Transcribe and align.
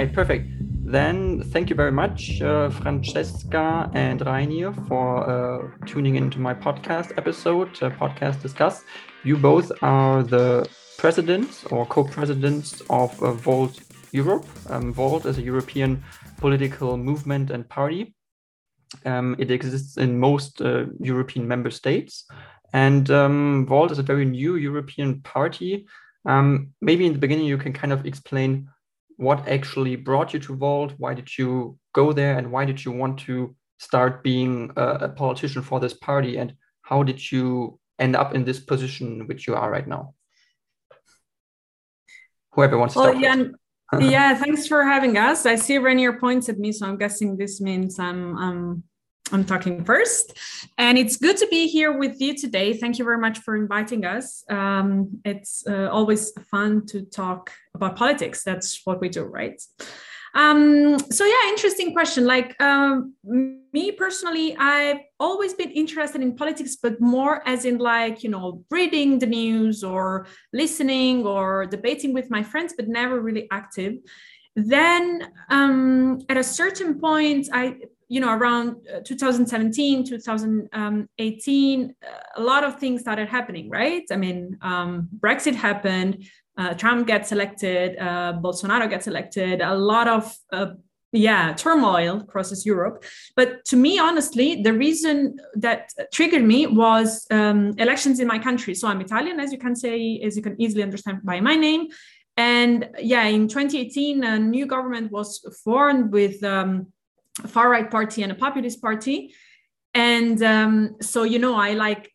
right, 0.00 0.12
perfect. 0.14 0.46
Then 0.84 1.42
thank 1.52 1.68
you 1.70 1.76
very 1.76 1.92
much, 1.92 2.40
uh, 2.40 2.70
Francesca 2.70 3.90
and 3.94 4.20
Reinier, 4.20 4.72
for 4.88 5.08
uh, 5.28 5.86
tuning 5.86 6.16
into 6.16 6.38
my 6.40 6.54
podcast 6.54 7.12
episode, 7.18 7.70
uh, 7.82 7.90
Podcast 7.90 8.40
Discuss. 8.40 8.82
You 9.22 9.36
both 9.36 9.70
are 9.82 10.22
the 10.22 10.68
presidents 10.96 11.64
or 11.66 11.84
co-presidents 11.86 12.82
of 12.88 13.10
uh, 13.22 13.32
Volt 13.32 13.78
Europe. 14.12 14.46
Um, 14.70 14.92
Volt 14.92 15.26
is 15.26 15.36
a 15.38 15.42
European 15.42 16.02
political 16.38 16.96
movement 16.96 17.50
and 17.50 17.68
party. 17.68 18.14
Um, 19.04 19.36
it 19.38 19.50
exists 19.50 19.98
in 19.98 20.18
most 20.18 20.62
uh, 20.62 20.86
European 20.98 21.46
member 21.46 21.70
states. 21.70 22.26
And 22.72 23.10
um, 23.10 23.66
Volt 23.66 23.92
is 23.92 23.98
a 23.98 24.02
very 24.12 24.24
new 24.24 24.56
European 24.56 25.20
party. 25.20 25.86
Um, 26.26 26.70
maybe 26.80 27.04
in 27.06 27.12
the 27.12 27.18
beginning, 27.18 27.46
you 27.46 27.58
can 27.58 27.74
kind 27.74 27.92
of 27.92 28.06
explain 28.06 28.68
what 29.20 29.46
actually 29.46 29.96
brought 29.96 30.32
you 30.32 30.40
to 30.40 30.56
Volt? 30.56 30.94
Why 30.96 31.12
did 31.12 31.36
you 31.36 31.78
go 31.92 32.12
there? 32.12 32.38
And 32.38 32.50
why 32.50 32.64
did 32.64 32.82
you 32.82 32.90
want 32.90 33.18
to 33.20 33.54
start 33.78 34.24
being 34.24 34.70
a, 34.76 34.86
a 35.06 35.08
politician 35.10 35.60
for 35.60 35.78
this 35.78 35.92
party? 35.92 36.38
And 36.38 36.54
how 36.82 37.02
did 37.02 37.30
you 37.30 37.78
end 37.98 38.16
up 38.16 38.34
in 38.34 38.44
this 38.44 38.60
position 38.60 39.26
which 39.26 39.46
you 39.46 39.54
are 39.54 39.70
right 39.70 39.86
now? 39.86 40.14
Whoever 42.52 42.78
wants 42.78 42.94
to 42.94 43.00
well, 43.00 43.20
start. 43.20 43.52
Yeah, 43.92 43.98
yeah, 44.10 44.34
thanks 44.36 44.66
for 44.66 44.84
having 44.84 45.18
us. 45.18 45.44
I 45.44 45.56
see 45.56 45.76
Reinier 45.76 46.18
points 46.18 46.48
at 46.48 46.58
me, 46.58 46.72
so 46.72 46.86
I'm 46.86 46.96
guessing 46.96 47.36
this 47.36 47.60
means 47.60 47.98
I'm 47.98 48.38
I'm 48.38 48.84
I'm 49.32 49.44
talking 49.44 49.84
first. 49.84 50.38
And 50.78 50.98
it's 50.98 51.16
good 51.16 51.36
to 51.38 51.46
be 51.48 51.68
here 51.68 51.96
with 51.96 52.20
you 52.20 52.36
today. 52.36 52.72
Thank 52.72 52.98
you 52.98 53.04
very 53.04 53.18
much 53.18 53.38
for 53.38 53.56
inviting 53.56 54.04
us. 54.04 54.44
Um, 54.50 55.20
it's 55.24 55.64
uh, 55.68 55.88
always 55.90 56.32
fun 56.50 56.86
to 56.86 57.02
talk 57.02 57.50
about 57.74 57.96
politics. 57.96 58.42
That's 58.42 58.80
what 58.84 59.00
we 59.00 59.08
do, 59.08 59.24
right? 59.24 59.60
Um, 60.34 60.98
so 61.10 61.24
yeah, 61.24 61.48
interesting 61.48 61.92
question. 61.92 62.24
Like 62.24 62.60
um, 62.62 63.14
me 63.24 63.92
personally, 63.92 64.56
I've 64.56 65.00
always 65.18 65.54
been 65.54 65.70
interested 65.70 66.22
in 66.22 66.36
politics, 66.36 66.76
but 66.80 67.00
more 67.00 67.42
as 67.48 67.64
in 67.64 67.78
like 67.78 68.22
you 68.22 68.30
know 68.30 68.64
reading 68.70 69.18
the 69.18 69.26
news 69.26 69.82
or 69.82 70.26
listening 70.52 71.26
or 71.26 71.66
debating 71.66 72.12
with 72.12 72.30
my 72.30 72.44
friends, 72.44 72.74
but 72.76 72.86
never 72.86 73.20
really 73.20 73.48
active. 73.50 73.94
Then 74.54 75.32
um, 75.48 76.20
at 76.28 76.36
a 76.36 76.44
certain 76.44 77.00
point, 77.00 77.48
I 77.52 77.76
you 78.10 78.20
know 78.20 78.34
around 78.34 78.76
uh, 78.92 79.00
2017 79.04 80.04
2018 80.04 81.94
a 82.36 82.42
lot 82.42 82.64
of 82.64 82.78
things 82.78 83.00
started 83.00 83.28
happening 83.28 83.70
right? 83.70 84.02
I 84.10 84.16
mean 84.16 84.58
um, 84.60 85.08
brexit 85.18 85.54
happened 85.54 86.26
uh, 86.58 86.74
trump 86.74 87.06
gets 87.06 87.32
elected 87.32 87.96
uh, 87.98 88.32
bolsonaro 88.44 88.90
gets 88.90 89.06
elected 89.06 89.62
a 89.62 89.74
lot 89.74 90.08
of 90.08 90.36
uh, 90.52 90.72
yeah 91.12 91.54
turmoil 91.54 92.22
crosses 92.24 92.66
europe. 92.66 93.04
But 93.36 93.64
to 93.66 93.76
me 93.76 93.98
honestly 94.00 94.60
the 94.62 94.72
reason 94.72 95.36
that 95.54 95.90
triggered 96.12 96.44
me 96.44 96.66
was 96.66 97.26
um, 97.30 97.72
elections 97.78 98.18
in 98.18 98.26
my 98.26 98.40
country. 98.40 98.74
So 98.74 98.88
i'm 98.88 99.00
italian 99.00 99.38
as 99.38 99.52
you 99.52 99.58
can 99.58 99.76
say 99.76 100.20
as 100.26 100.36
you 100.36 100.42
can 100.42 100.60
easily 100.60 100.82
understand 100.82 101.20
by 101.24 101.40
my 101.40 101.54
name. 101.54 101.86
And 102.36 102.90
yeah 102.98 103.24
in 103.24 103.46
2018 103.46 104.24
a 104.24 104.38
new 104.38 104.66
government 104.66 105.12
was 105.12 105.28
formed 105.64 106.12
with 106.12 106.42
um, 106.42 106.92
far 107.46 107.70
right 107.70 107.90
party 107.90 108.22
and 108.22 108.32
a 108.32 108.34
populist 108.34 108.80
party 108.80 109.34
and 109.94 110.42
um, 110.42 110.96
so 111.00 111.22
you 111.22 111.38
know 111.38 111.54
i 111.54 111.72
like 111.72 112.12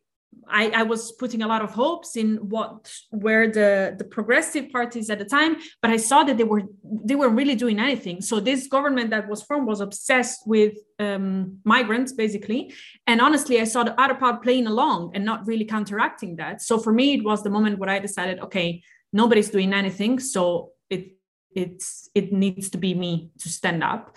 I, 0.47 0.69
I, 0.69 0.83
was 0.83 1.11
putting 1.13 1.41
a 1.41 1.47
lot 1.47 1.61
of 1.61 1.71
hopes 1.71 2.15
in 2.15 2.37
what 2.37 2.91
were 3.11 3.47
the, 3.47 3.95
the 3.97 4.03
progressive 4.03 4.69
parties 4.71 5.09
at 5.09 5.19
the 5.19 5.25
time, 5.25 5.57
but 5.81 5.91
I 5.91 5.97
saw 5.97 6.23
that 6.23 6.37
they 6.37 6.43
were 6.43 6.63
they 6.83 7.15
weren't 7.15 7.35
really 7.35 7.55
doing 7.55 7.79
anything. 7.79 8.21
So 8.21 8.39
this 8.39 8.67
government 8.67 9.09
that 9.11 9.27
was 9.27 9.41
formed 9.43 9.67
was 9.67 9.81
obsessed 9.81 10.41
with 10.45 10.77
um, 10.99 11.59
migrants, 11.63 12.13
basically. 12.13 12.73
And 13.07 13.21
honestly, 13.21 13.59
I 13.59 13.63
saw 13.63 13.83
the 13.83 13.99
other 13.99 14.15
part 14.15 14.43
playing 14.43 14.67
along 14.67 15.11
and 15.15 15.25
not 15.25 15.47
really 15.47 15.65
counteracting 15.65 16.35
that. 16.37 16.61
So 16.61 16.77
for 16.77 16.93
me, 16.93 17.15
it 17.15 17.23
was 17.23 17.43
the 17.43 17.49
moment 17.49 17.79
where 17.79 17.89
I 17.89 17.99
decided, 17.99 18.39
okay, 18.39 18.83
nobody's 19.13 19.49
doing 19.49 19.73
anything, 19.73 20.19
so 20.19 20.71
it 20.89 21.13
it's 21.55 22.09
it 22.13 22.31
needs 22.33 22.69
to 22.71 22.77
be 22.77 22.93
me 22.93 23.31
to 23.39 23.49
stand 23.49 23.83
up. 23.83 24.15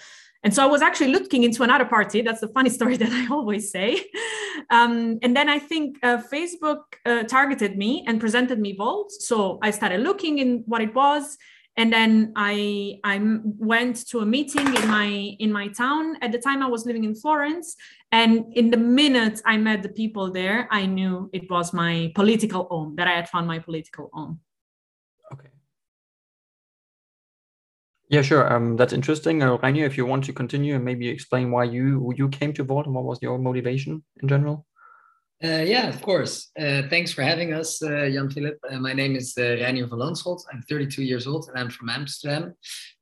And 0.48 0.54
so 0.54 0.62
I 0.62 0.66
was 0.66 0.80
actually 0.80 1.12
looking 1.12 1.42
into 1.42 1.62
another 1.62 1.84
party. 1.84 2.22
That's 2.22 2.40
the 2.40 2.48
funny 2.48 2.70
story 2.78 2.96
that 2.96 3.12
I 3.12 3.26
always 3.30 3.70
say. 3.70 4.02
Um, 4.70 5.18
and 5.20 5.36
then 5.36 5.46
I 5.46 5.58
think 5.58 5.98
uh, 6.02 6.22
Facebook 6.32 6.84
uh, 7.04 7.24
targeted 7.24 7.76
me 7.76 8.02
and 8.06 8.18
presented 8.18 8.58
me 8.58 8.72
Volt. 8.72 9.12
So 9.12 9.58
I 9.62 9.70
started 9.70 10.00
looking 10.00 10.38
in 10.38 10.64
what 10.64 10.80
it 10.80 10.94
was. 10.94 11.36
And 11.76 11.92
then 11.92 12.32
I 12.34 12.98
I 13.04 13.20
went 13.74 14.08
to 14.08 14.20
a 14.20 14.26
meeting 14.26 14.66
in 14.74 14.88
my 14.88 15.08
in 15.38 15.52
my 15.52 15.68
town. 15.68 16.16
At 16.22 16.32
the 16.32 16.38
time, 16.38 16.62
I 16.62 16.66
was 16.66 16.86
living 16.86 17.04
in 17.04 17.14
Florence, 17.14 17.76
and 18.10 18.32
in 18.60 18.70
the 18.70 18.78
minute 19.00 19.40
I 19.44 19.58
met 19.58 19.82
the 19.82 19.90
people 20.00 20.32
there, 20.32 20.66
I 20.72 20.86
knew 20.86 21.30
it 21.32 21.48
was 21.48 21.72
my 21.72 22.10
political 22.14 22.64
home 22.70 22.96
that 22.96 23.06
I 23.06 23.14
had 23.20 23.28
found 23.28 23.46
my 23.46 23.58
political 23.60 24.08
home. 24.12 24.40
Yeah, 28.10 28.22
sure. 28.22 28.50
Um, 28.50 28.76
that's 28.76 28.94
interesting. 28.94 29.42
Uh, 29.42 29.58
Reinier, 29.58 29.84
if 29.84 29.98
you 29.98 30.06
want 30.06 30.24
to 30.24 30.32
continue 30.32 30.74
and 30.74 30.84
maybe 30.84 31.08
explain 31.08 31.50
why 31.50 31.64
you 31.64 32.12
you 32.16 32.28
came 32.28 32.52
to 32.54 32.64
Volt 32.64 32.86
and 32.86 32.94
what 32.94 33.04
was 33.04 33.18
your 33.20 33.38
motivation 33.38 34.02
in 34.22 34.28
general. 34.28 34.66
Uh, 35.42 35.62
yeah, 35.62 35.88
of 35.88 36.02
course. 36.02 36.50
Uh, 36.58 36.82
thanks 36.90 37.12
for 37.12 37.22
having 37.22 37.52
us, 37.52 37.80
uh, 37.80 38.08
Jan 38.12 38.28
Philip. 38.28 38.58
Uh, 38.68 38.78
my 38.78 38.92
name 38.92 39.14
is 39.14 39.34
uh, 39.38 39.42
Reinier 39.42 39.88
van 39.88 39.98
Lanschot. 40.00 40.40
I'm 40.52 40.62
32 40.68 41.02
years 41.02 41.28
old 41.28 41.48
and 41.48 41.56
I'm 41.56 41.70
from 41.70 41.90
Amsterdam 41.90 42.54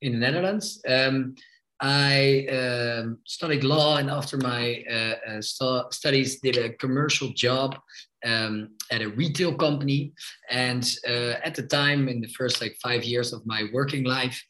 in 0.02 0.12
the 0.12 0.18
Netherlands. 0.18 0.82
Um, 0.86 1.34
I 1.80 2.46
um, 2.48 3.18
studied 3.24 3.64
law 3.64 3.96
and 3.96 4.10
after 4.10 4.36
my 4.36 4.82
uh, 4.90 5.40
st- 5.40 5.94
studies 5.94 6.40
did 6.40 6.58
a 6.58 6.74
commercial 6.74 7.28
job 7.32 7.78
um, 8.24 8.70
at 8.90 9.00
a 9.02 9.08
retail 9.08 9.54
company. 9.54 10.12
And 10.50 10.86
at 11.06 11.54
the 11.54 11.66
time, 11.66 12.08
in 12.08 12.20
the 12.20 12.28
first 12.28 12.60
like 12.60 12.76
five 12.82 13.04
years 13.04 13.32
of 13.32 13.46
my 13.46 13.64
working 13.72 14.04
life, 14.04 14.42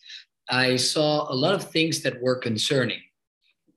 I 0.48 0.76
saw 0.76 1.30
a 1.30 1.34
lot 1.34 1.54
of 1.54 1.70
things 1.70 2.02
that 2.02 2.20
were 2.22 2.36
concerning. 2.36 3.00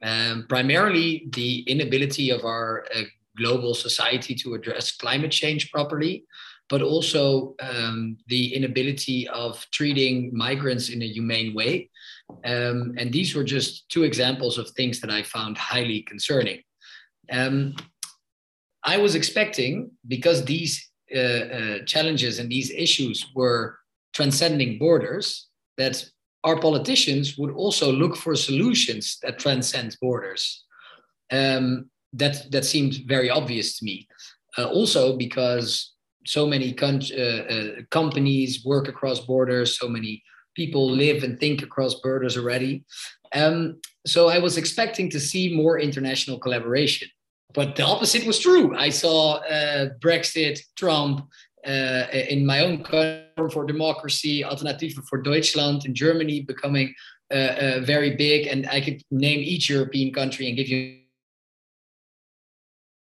Um, 0.01 0.45
primarily, 0.47 1.27
the 1.33 1.61
inability 1.61 2.29
of 2.29 2.45
our 2.45 2.85
uh, 2.95 3.03
global 3.37 3.73
society 3.73 4.35
to 4.35 4.53
address 4.53 4.95
climate 4.95 5.31
change 5.31 5.71
properly, 5.71 6.25
but 6.69 6.81
also 6.81 7.55
um, 7.61 8.17
the 8.27 8.53
inability 8.53 9.27
of 9.29 9.65
treating 9.71 10.29
migrants 10.33 10.89
in 10.89 11.01
a 11.01 11.07
humane 11.07 11.53
way. 11.55 11.89
Um, 12.45 12.93
and 12.97 13.11
these 13.11 13.35
were 13.35 13.43
just 13.43 13.89
two 13.89 14.03
examples 14.03 14.57
of 14.57 14.69
things 14.71 15.01
that 15.01 15.09
I 15.09 15.23
found 15.23 15.57
highly 15.57 16.03
concerning. 16.03 16.61
Um, 17.31 17.75
I 18.83 18.97
was 18.97 19.15
expecting, 19.15 19.91
because 20.07 20.45
these 20.45 20.89
uh, 21.13 21.19
uh, 21.19 21.77
challenges 21.85 22.39
and 22.39 22.49
these 22.49 22.71
issues 22.71 23.25
were 23.35 23.79
transcending 24.13 24.77
borders, 24.77 25.47
that 25.77 26.05
our 26.43 26.59
politicians 26.59 27.37
would 27.37 27.51
also 27.51 27.91
look 27.91 28.15
for 28.15 28.35
solutions 28.35 29.17
that 29.21 29.39
transcend 29.39 29.97
borders. 30.01 30.63
Um, 31.31 31.89
that 32.13 32.51
that 32.51 32.65
seemed 32.65 32.95
very 33.05 33.29
obvious 33.29 33.77
to 33.77 33.85
me. 33.85 34.07
Uh, 34.57 34.65
also 34.65 35.15
because 35.15 35.93
so 36.25 36.45
many 36.45 36.75
uh, 36.81 36.87
uh, 36.87 37.67
companies 37.91 38.65
work 38.65 38.87
across 38.87 39.19
borders, 39.19 39.77
so 39.77 39.87
many 39.87 40.23
people 40.55 40.89
live 40.89 41.23
and 41.23 41.39
think 41.39 41.61
across 41.61 41.95
borders 42.01 42.35
already. 42.37 42.83
Um, 43.33 43.79
so 44.05 44.27
I 44.27 44.39
was 44.39 44.57
expecting 44.57 45.09
to 45.11 45.19
see 45.19 45.55
more 45.55 45.79
international 45.79 46.39
collaboration, 46.39 47.07
but 47.53 47.75
the 47.75 47.85
opposite 47.85 48.25
was 48.25 48.39
true. 48.39 48.75
I 48.75 48.89
saw 48.89 49.35
uh, 49.35 49.89
Brexit, 49.99 50.59
Trump, 50.75 51.27
in 51.65 52.45
my 52.45 52.61
own 52.61 52.83
country 52.83 53.25
for 53.51 53.65
democracy, 53.65 54.43
Alternative 54.43 54.91
for 55.09 55.21
Deutschland 55.21 55.85
in 55.85 55.95
Germany 55.95 56.41
becoming 56.41 56.93
uh, 57.31 57.35
uh, 57.35 57.79
very 57.83 58.15
big. 58.15 58.47
And 58.47 58.67
I 58.69 58.81
could 58.81 59.01
name 59.11 59.39
each 59.39 59.69
European 59.69 60.13
country 60.13 60.47
and 60.47 60.57
give 60.57 60.67
you 60.67 60.99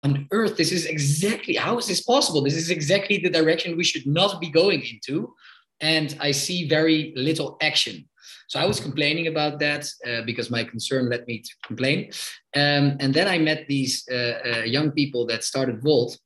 on 0.03 0.27
earth 0.31 0.57
this 0.57 0.71
is 0.71 0.85
exactly 0.85 1.55
how 1.55 1.77
is 1.77 1.87
this 1.87 2.01
possible 2.01 2.43
this 2.43 2.55
is 2.55 2.69
exactly 2.69 3.17
the 3.17 3.29
direction 3.29 3.77
we 3.77 3.85
should 3.85 4.05
not 4.05 4.41
be 4.41 4.49
going 4.49 4.81
into 4.81 5.33
and 5.79 6.17
i 6.19 6.29
see 6.29 6.67
very 6.67 7.13
little 7.15 7.55
action 7.61 8.03
so 8.49 8.59
i 8.59 8.65
was 8.65 8.81
complaining 8.81 9.27
about 9.27 9.59
that 9.59 9.87
uh, 10.05 10.21
because 10.25 10.51
my 10.51 10.61
concern 10.61 11.09
led 11.09 11.25
me 11.25 11.39
to 11.39 11.51
complain 11.65 12.11
um, 12.57 12.97
and 12.99 13.13
then 13.13 13.29
i 13.29 13.37
met 13.37 13.65
these 13.69 14.03
uh, 14.11 14.15
uh, 14.45 14.63
young 14.65 14.91
people 14.91 15.25
that 15.25 15.41
started 15.41 15.81
volt 15.81 16.17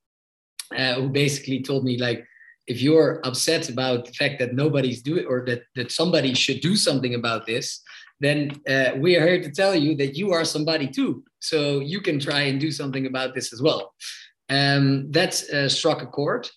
uh, 0.76 0.94
who 0.94 1.08
basically 1.08 1.62
told 1.62 1.84
me 1.84 1.98
like 1.98 2.24
if 2.66 2.82
you're 2.82 3.20
upset 3.24 3.68
about 3.70 4.04
the 4.04 4.12
fact 4.12 4.38
that 4.38 4.54
nobody's 4.54 5.02
doing 5.02 5.26
or 5.26 5.44
that 5.44 5.62
that 5.74 5.90
somebody 5.90 6.34
should 6.34 6.60
do 6.60 6.76
something 6.76 7.14
about 7.14 7.46
this 7.46 7.82
then 8.20 8.50
uh, 8.68 8.90
we 8.96 9.16
are 9.16 9.26
here 9.26 9.42
to 9.42 9.50
tell 9.50 9.74
you 9.74 9.96
that 9.96 10.16
you 10.16 10.32
are 10.32 10.44
somebody 10.44 10.86
too 10.88 11.22
so 11.40 11.80
you 11.80 12.00
can 12.00 12.18
try 12.18 12.40
and 12.42 12.60
do 12.60 12.70
something 12.70 13.06
about 13.06 13.34
this 13.34 13.52
as 13.52 13.62
well 13.62 13.94
um, 14.50 15.10
that 15.10 15.42
uh, 15.50 15.68
struck 15.68 16.02
a 16.02 16.06
chord 16.06 16.48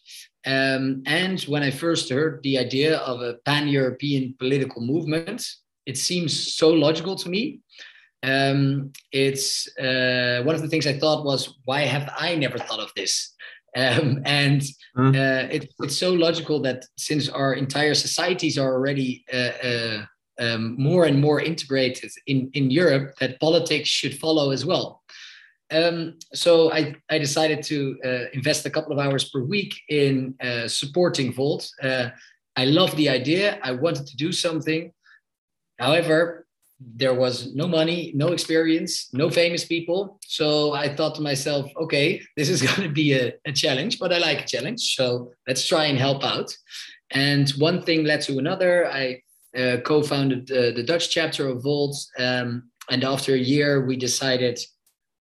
um, 0.45 1.03
and 1.05 1.41
when 1.43 1.63
i 1.63 1.69
first 1.69 2.09
heard 2.09 2.41
the 2.43 2.57
idea 2.57 2.97
of 2.97 3.21
a 3.21 3.35
pan-european 3.45 4.35
political 4.39 4.81
movement 4.81 5.45
it 5.85 5.97
seems 5.97 6.55
so 6.55 6.69
logical 6.69 7.15
to 7.17 7.29
me. 7.29 7.59
Um, 8.23 8.91
it's 9.11 9.67
uh, 9.77 10.41
one 10.43 10.55
of 10.55 10.61
the 10.61 10.67
things 10.67 10.85
I 10.85 10.99
thought 10.99 11.25
was, 11.25 11.57
why 11.65 11.81
have 11.81 12.11
I 12.17 12.35
never 12.35 12.57
thought 12.59 12.79
of 12.79 12.91
this? 12.95 13.33
Um, 13.75 14.21
and 14.25 14.61
mm. 14.97 15.15
uh, 15.15 15.47
it, 15.49 15.73
it's 15.79 15.97
so 15.97 16.11
logical 16.13 16.61
that 16.61 16.85
since 16.97 17.29
our 17.29 17.53
entire 17.53 17.93
societies 17.93 18.57
are 18.57 18.73
already 18.73 19.23
uh, 19.33 19.51
uh, 19.63 20.05
um, 20.39 20.75
more 20.77 21.05
and 21.05 21.21
more 21.21 21.39
integrated 21.39 22.11
in, 22.27 22.49
in 22.53 22.69
Europe, 22.71 23.13
that 23.19 23.39
politics 23.39 23.89
should 23.89 24.17
follow 24.19 24.51
as 24.51 24.65
well. 24.65 25.01
Um, 25.71 26.15
so 26.33 26.71
I, 26.73 26.95
I 27.09 27.17
decided 27.17 27.63
to 27.63 27.97
uh, 28.03 28.23
invest 28.33 28.65
a 28.65 28.69
couple 28.69 28.91
of 28.91 28.99
hours 28.99 29.29
per 29.29 29.41
week 29.41 29.73
in 29.87 30.35
uh, 30.41 30.67
supporting 30.67 31.31
Volt. 31.31 31.69
Uh, 31.81 32.09
I 32.57 32.65
love 32.65 32.93
the 32.97 33.07
idea. 33.07 33.57
I 33.63 33.71
wanted 33.71 34.05
to 34.07 34.17
do 34.17 34.33
something. 34.33 34.91
However, 35.79 36.45
there 36.95 37.13
was 37.13 37.53
no 37.53 37.67
money, 37.67 38.11
no 38.15 38.29
experience, 38.29 39.13
no 39.13 39.29
famous 39.29 39.65
people. 39.65 40.19
So 40.25 40.73
I 40.73 40.93
thought 40.93 41.15
to 41.15 41.21
myself, 41.21 41.71
okay, 41.77 42.21
this 42.35 42.49
is 42.49 42.61
going 42.67 42.87
to 42.87 42.93
be 42.93 43.13
a, 43.13 43.33
a 43.45 43.51
challenge, 43.51 43.99
but 43.99 44.11
I 44.13 44.17
like 44.17 44.41
a 44.41 44.47
challenge. 44.47 44.95
So 44.95 45.31
let's 45.47 45.67
try 45.67 45.85
and 45.85 45.97
help 45.97 46.23
out. 46.23 46.55
And 47.11 47.49
one 47.51 47.83
thing 47.83 48.03
led 48.05 48.21
to 48.21 48.37
another. 48.37 48.87
I 48.87 49.21
uh, 49.55 49.77
co 49.83 50.01
founded 50.01 50.49
uh, 50.51 50.71
the 50.71 50.83
Dutch 50.83 51.09
chapter 51.09 51.49
of 51.49 51.63
Volt. 51.63 51.97
Um, 52.17 52.69
and 52.89 53.03
after 53.03 53.33
a 53.33 53.37
year, 53.37 53.85
we 53.85 53.95
decided 53.97 54.59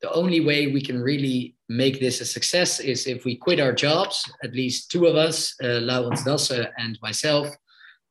the 0.02 0.12
only 0.12 0.40
way 0.40 0.68
we 0.68 0.80
can 0.80 1.00
really 1.00 1.56
make 1.68 2.00
this 2.00 2.20
a 2.20 2.24
success 2.24 2.80
is 2.80 3.06
if 3.06 3.24
we 3.24 3.36
quit 3.36 3.60
our 3.60 3.72
jobs, 3.72 4.24
at 4.42 4.54
least 4.54 4.90
two 4.90 5.06
of 5.06 5.16
us, 5.16 5.54
uh, 5.62 5.80
Laurens 5.80 6.24
Dassen 6.24 6.70
and 6.78 6.98
myself, 7.02 7.48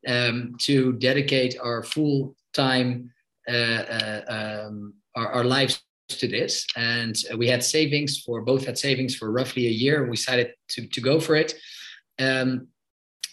um, 0.07 0.55
to 0.59 0.93
dedicate 0.93 1.57
our 1.61 1.83
full 1.83 2.35
time 2.53 3.11
um, 3.49 4.93
our, 5.15 5.27
our, 5.33 5.43
lives 5.43 5.81
to 6.07 6.27
this. 6.27 6.65
And 6.75 7.15
we 7.37 7.47
had 7.47 7.63
savings 7.63 8.19
for 8.19 8.41
both 8.41 8.65
had 8.65 8.77
savings 8.77 9.15
for 9.15 9.31
roughly 9.31 9.67
a 9.67 9.71
year. 9.71 10.01
And 10.01 10.09
we 10.09 10.17
decided 10.17 10.53
to, 10.69 10.87
to 10.87 11.01
go 11.01 11.19
for 11.19 11.35
it. 11.35 11.53
Um, 12.19 12.67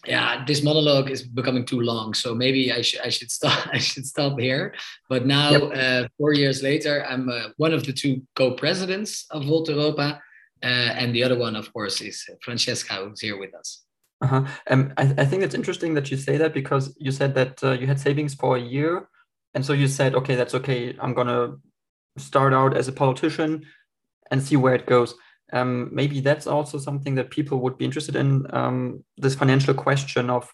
yeah, 0.07 0.45
this 0.47 0.63
monologue 0.63 1.11
is 1.11 1.23
becoming 1.23 1.65
too 1.65 1.81
long, 1.81 2.15
so 2.15 2.35
maybe 2.35 2.73
I 2.73 2.81
should 2.83 3.01
I 3.01 3.09
should 3.09 3.31
stop 3.31 3.69
I 3.73 3.79
should 3.79 4.07
stop 4.07 4.39
here. 4.39 4.75
But 5.09 5.27
now, 5.27 5.51
yep. 5.51 5.63
uh, 5.75 6.09
four 6.19 6.33
years 6.33 6.63
later, 6.63 7.05
I'm 7.05 7.29
uh, 7.29 7.49
one 7.57 7.73
of 7.73 7.85
the 7.85 7.93
two 7.93 8.23
co-presidents 8.37 9.27
of 9.31 9.45
Volt 9.45 9.69
Europa, 9.69 10.21
uh, 10.63 10.67
and 11.01 11.15
the 11.15 11.23
other 11.25 11.39
one, 11.39 11.57
of 11.57 11.73
course, 11.73 12.01
is 12.01 12.25
Francesca, 12.43 12.95
who's 12.95 13.21
here 13.21 13.39
with 13.39 13.55
us. 13.55 13.83
Uh-huh. 14.23 14.47
Um, 14.71 14.93
I, 14.97 15.15
I 15.19 15.25
think 15.25 15.43
it's 15.43 15.55
interesting 15.55 15.95
that 15.95 16.11
you 16.11 16.17
say 16.17 16.37
that 16.39 16.55
because 16.55 16.95
you 16.99 17.11
said 17.11 17.35
that 17.35 17.63
uh, 17.63 17.73
you 17.73 17.87
had 17.87 18.01
savings 18.01 18.35
for 18.35 18.57
a 18.57 18.61
year 18.61 19.09
and 19.57 19.65
so 19.65 19.73
you 19.73 19.89
said, 19.89 20.15
okay, 20.15 20.35
that's 20.35 20.55
okay. 20.55 20.95
I'm 21.01 21.15
gonna 21.15 21.57
start 22.19 22.53
out 22.53 22.77
as 22.77 22.89
a 22.89 22.93
politician 22.93 23.65
and 24.31 24.43
see 24.43 24.57
where 24.57 24.75
it 24.75 24.85
goes. 24.85 25.15
Um, 25.51 25.89
maybe 25.93 26.21
that's 26.21 26.47
also 26.47 26.77
something 26.77 27.15
that 27.15 27.31
people 27.31 27.61
would 27.61 27.79
be 27.79 27.87
interested 27.87 28.17
in. 28.17 28.47
Um, 28.55 29.03
this 29.17 29.35
financial 29.35 29.73
question 29.73 30.29
of 30.29 30.53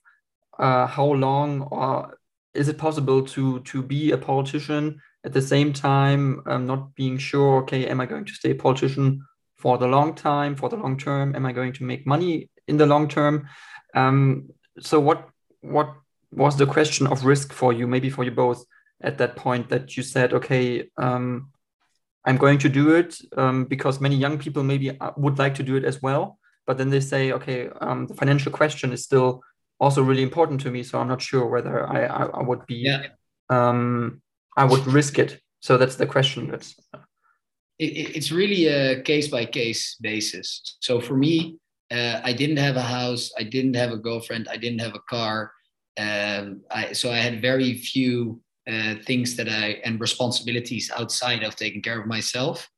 uh, 0.57 0.87
how 0.87 1.07
long 1.07 1.63
or 1.63 2.17
is 2.55 2.69
it 2.69 2.79
possible 2.79 3.23
to 3.35 3.61
to 3.61 3.83
be 3.83 4.13
a 4.13 4.19
politician 4.19 5.01
at 5.25 5.33
the 5.33 5.43
same 5.43 5.73
time, 5.73 6.43
um, 6.47 6.67
not 6.67 6.95
being 6.95 7.19
sure. 7.19 7.63
Okay, 7.63 7.89
am 7.89 8.01
I 8.01 8.07
going 8.07 8.25
to 8.25 8.33
stay 8.33 8.53
a 8.53 8.55
politician 8.55 9.27
for 9.57 9.79
the 9.79 9.89
long 9.89 10.15
time, 10.15 10.55
for 10.55 10.69
the 10.69 10.77
long 10.77 10.97
term? 10.97 11.35
Am 11.35 11.45
I 11.45 11.53
going 11.53 11.73
to 11.75 11.85
make 11.85 12.07
money 12.07 12.51
in 12.69 12.77
the 12.77 12.87
long 12.87 13.09
term? 13.09 13.49
Um, 13.97 14.51
so 14.79 15.01
what 15.01 15.29
what 15.61 15.93
was 16.31 16.57
the 16.57 16.67
question 16.67 17.09
of 17.09 17.25
risk 17.25 17.53
for 17.53 17.73
you? 17.73 17.89
Maybe 17.89 18.11
for 18.11 18.23
you 18.23 18.31
both 18.31 18.65
at 19.03 19.19
that 19.19 19.37
point 19.37 19.69
that 19.69 19.97
you 19.97 20.03
said, 20.03 20.33
okay, 20.33 20.89
um, 20.97 21.51
I'm 22.25 22.37
going 22.37 22.59
to 22.59 22.69
do 22.69 22.95
it 22.95 23.17
um, 23.37 23.65
because 23.65 24.01
many 24.01 24.17
young 24.17 24.39
people 24.39 24.63
maybe 24.63 24.99
uh, 24.99 25.11
would 25.17 25.39
like 25.39 25.55
to 25.57 25.63
do 25.63 25.77
it 25.77 25.85
as 25.85 26.01
well. 26.01 26.39
But 26.67 26.79
then 26.79 26.91
they 26.91 27.01
say, 27.01 27.33
okay, 27.33 27.69
um, 27.81 28.07
the 28.07 28.15
financial 28.15 28.53
question 28.53 28.93
is 28.93 29.03
still 29.03 29.43
also 29.81 30.03
really 30.03 30.23
important 30.23 30.61
to 30.61 30.71
me. 30.71 30.83
So 30.85 31.01
I'm 31.01 31.09
not 31.09 31.21
sure 31.21 31.47
whether 31.47 31.87
I, 31.87 32.05
I, 32.05 32.25
I 32.27 32.43
would 32.43 32.65
be, 32.67 32.77
yeah. 32.77 33.07
Um, 33.51 34.23
I 34.57 34.65
would 34.65 34.87
risk 34.87 35.19
it. 35.19 35.41
So 35.61 35.77
that's 35.77 35.97
the 35.97 36.07
question. 36.07 36.51
That's 36.51 36.75
it, 37.79 38.17
it's 38.17 38.31
really 38.31 38.67
a 38.67 39.03
case 39.03 39.29
by 39.29 39.45
case 39.45 39.97
basis. 40.01 40.77
So 40.81 41.01
for 41.01 41.17
me, 41.17 41.59
uh, 41.91 42.21
I 42.23 42.33
didn't 42.33 42.59
have 42.59 42.77
a 42.77 42.83
house, 42.83 43.33
I 43.39 43.43
didn't 43.43 43.75
have 43.75 43.91
a 43.91 43.97
girlfriend, 43.97 44.49
I 44.49 44.57
didn't 44.57 44.81
have 44.81 44.95
a 44.95 45.01
car. 45.11 45.53
Um, 45.99 46.63
I, 46.71 46.93
so 46.93 47.11
I 47.11 47.19
had 47.19 47.43
very 47.43 47.75
few 47.75 48.41
uh, 48.71 48.95
things 49.05 49.37
that 49.37 49.49
I 49.49 49.81
and 49.85 50.01
responsibilities 50.01 50.91
outside 50.97 51.43
of 51.43 51.57
taking 51.57 51.83
care 51.83 52.01
of 52.01 52.07
myself. 52.07 52.69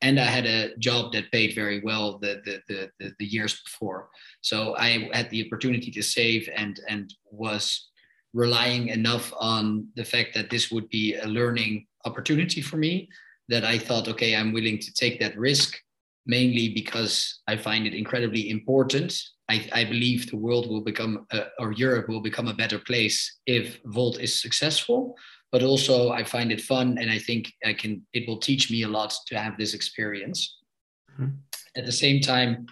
And 0.00 0.18
I 0.18 0.24
had 0.24 0.46
a 0.46 0.76
job 0.78 1.12
that 1.12 1.30
paid 1.30 1.54
very 1.54 1.80
well 1.80 2.18
the, 2.18 2.42
the, 2.44 2.60
the, 2.68 2.90
the, 2.98 3.12
the 3.18 3.24
years 3.24 3.62
before. 3.62 4.08
So 4.40 4.76
I 4.76 5.08
had 5.12 5.30
the 5.30 5.46
opportunity 5.46 5.90
to 5.92 6.02
save 6.02 6.48
and, 6.54 6.80
and 6.88 7.12
was 7.30 7.88
relying 8.34 8.88
enough 8.88 9.32
on 9.38 9.88
the 9.94 10.04
fact 10.04 10.34
that 10.34 10.50
this 10.50 10.70
would 10.70 10.88
be 10.88 11.14
a 11.14 11.26
learning 11.26 11.86
opportunity 12.04 12.60
for 12.60 12.76
me 12.76 13.08
that 13.48 13.64
I 13.64 13.78
thought, 13.78 14.08
okay, 14.08 14.34
I'm 14.34 14.52
willing 14.52 14.78
to 14.78 14.92
take 14.92 15.20
that 15.20 15.38
risk 15.38 15.78
mainly 16.26 16.68
because 16.68 17.40
I 17.46 17.56
find 17.56 17.86
it 17.86 17.94
incredibly 17.94 18.50
important. 18.50 19.20
I, 19.52 19.56
I 19.80 19.84
believe 19.84 20.20
the 20.30 20.42
world 20.46 20.64
will 20.70 20.84
become, 20.90 21.26
uh, 21.32 21.46
or 21.58 21.72
Europe 21.72 22.08
will 22.08 22.24
become 22.30 22.48
a 22.48 22.54
better 22.62 22.78
place 22.78 23.16
if 23.46 23.80
Volt 23.84 24.16
is 24.20 24.32
successful 24.46 25.16
but 25.52 25.62
also 25.62 26.10
I 26.10 26.24
find 26.24 26.50
it 26.50 26.60
fun 26.60 26.98
and 26.98 27.10
I 27.10 27.18
think 27.18 27.52
I 27.64 27.74
can 27.74 28.02
it 28.12 28.26
will 28.26 28.38
teach 28.38 28.70
me 28.70 28.82
a 28.82 28.88
lot 28.88 29.14
to 29.26 29.38
have 29.38 29.56
this 29.56 29.74
experience. 29.74 30.56
Mm-hmm. 31.12 31.36
At 31.76 31.84
the 31.84 31.92
same 31.92 32.20
time, 32.20 32.66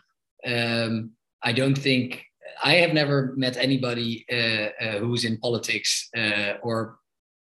um, 0.46 1.10
I 1.42 1.52
don't 1.52 1.76
think 1.76 2.24
I 2.64 2.74
have 2.76 2.94
never 2.94 3.34
met 3.36 3.56
anybody 3.58 4.24
uh, 4.32 4.68
uh, 4.84 4.98
who's 4.98 5.24
in 5.24 5.36
politics 5.38 6.08
uh, 6.16 6.54
or 6.62 6.98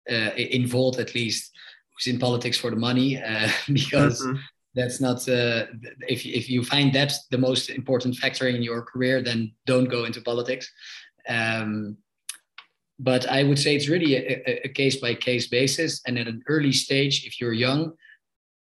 uh, 0.09 0.31
involved 0.37 0.99
at 0.99 1.13
least 1.13 1.51
who's 1.91 2.11
in 2.11 2.19
politics 2.19 2.57
for 2.57 2.69
the 2.69 2.77
money 2.89 3.21
uh, 3.21 3.49
because. 3.71 4.25
Mm-hmm. 4.25 4.39
That's 4.75 4.99
not 4.99 5.27
uh, 5.29 5.65
if 6.07 6.25
if 6.25 6.49
you 6.49 6.63
find 6.63 6.93
that 6.93 7.13
the 7.31 7.37
most 7.37 7.69
important 7.69 8.17
factor 8.17 8.47
in 8.47 8.61
your 8.61 8.81
career, 8.81 9.21
then 9.21 9.53
don't 9.65 9.89
go 9.89 10.03
into 10.03 10.21
politics. 10.21 10.69
Um, 11.27 11.97
but 12.99 13.29
I 13.29 13.43
would 13.43 13.59
say 13.59 13.75
it's 13.75 13.89
really 13.89 14.15
a, 14.15 14.69
case 14.69 14.97
by 14.97 15.15
case 15.15 15.47
basis. 15.47 16.01
And 16.07 16.17
at 16.17 16.27
an 16.27 16.43
early 16.47 16.71
stage, 16.71 17.25
if 17.25 17.41
you're 17.41 17.53
young, 17.53 17.93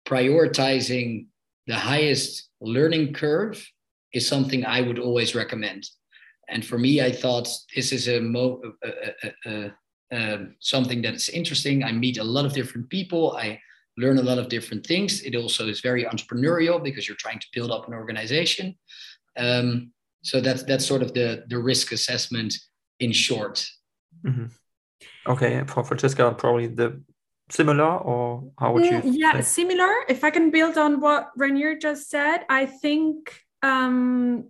prioritizing 0.06 1.26
the 1.66 1.76
highest 1.76 2.48
learning 2.60 3.12
curve 3.12 3.62
is 4.14 4.26
something 4.26 4.64
I 4.64 4.80
would 4.80 4.98
always 4.98 5.34
recommend. 5.34 5.88
And 6.48 6.64
for 6.64 6.78
me, 6.78 7.02
I 7.02 7.12
thought 7.12 7.48
this 7.74 7.92
is 7.92 8.08
a, 8.08 8.20
mo- 8.20 8.62
something 10.60 11.02
that's 11.02 11.28
interesting. 11.28 11.84
I 11.84 11.92
meet 11.92 12.18
a 12.18 12.24
lot 12.24 12.46
of 12.46 12.52
different 12.52 12.88
people. 12.88 13.36
I 13.36 13.60
learn 13.96 14.18
a 14.18 14.22
lot 14.22 14.38
of 14.38 14.48
different 14.48 14.86
things. 14.86 15.22
It 15.22 15.34
also 15.34 15.68
is 15.68 15.80
very 15.80 16.04
entrepreneurial 16.04 16.82
because 16.82 17.06
you're 17.06 17.16
trying 17.16 17.40
to 17.40 17.46
build 17.52 17.70
up 17.70 17.88
an 17.88 17.94
organization. 17.94 18.76
Um, 19.36 19.92
so 20.22 20.40
that's 20.40 20.62
that's 20.62 20.86
sort 20.86 21.02
of 21.02 21.14
the 21.14 21.44
the 21.48 21.58
risk 21.58 21.92
assessment 21.92 22.54
in 23.00 23.12
short. 23.12 23.66
Mm-hmm. 24.24 24.46
Okay, 25.26 25.62
for 25.66 25.84
Francesca, 25.84 26.34
probably 26.36 26.68
the 26.68 27.02
similar, 27.50 27.98
or 27.98 28.44
how 28.58 28.72
would 28.72 28.84
you? 28.84 28.92
Mm, 28.92 29.14
yeah, 29.16 29.40
similar. 29.40 29.92
If 30.08 30.24
I 30.24 30.30
can 30.30 30.50
build 30.50 30.78
on 30.78 31.00
what 31.00 31.30
Reinier 31.38 31.80
just 31.80 32.10
said, 32.10 32.44
I 32.48 32.66
think 32.66 33.34
um, 33.62 34.48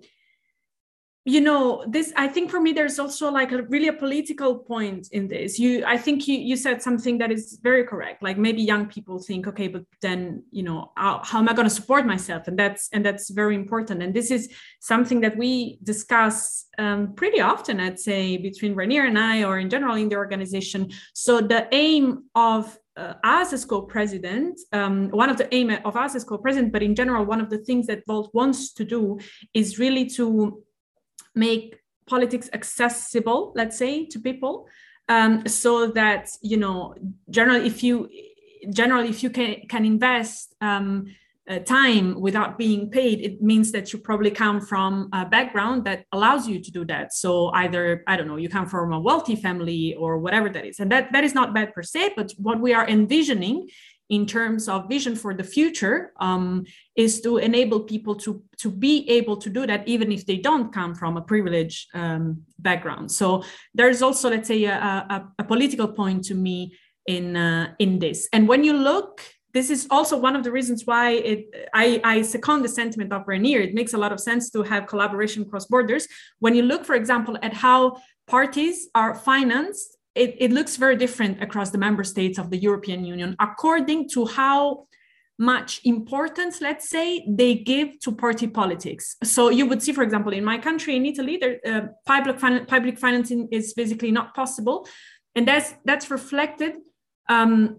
you 1.25 1.41
know 1.41 1.85
this 1.87 2.13
i 2.17 2.27
think 2.27 2.51
for 2.51 2.61
me 2.61 2.73
there's 2.73 2.99
also 2.99 3.31
like 3.31 3.53
a 3.53 3.63
really 3.65 3.87
a 3.87 3.93
political 3.93 4.59
point 4.59 5.09
in 5.13 5.29
this. 5.29 5.59
You 5.59 5.85
i 5.87 5.97
think 5.97 6.27
you 6.27 6.37
you 6.37 6.57
said 6.57 6.83
something 6.83 7.19
that 7.19 7.31
is 7.31 7.59
very 7.63 7.85
correct. 7.85 8.23
Like 8.23 8.39
maybe 8.39 8.63
young 8.63 8.87
people 8.87 9.21
think 9.21 9.47
okay 9.47 9.69
but 9.69 9.85
then 10.01 10.43
you 10.51 10.65
know 10.65 10.93
how, 10.97 11.21
how 11.23 11.39
am 11.39 11.49
i 11.49 11.53
going 11.53 11.69
to 11.69 11.75
support 11.75 12.07
myself? 12.07 12.49
And 12.49 12.59
that's 12.59 12.89
and 12.93 13.07
that's 13.07 13.31
very 13.31 13.55
important. 13.55 14.03
And 14.03 14.13
this 14.13 14.31
is 14.31 14.49
something 14.81 15.21
that 15.21 15.37
we 15.37 15.79
discuss 15.85 16.67
um, 16.79 17.15
pretty 17.15 17.41
often 17.41 17.79
i'd 17.81 18.01
say 18.01 18.37
between 18.37 18.75
Reinier 18.75 19.07
and 19.07 19.19
i 19.19 19.45
or 19.45 19.59
in 19.59 19.71
general 19.71 19.95
in 19.95 20.09
the 20.09 20.17
organization. 20.17 20.91
So 21.15 21.41
the 21.41 21.69
aim 21.73 22.25
of 22.35 22.77
uh, 22.97 23.15
us 23.25 23.53
as 23.53 23.65
co-president, 23.65 24.61
um, 24.73 25.09
one 25.11 25.31
of 25.31 25.39
the 25.39 25.53
aim 25.55 25.71
of 25.85 25.97
us 25.97 26.15
as 26.15 26.25
co-president, 26.25 26.73
but 26.73 26.83
in 26.83 26.95
general, 26.95 27.25
one 27.25 27.41
of 27.41 27.49
the 27.49 27.59
things 27.59 27.87
that 27.87 28.03
Volt 28.07 28.31
wants 28.35 28.73
to 28.75 28.85
do 28.85 29.19
is 29.55 29.79
really 29.79 30.07
to 30.11 30.63
make 31.35 31.79
politics 32.07 32.51
accessible, 32.53 33.53
let's 33.55 33.79
say, 33.79 34.07
to 34.07 34.19
people, 34.19 34.67
um, 35.09 35.47
so 35.47 35.89
that 35.89 36.31
you 36.43 36.57
know, 36.57 36.95
generally, 37.31 37.67
if 37.67 37.83
you 37.83 38.09
generally 38.71 39.09
if 39.09 39.23
you 39.23 39.31
can 39.31 39.57
can 39.69 39.85
invest 39.85 40.55
um, 40.61 41.07
uh, 41.49 41.59
time 41.59 42.21
without 42.21 42.57
being 42.57 42.89
paid, 42.89 43.21
it 43.21 43.43
means 43.43 43.73
that 43.73 43.93
you 43.93 43.99
probably 43.99 44.31
come 44.31 44.61
from 44.61 45.09
a 45.13 45.27
background 45.27 45.85
that 45.85 46.05
allows 46.13 46.47
you 46.49 46.61
to 46.63 46.71
do 46.71 46.85
that. 46.85 47.13
So 47.13 47.49
either 47.49 48.05
I 48.07 48.17
don't 48.17 48.29
know, 48.29 48.37
you 48.37 48.49
come 48.49 48.67
from 48.67 48.93
a 48.93 49.01
wealthy 49.01 49.37
family 49.37 49.95
or 49.99 50.19
whatever 50.19 50.49
that 50.51 50.65
is, 50.65 50.79
and 50.81 50.91
that 50.93 51.13
that 51.13 51.25
is 51.25 51.35
not 51.35 51.53
bad 51.53 51.75
per 51.75 51.83
se. 51.83 52.13
But 52.17 52.33
what 52.39 52.61
we 52.61 52.73
are 52.73 52.89
envisioning 52.89 53.69
in 54.13 54.27
terms 54.27 54.69
of 54.69 54.91
vision 54.91 55.17
for 55.17 55.33
the 55.33 55.43
future 55.43 56.13
um, 56.21 56.65
is 56.97 57.23
to 57.23 57.39
enable 57.39 57.81
people 57.81 58.15
to 58.15 58.43
to 58.59 58.71
be 58.71 59.09
able 59.09 59.37
to 59.39 59.49
do 59.49 59.67
that 59.67 59.89
even 59.89 60.13
if 60.13 60.27
they 60.27 60.37
don't 60.37 60.71
come 60.71 60.95
from 60.95 61.17
a 61.17 61.23
privileged 61.23 61.89
um, 61.95 62.43
background. 62.59 63.11
So 63.11 63.43
there's 63.75 64.03
also 64.03 64.29
let's 64.29 64.49
say 64.49 64.65
a, 64.65 64.77
a, 65.17 65.19
a 65.39 65.45
political 65.45 65.89
point 65.89 66.25
to 66.25 66.35
me 66.35 66.77
in 67.07 67.37
uh, 67.37 67.73
in 67.79 67.99
this. 67.99 68.29
And 68.35 68.47
when 68.47 68.63
you 68.63 68.75
look 68.75 69.23
this 69.55 69.69
is 69.71 69.87
also 69.91 70.17
one 70.17 70.35
of 70.35 70.45
the 70.45 70.51
reasons 70.51 70.87
why 70.87 71.11
it, 71.31 71.41
I, 71.75 72.01
I 72.05 72.23
second 72.23 72.63
the 72.63 72.71
sentiment 72.71 73.13
of 73.13 73.27
Reinier. 73.27 73.61
It 73.61 73.75
makes 73.75 73.93
a 73.93 73.99
lot 73.99 74.11
of 74.11 74.19
sense 74.19 74.49
to 74.51 74.63
have 74.63 74.87
collaboration 74.87 75.45
cross 75.45 75.67
borders. 75.67 76.09
When 76.39 76.55
you 76.55 76.63
look, 76.63 76.87
for 76.87 76.95
example, 76.95 77.37
at 77.43 77.53
how 77.53 78.01
parties 78.27 78.89
are 78.95 79.15
financed, 79.15 79.99
it, 80.15 80.37
it 80.39 80.53
looks 80.53 80.77
very 80.77 80.97
different 80.97 81.43
across 81.43 81.71
the 81.71 81.79
member 81.79 82.05
states 82.05 82.39
of 82.39 82.51
the 82.51 82.59
European 82.59 83.05
Union 83.05 83.37
according 83.41 84.09
to 84.11 84.27
how 84.27 84.87
much 85.39 85.81
importance, 85.85 86.61
let's 86.61 86.89
say, 86.89 87.25
they 87.29 87.55
give 87.55 87.99
to 88.01 88.13
party 88.13 88.47
politics. 88.47 89.17
So 89.25 89.49
you 89.49 89.67
would 89.67 89.83
see, 89.83 89.93
for 89.93 90.03
example, 90.03 90.33
in 90.33 90.45
my 90.45 90.59
country, 90.59 90.97
in 90.97 91.07
Italy, 91.07 91.37
there, 91.39 91.59
uh, 91.67 91.87
public, 92.07 92.39
fin- 92.39 92.67
public 92.67 92.99
financing 92.99 93.49
is 93.51 93.73
basically 93.75 94.13
not 94.13 94.35
possible. 94.35 94.87
And 95.35 95.49
that's, 95.49 95.75
that's 95.85 96.11
reflected 96.11 96.75
um, 97.29 97.79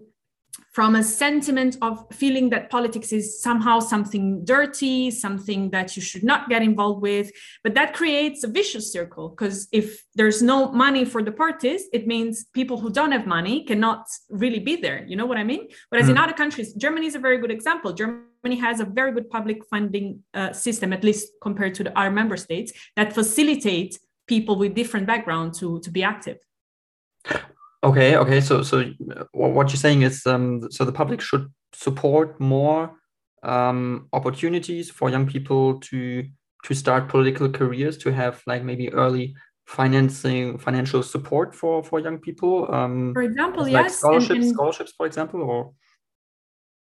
from 0.74 0.96
a 0.96 1.04
sentiment 1.04 1.76
of 1.82 2.04
feeling 2.12 2.50
that 2.50 2.68
politics 2.68 3.12
is 3.12 3.40
somehow 3.40 3.78
something 3.78 4.44
dirty, 4.44 5.08
something 5.08 5.70
that 5.70 5.94
you 5.94 6.02
should 6.02 6.24
not 6.24 6.48
get 6.48 6.62
involved 6.62 7.00
with. 7.00 7.30
But 7.62 7.74
that 7.74 7.94
creates 7.94 8.42
a 8.42 8.48
vicious 8.48 8.92
circle 8.92 9.28
because 9.28 9.68
if 9.70 10.04
there's 10.16 10.42
no 10.42 10.72
money 10.72 11.04
for 11.04 11.22
the 11.22 11.30
parties, 11.30 11.84
it 11.92 12.08
means 12.08 12.46
people 12.52 12.76
who 12.80 12.90
don't 12.90 13.12
have 13.12 13.24
money 13.24 13.62
cannot 13.64 14.08
really 14.28 14.58
be 14.58 14.74
there. 14.74 15.04
You 15.06 15.14
know 15.14 15.26
what 15.26 15.38
I 15.38 15.44
mean? 15.44 15.68
Whereas 15.90 16.08
mm. 16.08 16.10
in 16.10 16.18
other 16.18 16.32
countries, 16.32 16.74
Germany 16.74 17.06
is 17.06 17.14
a 17.14 17.20
very 17.20 17.38
good 17.38 17.52
example. 17.52 17.92
Germany 17.92 18.56
has 18.56 18.80
a 18.80 18.84
very 18.84 19.12
good 19.12 19.30
public 19.30 19.64
funding 19.66 20.24
uh, 20.34 20.52
system, 20.52 20.92
at 20.92 21.04
least 21.04 21.28
compared 21.40 21.76
to 21.76 21.84
the 21.84 21.96
other 21.96 22.10
member 22.10 22.36
states, 22.36 22.72
that 22.96 23.12
facilitate 23.12 23.96
people 24.26 24.56
with 24.56 24.74
different 24.74 25.06
background 25.06 25.54
to, 25.54 25.78
to 25.80 25.90
be 25.92 26.02
active. 26.02 26.38
Okay, 27.84 28.16
okay. 28.16 28.40
So, 28.40 28.62
so 28.62 28.84
what 29.32 29.68
you're 29.68 29.76
saying 29.76 30.02
is, 30.02 30.26
um, 30.26 30.70
so 30.70 30.84
the 30.84 30.92
public 30.92 31.20
should 31.20 31.52
support 31.74 32.40
more 32.40 32.92
um, 33.42 34.08
opportunities 34.14 34.90
for 34.90 35.10
young 35.10 35.26
people 35.26 35.80
to 35.80 36.24
to 36.64 36.74
start 36.74 37.08
political 37.08 37.50
careers, 37.50 37.98
to 37.98 38.10
have 38.10 38.42
like 38.46 38.64
maybe 38.64 38.90
early 38.94 39.34
financing, 39.66 40.56
financial 40.56 41.02
support 41.02 41.54
for 41.54 41.84
for 41.84 42.00
young 42.00 42.18
people. 42.18 42.72
Um, 42.72 43.12
for 43.12 43.22
example, 43.22 43.64
like 43.64 43.72
yes, 43.72 43.98
scholarships, 43.98 44.30
and, 44.30 44.42
and 44.44 44.52
scholarships, 44.54 44.92
for 44.96 45.04
example, 45.04 45.42
or 45.42 45.72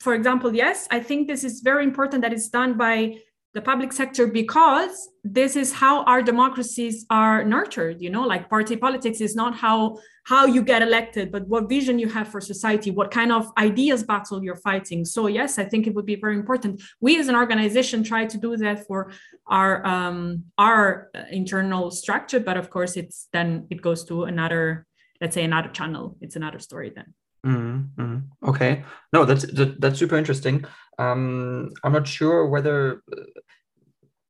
for 0.01 0.15
example, 0.15 0.55
yes. 0.55 0.89
I 0.91 1.01
think 1.01 1.27
this 1.27 1.43
is 1.43 1.61
very 1.61 1.85
important 1.85 2.23
that 2.23 2.35
it's 2.35 2.51
done 2.51 2.77
by 2.77 3.17
the 3.55 3.61
public 3.61 3.93
sector 3.93 4.27
because 4.27 5.11
this 5.25 5.57
is 5.57 5.73
how 5.73 6.05
our 6.05 6.23
democracies 6.23 7.05
are 7.11 7.45
nurtured 7.45 8.01
you 8.01 8.11
know 8.11 8.23
like 8.23 8.49
party 8.49 8.77
politics 8.77 9.21
is 9.21 9.37
not 9.37 9.55
how 9.55 9.99
how 10.25 10.47
you 10.47 10.63
get 10.63 10.83
elected 10.83 11.31
but 11.31 11.47
what 11.49 11.69
vision 11.69 11.99
you 11.99 12.09
have 12.09 12.29
for 12.29 12.41
society 12.41 12.91
what 12.91 13.11
kind 13.11 13.33
of 13.33 13.51
ideas 13.59 14.03
battle 14.03 14.43
you're 14.43 14.57
fighting. 14.57 15.05
So 15.05 15.27
yes 15.27 15.59
i 15.59 15.65
think 15.65 15.87
it 15.87 15.95
would 15.95 16.07
be 16.07 16.17
very 16.17 16.37
important. 16.37 16.83
We 17.01 17.19
as 17.19 17.29
an 17.29 17.37
organization 17.37 18.03
try 18.03 18.27
to 18.27 18.39
do 18.39 18.57
that 18.57 18.87
for 18.87 19.13
our 19.47 19.85
um, 19.87 20.45
our 20.59 21.11
internal 21.31 21.91
structure 21.91 22.41
but 22.41 22.57
of 22.57 22.71
course 22.71 22.97
it's 22.97 23.29
then 23.33 23.67
it 23.71 23.83
goes 23.83 24.05
to 24.05 24.25
another 24.25 24.87
let's 25.21 25.35
say 25.35 25.45
another 25.45 25.69
channel. 25.69 26.17
It's 26.21 26.37
another 26.37 26.59
story 26.59 26.93
then 26.95 27.15
Mm-hmm. 27.45 28.19
Okay, 28.49 28.85
no, 29.13 29.25
that's 29.25 29.45
that, 29.53 29.81
that's 29.81 29.99
super 29.99 30.17
interesting. 30.17 30.65
Um, 30.99 31.71
I'm 31.83 31.93
not 31.93 32.07
sure 32.07 32.47
whether 32.47 33.03
uh, 33.13 33.23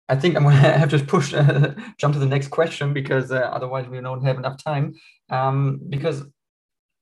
I 0.08 0.16
think 0.16 0.36
I'm 0.36 0.44
gonna 0.44 0.56
have 0.82 0.90
to 0.90 0.98
push 0.98 1.34
uh, 1.34 1.74
jump 1.98 2.14
to 2.14 2.20
the 2.20 2.26
next 2.26 2.48
question 2.48 2.92
because 2.92 3.30
uh, 3.30 3.50
otherwise 3.52 3.88
we 3.88 4.00
don't 4.00 4.24
have 4.24 4.38
enough 4.38 4.62
time. 4.62 4.94
Um, 5.30 5.80
because 5.88 6.24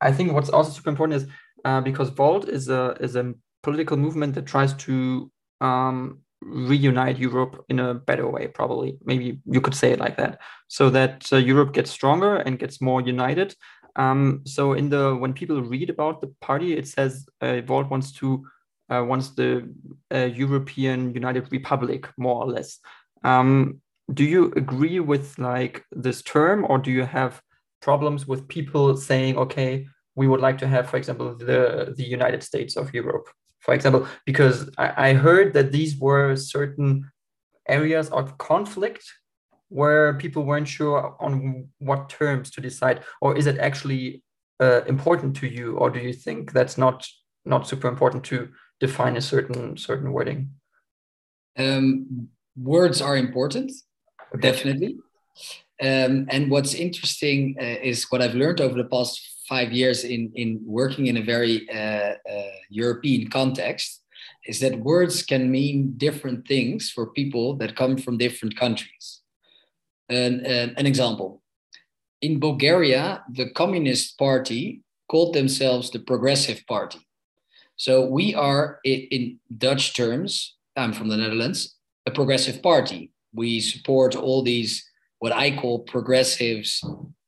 I 0.01 0.13
think 0.13 0.33
what's 0.33 0.51
also 0.51 0.73
super 0.73 0.91
important 0.91 1.23
is 1.23 1.29
uh, 1.65 1.81
because 1.81 2.09
Volt 2.11 2.49
is 2.49 2.69
a 2.69 2.97
is 3.01 3.17
a 3.17 3.35
political 3.63 3.97
movement 3.97 4.35
that 4.35 4.47
tries 4.47 4.73
to 4.75 5.31
um, 5.61 6.21
reunite 6.43 7.19
Europe 7.19 7.65
in 7.69 7.79
a 7.79 7.95
better 7.95 8.29
way, 8.29 8.49
probably. 8.49 8.97
Maybe 9.05 9.41
you 9.45 9.61
could 9.61 9.75
say 9.75 9.93
it 9.93 10.01
like 10.01 10.17
that, 10.17 10.41
so 10.69 10.91
that 10.91 11.29
uh, 11.33 11.37
Europe 11.37 11.73
gets 11.73 11.91
stronger 11.91 12.37
and 12.37 12.59
gets 12.59 12.81
more 12.81 13.01
united. 13.01 13.55
Um, 13.97 14.43
so 14.45 14.73
in 14.75 14.89
the 14.89 15.15
when 15.15 15.33
people 15.33 15.63
read 15.63 15.91
about 15.91 16.21
the 16.21 16.29
party, 16.41 16.77
it 16.77 16.87
says 16.87 17.27
uh, 17.41 17.61
Volt 17.63 17.91
wants 17.91 18.13
to 18.13 18.47
uh, 18.91 19.05
wants 19.05 19.31
the 19.31 19.73
uh, 20.13 20.29
European 20.35 21.15
United 21.15 21.51
Republic 21.53 22.09
more 22.17 22.43
or 22.43 22.51
less. 22.51 22.79
Um, 23.25 23.81
do 24.13 24.25
you 24.25 24.53
agree 24.57 25.01
with 25.01 25.39
like 25.39 25.85
this 25.93 26.23
term, 26.23 26.67
or 26.69 26.79
do 26.79 26.91
you 26.91 27.05
have 27.05 27.41
problems 27.81 28.27
with 28.27 28.49
people 28.49 28.97
saying, 28.97 29.37
okay, 29.39 29.87
we 30.15 30.27
would 30.29 30.41
like 30.41 30.59
to 30.59 30.67
have, 30.67 30.91
for 30.91 30.97
example, 30.97 31.37
the 31.37 31.95
the 31.97 32.05
United 32.05 32.43
States 32.43 32.77
of 32.77 32.93
Europe, 32.93 33.29
for 33.61 33.75
example, 33.75 34.07
because 34.27 34.69
I, 34.79 35.11
I 35.11 35.13
heard 35.15 35.53
that 35.55 35.73
these 35.73 35.99
were 35.99 36.37
certain 36.37 37.11
areas 37.69 38.11
of 38.11 38.37
conflict 38.39 39.05
where 39.71 40.15
people 40.15 40.43
weren't 40.45 40.69
sure 40.69 41.17
on 41.21 41.69
what 41.79 42.09
terms 42.09 42.51
to 42.51 42.61
decide 42.61 43.03
or 43.23 43.37
is 43.37 43.47
it 43.47 43.59
actually 43.59 44.23
uh, 44.61 44.83
important 44.87 45.35
to 45.37 45.47
you 45.47 45.77
or 45.77 45.89
do 45.89 46.01
you 46.01 46.13
think 46.13 46.53
that's 46.53 46.77
not 46.77 47.07
not 47.47 47.67
super 47.67 47.89
important 47.89 48.23
to 48.25 48.49
define 48.81 49.17
a 49.17 49.21
certain 49.21 49.77
certain 49.77 50.13
wording? 50.13 50.51
Um, 51.57 52.29
words 52.57 53.01
are 53.01 53.17
important 53.17 53.71
okay. 54.35 54.51
definitely. 54.51 54.99
Um, 55.83 56.27
and 56.29 56.51
what's 56.51 56.75
interesting 56.75 57.57
uh, 57.59 57.79
is 57.83 58.05
what 58.11 58.21
i've 58.21 58.35
learned 58.35 58.61
over 58.61 58.75
the 58.75 58.89
past 58.89 59.19
five 59.49 59.73
years 59.73 60.05
in 60.05 60.31
in 60.35 60.61
working 60.63 61.07
in 61.07 61.17
a 61.17 61.23
very 61.23 61.67
uh, 61.71 62.15
uh 62.31 62.57
european 62.69 63.31
context 63.31 64.05
is 64.47 64.61
that 64.61 64.79
words 64.81 65.23
can 65.23 65.51
mean 65.51 65.95
different 65.97 66.47
things 66.47 66.91
for 66.91 67.07
people 67.07 67.57
that 67.57 67.77
come 67.77 67.97
from 67.97 68.19
different 68.19 68.57
countries 68.57 69.20
an, 70.11 70.45
an, 70.45 70.75
an 70.77 70.87
example. 70.87 71.43
In 72.21 72.39
Bulgaria, 72.39 73.25
the 73.33 73.51
Communist 73.51 74.19
Party 74.19 74.83
called 75.09 75.35
themselves 75.35 75.91
the 75.91 76.01
Progressive 76.01 76.63
Party. 76.67 77.01
So 77.77 78.05
we 78.05 78.35
are, 78.35 78.79
in 78.85 79.39
Dutch 79.57 79.97
terms, 79.97 80.57
I'm 80.77 80.93
from 80.93 81.09
the 81.09 81.17
Netherlands, 81.17 81.77
a 82.07 82.11
progressive 82.11 82.63
party. 82.63 83.11
We 83.33 83.61
support 83.61 84.15
all 84.15 84.43
these, 84.43 84.85
what 85.21 85.33
I 85.33 85.57
call 85.57 85.81
progressives, 85.81 86.85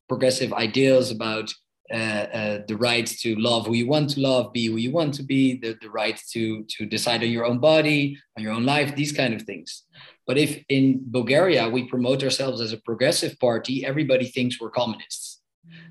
progressive 0.09 0.53
ideals 0.53 1.11
about 1.11 1.51
uh, 1.93 2.27
uh, 2.41 2.59
the 2.69 2.77
right 2.77 3.07
to 3.07 3.35
love 3.37 3.67
who 3.67 3.75
you 3.75 3.87
want 3.87 4.11
to 4.11 4.21
love, 4.21 4.53
be 4.53 4.67
who 4.67 4.77
you 4.77 4.93
want 4.93 5.15
to 5.15 5.23
be, 5.23 5.59
the, 5.59 5.77
the 5.81 5.91
right 5.91 6.21
to, 6.33 6.65
to 6.65 6.87
decide 6.87 7.23
on 7.23 7.31
your 7.31 7.45
own 7.45 7.59
body, 7.59 8.19
on 8.37 8.43
your 8.43 8.53
own 8.53 8.65
life, 8.65 8.95
these 8.95 9.13
kind 9.13 9.35
of 9.35 9.43
things. 9.43 9.85
But 10.27 10.39
if 10.39 10.63
in 10.69 11.01
Bulgaria 11.07 11.69
we 11.69 11.89
promote 11.89 12.23
ourselves 12.23 12.61
as 12.61 12.73
a 12.73 12.79
progressive 12.79 13.39
party, 13.41 13.85
everybody 13.85 14.27
thinks 14.27 14.61
we're 14.61 14.71
communists. 14.71 15.41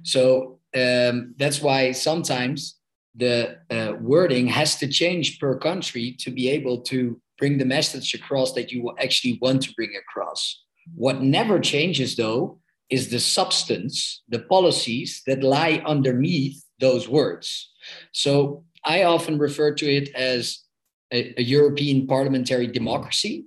So 0.04 0.60
um, 0.76 1.34
that's 1.38 1.62
why 1.62 1.92
sometimes 1.92 2.78
the 3.16 3.58
uh, 3.70 3.94
wording 4.00 4.48
has 4.48 4.78
to 4.78 4.88
change 4.88 5.40
per 5.40 5.58
country 5.58 6.16
to 6.20 6.32
be 6.32 6.50
able 6.50 6.82
to 6.82 7.20
bring 7.38 7.58
the 7.58 7.66
message 7.66 8.14
across 8.14 8.54
that 8.54 8.72
you 8.72 8.94
actually 9.00 9.38
want 9.42 9.64
to 9.64 9.74
bring 9.74 9.94
across. 9.96 10.64
What 10.96 11.22
never 11.22 11.60
changes, 11.60 12.16
though, 12.16 12.60
is 12.90 13.10
the 13.10 13.20
substance, 13.20 14.22
the 14.30 14.40
policies 14.40 15.22
that 15.28 15.44
lie 15.44 15.82
underneath 15.86 16.64
those 16.80 17.08
words. 17.08 17.72
So 18.12 18.64
I 18.84 19.04
often 19.04 19.38
refer 19.38 19.74
to 19.76 19.86
it 19.86 20.14
as 20.16 20.60
a, 21.12 21.34
a 21.40 21.44
European 21.44 22.08
parliamentary 22.08 22.68
democracy 22.68 23.46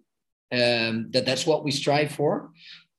um, 0.54 1.10
that 1.10 1.26
that's 1.26 1.46
what 1.46 1.64
we 1.64 1.70
strive 1.70 2.12
for. 2.12 2.50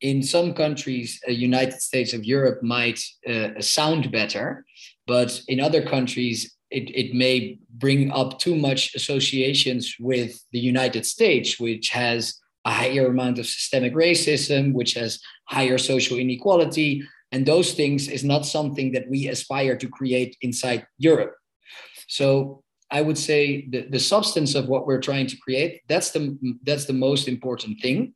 In 0.01 0.21
some 0.21 0.53
countries, 0.53 1.19
uh, 1.27 1.31
United 1.31 1.79
States 1.81 2.13
of 2.13 2.25
Europe 2.25 2.61
might 2.61 2.99
uh, 3.27 3.59
sound 3.59 4.11
better, 4.11 4.65
but 5.07 5.41
in 5.47 5.59
other 5.59 5.81
countries, 5.81 6.55
it, 6.69 6.89
it 6.93 7.13
may 7.13 7.57
bring 7.69 8.11
up 8.11 8.39
too 8.39 8.55
much 8.55 8.93
associations 8.95 9.95
with 9.99 10.43
the 10.51 10.59
United 10.59 11.05
States, 11.05 11.59
which 11.59 11.89
has 11.89 12.39
a 12.65 12.71
higher 12.71 13.07
amount 13.07 13.39
of 13.39 13.45
systemic 13.45 13.93
racism, 13.93 14.73
which 14.73 14.93
has 14.95 15.19
higher 15.45 15.77
social 15.77 16.17
inequality. 16.17 17.03
And 17.31 17.45
those 17.45 17.73
things 17.73 18.07
is 18.07 18.23
not 18.23 18.45
something 18.45 18.91
that 18.93 19.07
we 19.09 19.27
aspire 19.27 19.77
to 19.77 19.87
create 19.87 20.35
inside 20.41 20.85
Europe. 20.97 21.35
So 22.07 22.63
I 22.91 23.01
would 23.01 23.17
say 23.17 23.67
the, 23.69 23.87
the 23.89 23.99
substance 23.99 24.55
of 24.55 24.67
what 24.67 24.85
we're 24.85 25.01
trying 25.01 25.27
to 25.27 25.37
create, 25.37 25.81
that's 25.87 26.11
the 26.11 26.37
that's 26.63 26.85
the 26.85 26.93
most 26.93 27.27
important 27.27 27.81
thing. 27.81 28.13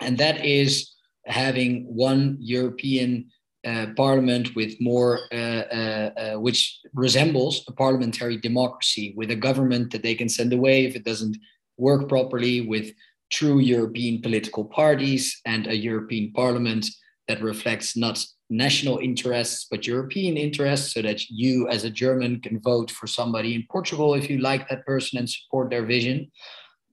And 0.00 0.16
that 0.18 0.44
is 0.44 0.94
having 1.26 1.84
one 1.84 2.38
European 2.40 3.30
uh, 3.66 3.88
parliament 3.96 4.56
with 4.56 4.80
more, 4.80 5.20
uh, 5.32 5.36
uh, 5.36 6.10
uh, 6.16 6.40
which 6.40 6.80
resembles 6.94 7.62
a 7.68 7.72
parliamentary 7.72 8.38
democracy 8.38 9.12
with 9.16 9.30
a 9.30 9.36
government 9.36 9.92
that 9.92 10.02
they 10.02 10.14
can 10.14 10.28
send 10.28 10.52
away 10.52 10.86
if 10.86 10.96
it 10.96 11.04
doesn't 11.04 11.36
work 11.76 12.08
properly, 12.08 12.62
with 12.62 12.92
true 13.30 13.58
European 13.58 14.20
political 14.22 14.64
parties 14.64 15.40
and 15.44 15.66
a 15.66 15.76
European 15.76 16.32
parliament 16.32 16.86
that 17.28 17.42
reflects 17.42 17.96
not 17.96 18.24
national 18.50 18.98
interests 18.98 19.66
but 19.70 19.86
European 19.86 20.36
interests, 20.36 20.92
so 20.92 21.02
that 21.02 21.30
you 21.30 21.68
as 21.68 21.84
a 21.84 21.90
German 21.90 22.40
can 22.40 22.60
vote 22.60 22.90
for 22.90 23.06
somebody 23.06 23.54
in 23.54 23.64
Portugal 23.70 24.14
if 24.14 24.28
you 24.28 24.38
like 24.38 24.68
that 24.68 24.84
person 24.84 25.18
and 25.18 25.30
support 25.30 25.70
their 25.70 25.86
vision. 25.86 26.30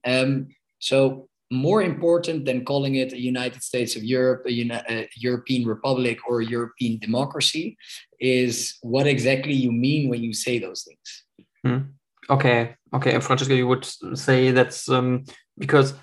Um, 0.04 0.48
so 0.78 1.28
more 1.50 1.82
important 1.82 2.44
than 2.44 2.64
calling 2.64 2.96
it 2.96 3.12
a 3.12 3.20
United 3.20 3.62
States 3.62 3.96
of 3.96 4.04
Europe, 4.04 4.42
a, 4.46 4.52
Uni- 4.52 4.82
a, 4.88 5.08
European 5.16 5.66
Republic, 5.66 6.18
or 6.28 6.40
a 6.40 6.46
European 6.46 6.98
democracy 6.98 7.76
is 8.20 8.76
what 8.82 9.06
exactly 9.06 9.54
you 9.54 9.72
mean 9.72 10.08
when 10.08 10.22
you 10.22 10.32
say 10.32 10.58
those 10.58 10.82
things. 10.84 11.24
Hmm. 11.64 11.90
Okay, 12.30 12.74
okay. 12.92 13.14
And 13.14 13.24
Francesca, 13.24 13.54
you 13.54 13.66
would 13.66 13.86
say 14.14 14.50
that's 14.50 14.88
um, 14.90 15.24
because 15.56 15.94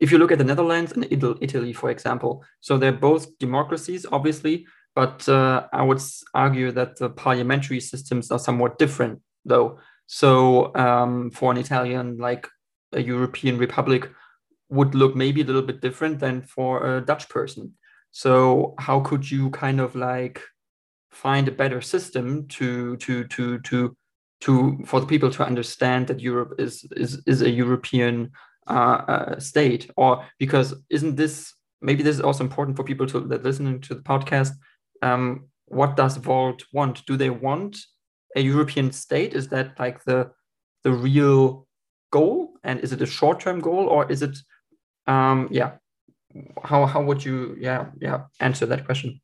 if 0.00 0.12
you 0.12 0.18
look 0.18 0.32
at 0.32 0.38
the 0.38 0.44
Netherlands 0.44 0.92
and 0.92 1.06
Italy, 1.10 1.72
for 1.72 1.90
example, 1.90 2.44
so 2.60 2.78
they're 2.78 2.92
both 2.92 3.38
democracies, 3.38 4.06
obviously, 4.10 4.66
but 4.94 5.28
uh, 5.28 5.66
I 5.72 5.82
would 5.82 6.00
argue 6.34 6.72
that 6.72 6.96
the 6.96 7.10
parliamentary 7.10 7.80
systems 7.80 8.30
are 8.30 8.38
somewhat 8.38 8.78
different, 8.78 9.20
though. 9.44 9.78
So 10.06 10.74
um, 10.74 11.30
for 11.30 11.52
an 11.52 11.58
Italian, 11.58 12.18
like 12.18 12.48
a 12.92 13.00
European 13.00 13.58
republic 13.58 14.10
would 14.68 14.94
look 14.94 15.14
maybe 15.14 15.42
a 15.42 15.44
little 15.44 15.62
bit 15.62 15.80
different 15.80 16.18
than 16.18 16.42
for 16.42 16.96
a 16.96 17.00
Dutch 17.00 17.28
person. 17.28 17.74
So 18.10 18.74
how 18.78 19.00
could 19.00 19.30
you 19.30 19.50
kind 19.50 19.80
of 19.80 19.94
like 19.94 20.42
find 21.10 21.48
a 21.48 21.52
better 21.52 21.80
system 21.80 22.46
to 22.48 22.96
to 22.96 23.24
to 23.24 23.58
to 23.60 23.96
to 24.40 24.78
for 24.84 25.00
the 25.00 25.06
people 25.06 25.30
to 25.30 25.44
understand 25.44 26.06
that 26.06 26.20
Europe 26.20 26.54
is 26.58 26.86
is 26.96 27.22
is 27.26 27.42
a 27.42 27.50
European 27.50 28.32
uh, 28.70 29.04
uh, 29.08 29.40
state, 29.40 29.90
or 29.96 30.24
because 30.38 30.74
isn't 30.90 31.16
this 31.16 31.54
maybe 31.82 32.02
this 32.02 32.16
is 32.16 32.22
also 32.22 32.44
important 32.44 32.76
for 32.76 32.84
people 32.84 33.06
to 33.06 33.20
that 33.20 33.42
listening 33.42 33.80
to 33.82 33.94
the 33.94 34.02
podcast? 34.02 34.52
Um, 35.02 35.48
what 35.66 35.96
does 35.96 36.16
Volt 36.16 36.64
want? 36.72 37.04
Do 37.06 37.16
they 37.16 37.30
want 37.30 37.78
a 38.36 38.40
European 38.40 38.92
state? 38.92 39.34
Is 39.34 39.48
that 39.48 39.78
like 39.78 40.04
the 40.04 40.30
the 40.84 40.92
real 40.92 41.66
goal 42.10 42.54
and 42.64 42.80
is 42.80 42.92
it 42.92 43.02
a 43.02 43.06
short-term 43.06 43.60
goal 43.60 43.86
or 43.86 44.10
is 44.10 44.22
it 44.22 44.36
um 45.06 45.48
yeah 45.50 45.72
how 46.62 46.86
how 46.86 47.02
would 47.02 47.24
you 47.24 47.56
yeah 47.58 47.86
yeah 48.00 48.22
answer 48.40 48.66
that 48.66 48.84
question 48.84 49.20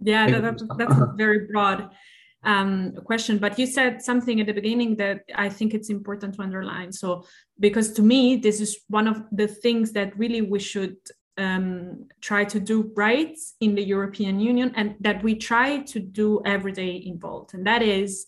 yeah 0.00 0.26
that, 0.28 0.58
that, 0.58 0.76
that's 0.78 0.94
very 1.16 1.46
broad 1.46 1.90
um, 2.46 2.92
question 3.04 3.38
but 3.38 3.58
you 3.58 3.66
said 3.66 4.00
something 4.00 4.40
at 4.40 4.46
the 4.46 4.52
beginning 4.52 4.96
that 4.96 5.20
i 5.34 5.48
think 5.48 5.74
it's 5.74 5.90
important 5.90 6.34
to 6.34 6.42
underline 6.42 6.92
so 6.92 7.24
because 7.60 7.92
to 7.92 8.02
me 8.02 8.36
this 8.36 8.60
is 8.60 8.78
one 8.88 9.06
of 9.06 9.22
the 9.32 9.48
things 9.48 9.92
that 9.92 10.16
really 10.16 10.42
we 10.42 10.58
should 10.58 10.96
um, 11.38 12.06
try 12.22 12.44
to 12.44 12.58
do 12.58 12.90
right 12.96 13.36
in 13.60 13.74
the 13.74 13.82
european 13.82 14.40
union 14.40 14.72
and 14.76 14.94
that 15.00 15.22
we 15.22 15.34
try 15.34 15.78
to 15.82 15.98
do 16.00 16.40
every 16.46 16.72
day 16.72 16.92
in 16.92 17.18
Volt 17.18 17.52
and 17.52 17.66
that 17.66 17.82
is 17.82 18.26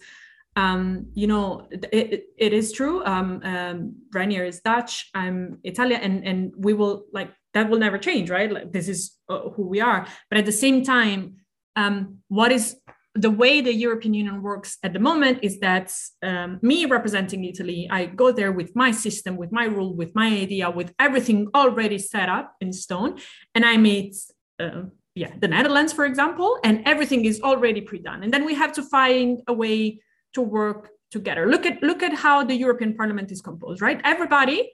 um, 0.57 1.07
you 1.14 1.29
know, 1.29 1.69
it, 1.71 2.25
it 2.37 2.53
is 2.53 2.73
true. 2.73 3.05
Um, 3.05 3.40
um, 3.45 3.95
Reinier 4.12 4.45
is 4.45 4.59
Dutch. 4.59 5.09
I'm 5.14 5.61
Italian, 5.62 6.01
and 6.01 6.27
and 6.27 6.53
we 6.57 6.75
will 6.75 7.05
like 7.12 7.31
that 7.55 7.71
will 7.71 7.79
never 7.79 7.97
change, 7.97 8.29
right? 8.29 8.51
Like 8.51 8.73
this 8.73 8.88
is 8.88 9.16
uh, 9.29 9.51
who 9.51 9.69
we 9.69 9.81
are. 9.81 10.07
But 10.29 10.38
at 10.38 10.47
the 10.47 10.59
same 10.64 10.83
time, 10.83 11.37
um, 11.77 12.19
what 12.27 12.51
is 12.51 12.77
the 13.20 13.31
way 13.31 13.61
the 13.61 13.74
European 13.74 14.14
Union 14.14 14.42
works 14.42 14.78
at 14.83 14.92
the 14.92 14.98
moment 14.98 15.40
is 15.42 15.59
that 15.61 15.92
um, 16.22 16.59
me 16.62 16.87
representing 16.87 17.44
Italy, 17.44 17.88
I 17.90 18.07
go 18.07 18.31
there 18.33 18.52
with 18.52 18.74
my 18.76 18.90
system, 18.92 19.37
with 19.37 19.52
my 19.52 19.64
rule, 19.64 19.94
with 19.94 20.14
my 20.14 20.28
idea, 20.28 20.70
with 20.70 20.92
everything 20.98 21.48
already 21.54 21.98
set 21.98 22.28
up 22.28 22.54
in 22.61 22.72
stone, 22.72 23.18
and 23.54 23.64
I 23.64 23.76
meet. 23.76 24.16
Uh, 24.59 24.85
yeah, 25.14 25.33
the 25.40 25.48
Netherlands, 25.48 25.92
for 25.92 26.04
example, 26.04 26.61
and 26.62 26.83
everything 26.87 27.24
is 27.24 27.40
already 27.40 27.81
pre-done. 27.81 28.22
And 28.22 28.33
then 28.33 28.44
we 28.44 28.54
have 28.54 28.72
to 28.74 28.85
find 28.85 29.42
a 29.48 29.52
way 29.52 30.00
to 30.35 30.40
work 30.40 30.90
together. 31.11 31.46
Look 31.46 31.66
at 31.66 31.83
look 31.83 32.02
at 32.02 32.14
how 32.14 32.44
the 32.44 32.54
European 32.54 32.94
Parliament 32.94 33.33
is 33.33 33.40
composed, 33.40 33.81
right? 33.83 34.00
Everybody 34.04 34.70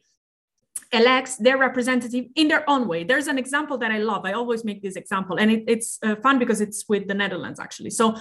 elects 0.92 1.36
their 1.36 1.58
representative 1.58 2.26
in 2.36 2.48
their 2.48 2.68
own 2.68 2.86
way. 2.86 3.04
There's 3.04 3.26
an 3.26 3.38
example 3.38 3.78
that 3.78 3.90
I 3.90 3.98
love. 3.98 4.24
I 4.24 4.32
always 4.32 4.64
make 4.64 4.82
this 4.82 4.96
example, 4.96 5.36
and 5.36 5.50
it, 5.50 5.64
it's 5.66 5.98
uh, 6.02 6.16
fun 6.16 6.38
because 6.38 6.60
it's 6.60 6.84
with 6.88 7.08
the 7.08 7.14
Netherlands 7.14 7.60
actually. 7.60 7.90
So 7.90 8.16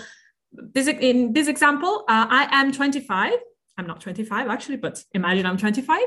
this 0.52 0.88
in 0.88 1.34
this 1.34 1.48
example, 1.48 2.04
uh, 2.08 2.28
I 2.30 2.48
am 2.52 2.72
25. 2.72 3.34
I'm 3.78 3.88
not 3.88 4.02
25 4.02 4.50
actually, 4.50 4.78
but 4.78 5.04
imagine 5.14 5.46
I'm 5.46 5.58
25, 5.58 6.02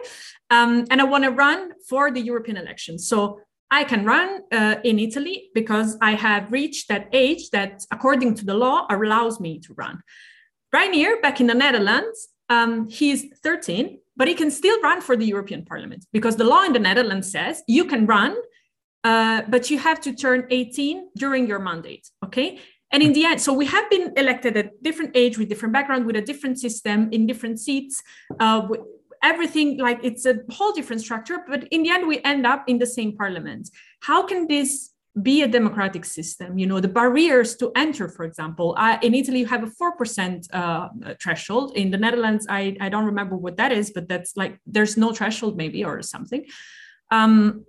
um, 0.51 0.85
and 0.91 1.01
I 1.01 1.05
want 1.05 1.25
to 1.25 1.31
run 1.31 1.73
for 1.89 2.11
the 2.11 2.21
European 2.21 2.57
elections. 2.57 3.09
So 3.09 3.41
I 3.71 3.83
can 3.83 4.05
run 4.05 4.43
uh, 4.53 4.77
in 4.85 4.99
Italy 4.99 5.51
because 5.53 5.97
I 6.01 6.13
have 6.13 6.53
reached 6.53 6.89
that 6.89 7.09
age 7.13 7.51
that, 7.51 7.85
according 7.91 8.35
to 8.37 8.45
the 8.45 8.55
law, 8.55 8.87
allows 8.89 9.41
me 9.41 9.59
to 9.61 9.75
run. 9.75 10.01
Right 10.73 10.93
here, 10.93 11.21
back 11.21 11.41
in 11.41 11.49
the 11.49 11.55
Netherlands, 11.55 12.29
um, 12.49 12.89
he's 12.89 13.25
13, 13.43 13.99
but 14.17 14.29
he 14.29 14.35
can 14.35 14.51
still 14.51 14.81
run 14.81 15.01
for 15.01 15.17
the 15.17 15.25
European 15.25 15.65
Parliament 15.65 16.07
because 16.13 16.37
the 16.37 16.45
law 16.45 16.63
in 16.63 16.73
the 16.73 16.79
Netherlands 16.79 17.31
says 17.31 17.63
you 17.67 17.85
can 17.85 18.07
run, 18.07 18.37
uh, 19.05 19.43
but 19.49 19.71
you 19.71 19.79
have 19.79 20.01
to 20.03 20.15
turn 20.15 20.47
18 20.51 21.11
during 21.17 21.47
your 21.47 21.59
mandate. 21.59 22.11
Okay. 22.25 22.61
And 22.93 23.03
in 23.03 23.13
the 23.13 23.25
end, 23.25 23.41
so 23.41 23.53
we 23.53 23.67
have 23.67 23.91
been 23.91 24.13
elected 24.17 24.57
at 24.57 24.83
different 24.83 25.11
age 25.17 25.39
with 25.39 25.49
different 25.49 25.73
background, 25.73 26.07
with 26.07 26.17
a 26.17 26.23
different 26.23 26.59
system, 26.59 27.09
in 27.11 27.27
different 27.27 27.59
seats, 27.59 28.01
uh, 28.39 28.69
everything 29.23 29.79
like 29.79 29.99
it's 30.05 30.25
a 30.25 30.39
whole 30.51 30.73
different 30.73 31.03
structure. 31.03 31.39
But 31.49 31.65
in 31.69 31.83
the 31.83 31.91
end, 31.91 32.07
we 32.07 32.23
end 32.23 32.47
up 32.47 32.69
in 32.69 32.79
the 32.79 32.87
same 32.87 33.17
parliament. 33.17 33.71
How 34.01 34.25
can 34.25 34.47
this 34.47 34.93
be 35.23 35.43
a 35.43 35.49
democratic 35.49 36.05
system 36.05 36.59
you 36.59 36.67
know 36.67 36.79
the 36.79 36.89
barriers 36.89 37.57
to 37.57 37.73
enter 37.75 38.09
for 38.09 38.25
example 38.25 38.75
uh, 38.79 38.99
in 39.03 39.15
italy 39.15 39.41
you 39.41 39.47
have 39.47 39.63
a 39.63 39.71
4% 39.71 40.49
uh, 40.53 40.89
threshold. 41.23 41.73
In 41.75 41.91
the 41.91 41.97
netherlands 41.97 42.47
I, 42.51 42.77
I 42.81 42.89
don't 42.89 43.07
remember 43.07 43.37
what 43.37 43.57
that 43.57 43.73
is 43.73 43.91
but 43.91 44.09
that's 44.09 44.37
like 44.37 44.59
there's 44.67 44.97
no 44.97 45.13
threshold 45.13 45.57
maybe 45.57 45.85
or 45.85 46.03
something. 46.03 46.45
Um, 47.11 47.65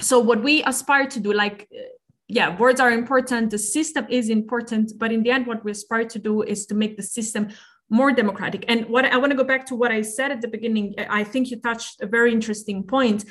so 0.00 0.18
what 0.18 0.42
we 0.42 0.62
aspire 0.64 1.06
to 1.06 1.20
do 1.20 1.32
like 1.32 1.68
yeah 2.28 2.56
words 2.58 2.80
are 2.80 2.92
important 2.92 3.50
the 3.50 3.58
system 3.58 4.06
is 4.08 4.28
important 4.28 4.92
but 4.98 5.12
in 5.12 5.22
the 5.22 5.30
end 5.30 5.46
what 5.46 5.64
we 5.64 5.70
aspire 5.72 6.04
to 6.04 6.18
do 6.18 6.42
is 6.42 6.66
to 6.66 6.74
make 6.74 6.96
the 6.96 7.02
system 7.02 7.48
more 7.90 8.12
democratic. 8.12 8.64
And 8.68 8.86
what 8.86 9.04
i 9.04 9.16
want 9.16 9.30
to 9.30 9.36
go 9.36 9.44
back 9.44 9.66
to 9.66 9.74
what 9.74 9.90
i 9.90 10.02
said 10.02 10.30
at 10.30 10.40
the 10.40 10.48
beginning. 10.48 10.94
I 11.20 11.24
think 11.24 11.50
you 11.50 11.60
touched 11.60 12.00
a 12.00 12.06
very 12.06 12.32
interesting 12.32 12.84
point. 12.84 13.24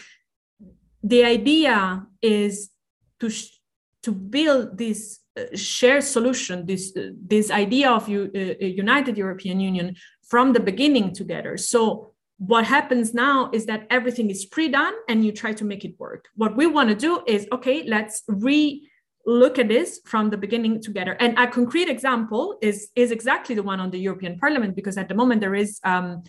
The 1.04 1.23
idea 1.26 2.06
is 2.21 2.69
to 3.24 3.30
to 4.04 4.12
build 4.12 4.78
this 4.78 5.20
uh, 5.38 5.56
shared 5.56 6.04
solution, 6.04 6.66
this 6.66 6.96
uh, 6.96 7.12
this 7.34 7.50
idea 7.50 7.90
of 7.90 8.08
you, 8.10 8.30
uh, 8.36 8.66
united 8.84 9.18
European 9.18 9.60
Union 9.60 9.96
from 10.32 10.54
the 10.54 10.60
beginning 10.60 11.14
together. 11.14 11.58
So 11.58 12.14
what 12.38 12.66
happens 12.66 13.14
now 13.14 13.50
is 13.54 13.66
that 13.68 13.88
everything 13.90 14.30
is 14.30 14.46
pre-done 14.46 14.94
and 15.08 15.24
you 15.26 15.32
try 15.32 15.54
to 15.54 15.66
make 15.72 15.86
it 15.86 15.94
work. 15.98 16.28
What 16.36 16.58
we 16.58 16.66
want 16.68 16.90
to 16.90 16.96
do 16.96 17.22
is 17.26 17.48
okay, 17.52 17.84
let's 17.96 18.24
re 18.28 18.90
look 19.26 19.58
at 19.58 19.70
this 19.70 20.02
from 20.06 20.30
the 20.30 20.38
beginning 20.38 20.82
together. 20.82 21.14
And 21.24 21.40
a 21.40 21.48
concrete 21.48 21.90
example 21.90 22.58
is 22.62 22.78
is 23.04 23.12
exactly 23.12 23.56
the 23.56 23.64
one 23.72 23.80
on 23.80 23.90
the 23.92 24.00
European 24.08 24.38
Parliament 24.38 24.76
because 24.76 24.98
at 24.98 25.08
the 25.10 25.16
moment 25.16 25.42
there 25.42 25.56
is. 25.56 25.80
Um, 25.84 26.24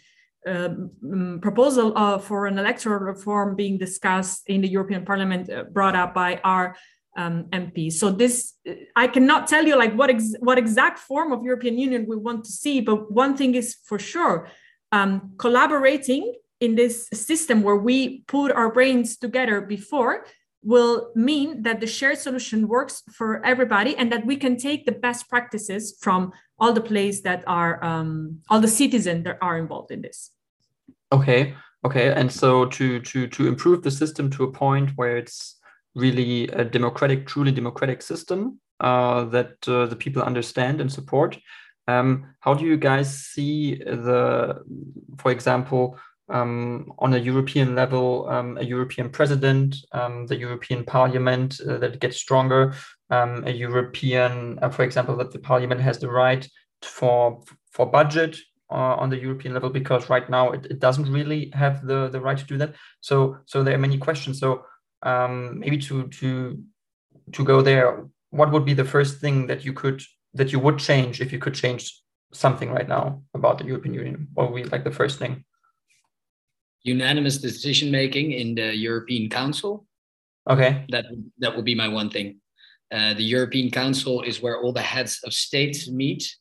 um, 0.46 1.38
proposal 1.40 1.92
uh, 1.96 2.18
for 2.18 2.46
an 2.46 2.58
electoral 2.58 3.00
reform 3.00 3.56
being 3.56 3.78
discussed 3.78 4.42
in 4.46 4.60
the 4.60 4.68
European 4.68 5.04
Parliament, 5.04 5.50
uh, 5.50 5.64
brought 5.64 5.96
up 5.96 6.14
by 6.14 6.40
our 6.44 6.76
um, 7.16 7.44
MP. 7.52 7.92
So 7.92 8.10
this, 8.10 8.54
I 8.96 9.06
cannot 9.06 9.46
tell 9.46 9.64
you 9.64 9.76
like 9.76 9.94
what 9.94 10.10
ex- 10.10 10.34
what 10.40 10.58
exact 10.58 10.98
form 10.98 11.32
of 11.32 11.44
European 11.44 11.78
Union 11.78 12.06
we 12.08 12.16
want 12.16 12.44
to 12.44 12.52
see, 12.52 12.80
but 12.80 13.10
one 13.10 13.36
thing 13.36 13.54
is 13.54 13.76
for 13.84 13.98
sure, 13.98 14.48
um, 14.92 15.32
collaborating 15.38 16.34
in 16.60 16.74
this 16.74 17.08
system 17.12 17.62
where 17.62 17.76
we 17.76 18.20
put 18.26 18.52
our 18.52 18.72
brains 18.72 19.16
together 19.16 19.60
before 19.60 20.24
will 20.62 21.10
mean 21.14 21.62
that 21.62 21.80
the 21.80 21.86
shared 21.86 22.18
solution 22.18 22.66
works 22.66 23.02
for 23.12 23.44
everybody 23.44 23.94
and 23.96 24.10
that 24.10 24.24
we 24.24 24.34
can 24.36 24.56
take 24.56 24.86
the 24.86 24.92
best 24.92 25.28
practices 25.28 25.96
from 26.00 26.32
all 26.58 26.72
the 26.72 26.80
places 26.80 27.22
that 27.22 27.44
are 27.46 27.84
um, 27.84 28.40
all 28.48 28.60
the 28.60 28.68
citizens 28.68 29.24
that 29.24 29.36
are 29.42 29.58
involved 29.58 29.90
in 29.90 30.00
this 30.00 30.30
okay 31.12 31.54
okay 31.84 32.12
and 32.12 32.30
so 32.30 32.66
to 32.66 33.00
to 33.00 33.26
to 33.26 33.46
improve 33.46 33.82
the 33.82 33.90
system 33.90 34.30
to 34.30 34.44
a 34.44 34.52
point 34.52 34.90
where 34.96 35.16
it's 35.16 35.60
really 35.94 36.48
a 36.48 36.64
democratic, 36.64 37.26
truly 37.26 37.52
democratic 37.52 38.02
system 38.02 38.58
uh, 38.80 39.24
that 39.26 39.56
uh, 39.68 39.86
the 39.86 39.96
people 39.96 40.22
understand 40.22 40.80
and 40.80 40.92
support. 40.92 41.38
Um, 41.86 42.34
how 42.40 42.54
do 42.54 42.64
you 42.64 42.76
guys 42.76 43.14
see 43.14 43.76
the, 43.76 44.62
for 45.18 45.30
example, 45.30 45.98
um, 46.30 46.92
on 46.98 47.12
a 47.12 47.18
European 47.18 47.74
level, 47.74 48.26
um, 48.30 48.56
a 48.56 48.64
European 48.64 49.10
president, 49.10 49.76
um, 49.92 50.26
the 50.26 50.36
European 50.36 50.82
Parliament 50.84 51.60
uh, 51.60 51.76
that 51.78 52.00
gets 52.00 52.16
stronger, 52.16 52.74
um, 53.10 53.44
a 53.46 53.50
European, 53.50 54.58
uh, 54.62 54.70
for 54.70 54.82
example, 54.84 55.16
that 55.16 55.32
the 55.32 55.38
Parliament 55.38 55.80
has 55.80 55.98
the 55.98 56.10
right 56.10 56.48
for 56.82 57.42
for 57.70 57.86
budget 57.86 58.38
uh, 58.70 58.96
on 58.96 59.10
the 59.10 59.18
European 59.18 59.54
level 59.54 59.70
because 59.70 60.08
right 60.08 60.28
now 60.28 60.50
it, 60.52 60.66
it 60.66 60.80
doesn't 60.80 61.10
really 61.10 61.50
have 61.54 61.86
the 61.86 62.08
the 62.08 62.20
right 62.20 62.38
to 62.38 62.44
do 62.44 62.58
that. 62.58 62.74
So 63.00 63.38
so 63.46 63.62
there 63.62 63.74
are 63.74 63.78
many 63.86 63.98
questions. 63.98 64.38
So 64.40 64.64
um, 65.02 65.60
maybe 65.60 65.78
to 65.78 66.08
to 66.08 66.58
to 67.32 67.44
go 67.44 67.62
there, 67.62 68.04
what 68.30 68.50
would 68.52 68.64
be 68.64 68.74
the 68.74 68.84
first 68.84 69.20
thing 69.20 69.46
that 69.46 69.64
you 69.64 69.72
could 69.72 70.02
that 70.34 70.52
you 70.52 70.58
would 70.58 70.78
change 70.78 71.20
if 71.20 71.32
you 71.32 71.38
could 71.38 71.54
change 71.54 72.00
something 72.32 72.70
right 72.70 72.88
now 72.88 73.22
about 73.34 73.58
the 73.58 73.64
European 73.64 73.94
Union? 73.94 74.28
What 74.34 74.50
would 74.50 74.62
be 74.62 74.68
like 74.68 74.84
the 74.84 74.90
first 74.90 75.18
thing? 75.18 75.44
Unanimous 76.82 77.38
decision 77.38 77.90
making 77.90 78.32
in 78.32 78.54
the 78.54 78.74
European 78.74 79.30
Council. 79.30 79.86
Okay. 80.48 80.84
That 80.90 81.06
that 81.38 81.54
would 81.56 81.64
be 81.64 81.74
my 81.74 81.88
one 81.88 82.10
thing. 82.10 82.40
Uh, 82.92 83.14
the 83.14 83.24
European 83.24 83.70
Council 83.70 84.22
is 84.22 84.42
where 84.42 84.60
all 84.60 84.72
the 84.72 84.82
heads 84.82 85.20
of 85.24 85.32
states 85.32 85.88
meet, 85.88 86.36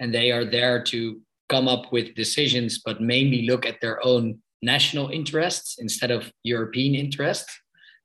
and 0.00 0.14
they 0.14 0.30
are 0.30 0.44
there 0.44 0.82
to 0.84 1.20
come 1.48 1.68
up 1.68 1.92
with 1.92 2.14
decisions, 2.14 2.80
but 2.84 3.00
mainly 3.00 3.46
look 3.46 3.66
at 3.66 3.80
their 3.80 4.04
own 4.04 4.38
national 4.62 5.08
interests 5.08 5.76
instead 5.78 6.10
of 6.10 6.32
European 6.42 6.94
interests. 6.94 7.52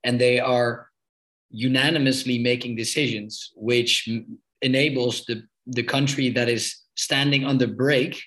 And 0.04 0.20
they 0.20 0.40
are 0.40 0.88
unanimously 1.50 2.40
making 2.40 2.76
decisions, 2.76 3.52
which 3.56 4.10
enables 4.62 5.26
the, 5.26 5.44
the 5.68 5.84
country 5.84 6.30
that 6.30 6.50
is 6.50 6.76
standing 6.96 7.46
on 7.46 7.58
the 7.58 7.68
brake 7.68 8.22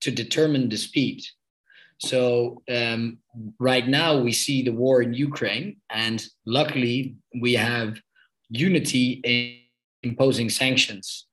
to 0.00 0.10
determine 0.10 0.68
the 0.68 0.76
speed. 0.76 1.22
So 1.98 2.62
um, 2.68 3.18
right 3.60 3.86
now 3.86 4.18
we 4.18 4.32
see 4.32 4.62
the 4.62 4.72
war 4.72 5.02
in 5.02 5.14
Ukraine, 5.14 5.76
and 5.90 6.24
luckily 6.44 7.14
we 7.40 7.52
have 7.54 8.00
unity 8.48 9.20
in 9.22 9.58
imposing 10.02 10.50
sanctions. 10.50 11.26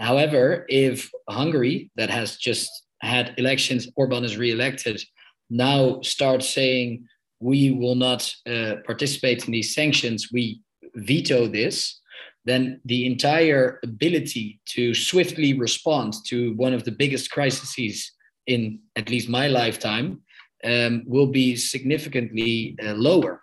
However, 0.00 0.64
if 0.68 1.10
Hungary, 1.28 1.90
that 1.96 2.10
has 2.10 2.36
just 2.36 2.70
had 3.02 3.34
elections, 3.36 3.88
Orban 3.96 4.24
is 4.24 4.36
re-elected, 4.36 5.02
now 5.50 6.00
starts 6.00 6.48
saying 6.48 7.06
we 7.40 7.70
will 7.70 7.94
not 7.94 8.34
uh, 8.46 8.76
participate 8.86 9.46
in 9.46 9.52
these 9.52 9.74
sanctions, 9.74 10.30
we 10.32 10.60
veto 10.94 11.46
this, 11.46 12.00
then 12.44 12.80
the 12.86 13.06
entire 13.06 13.78
ability 13.82 14.60
to 14.66 14.94
swiftly 14.94 15.52
respond 15.58 16.14
to 16.26 16.54
one 16.54 16.72
of 16.72 16.84
the 16.84 16.92
biggest 16.92 17.30
crises 17.30 18.12
in 18.46 18.78
at 18.96 19.10
least 19.10 19.28
my 19.28 19.48
lifetime 19.48 20.22
um, 20.64 21.02
will 21.06 21.26
be 21.26 21.56
significantly 21.56 22.76
uh, 22.82 22.92
lower. 22.94 23.42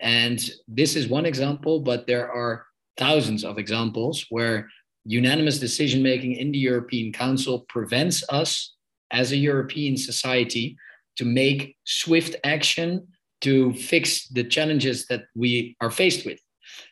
And 0.00 0.38
this 0.68 0.94
is 0.94 1.08
one 1.08 1.26
example, 1.26 1.80
but 1.80 2.06
there 2.06 2.30
are 2.30 2.64
thousands 2.96 3.44
of 3.44 3.58
examples 3.58 4.26
where 4.30 4.68
unanimous 5.06 5.58
decision 5.58 6.02
making 6.02 6.32
in 6.32 6.52
the 6.52 6.58
European 6.58 7.12
Council 7.12 7.60
prevents 7.68 8.24
us 8.28 8.74
as 9.10 9.32
a 9.32 9.36
European 9.36 9.96
society 9.96 10.76
to 11.16 11.24
make 11.24 11.76
swift 11.84 12.36
action 12.44 13.06
to 13.40 13.72
fix 13.74 14.28
the 14.28 14.44
challenges 14.44 15.06
that 15.06 15.24
we 15.34 15.76
are 15.80 15.90
faced 15.90 16.26
with. 16.26 16.40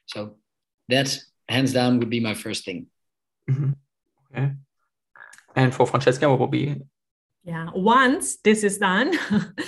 So 0.06 0.36
that's 0.88 1.30
hands 1.48 1.72
down 1.72 1.98
would 1.98 2.10
be 2.10 2.20
my 2.20 2.34
first 2.34 2.64
thing. 2.64 2.86
Mm-hmm. 3.50 3.72
Okay. 4.30 4.52
And 5.56 5.74
for 5.74 5.86
Francesca, 5.86 6.28
what 6.28 6.38
will 6.38 6.46
be? 6.46 6.76
Yeah, 7.44 7.68
once 7.74 8.36
this 8.36 8.64
is 8.64 8.78
done, 8.78 9.12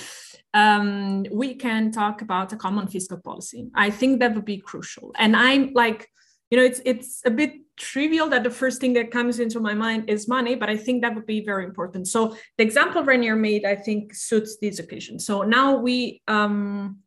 um, 0.53 1.25
we 1.31 1.55
can 1.55 1.91
talk 1.91 2.21
about 2.21 2.53
a 2.53 2.57
common 2.57 2.87
fiscal 2.87 3.17
policy. 3.17 3.69
I 3.75 3.89
think 3.89 4.19
that 4.19 4.33
would 4.33 4.45
be 4.45 4.57
crucial. 4.57 5.11
And 5.17 5.35
I'm 5.35 5.73
like, 5.73 6.09
you 6.49 6.57
know, 6.57 6.63
it's 6.63 6.81
it's 6.85 7.21
a 7.25 7.29
bit 7.29 7.53
trivial 7.77 8.27
that 8.29 8.43
the 8.43 8.49
first 8.49 8.81
thing 8.81 8.93
that 8.93 9.11
comes 9.11 9.39
into 9.39 9.59
my 9.59 9.73
mind 9.73 10.09
is 10.09 10.27
money, 10.27 10.55
but 10.55 10.69
I 10.69 10.75
think 10.75 11.01
that 11.01 11.15
would 11.15 11.25
be 11.25 11.45
very 11.45 11.63
important. 11.63 12.07
So 12.07 12.35
the 12.57 12.63
example 12.63 13.03
Reinier 13.03 13.39
made, 13.39 13.65
I 13.65 13.75
think, 13.75 14.13
suits 14.13 14.57
this 14.57 14.79
occasion. 14.79 15.19
So 15.19 15.43
now 15.43 15.77
we 15.77 16.21
um, 16.27 16.97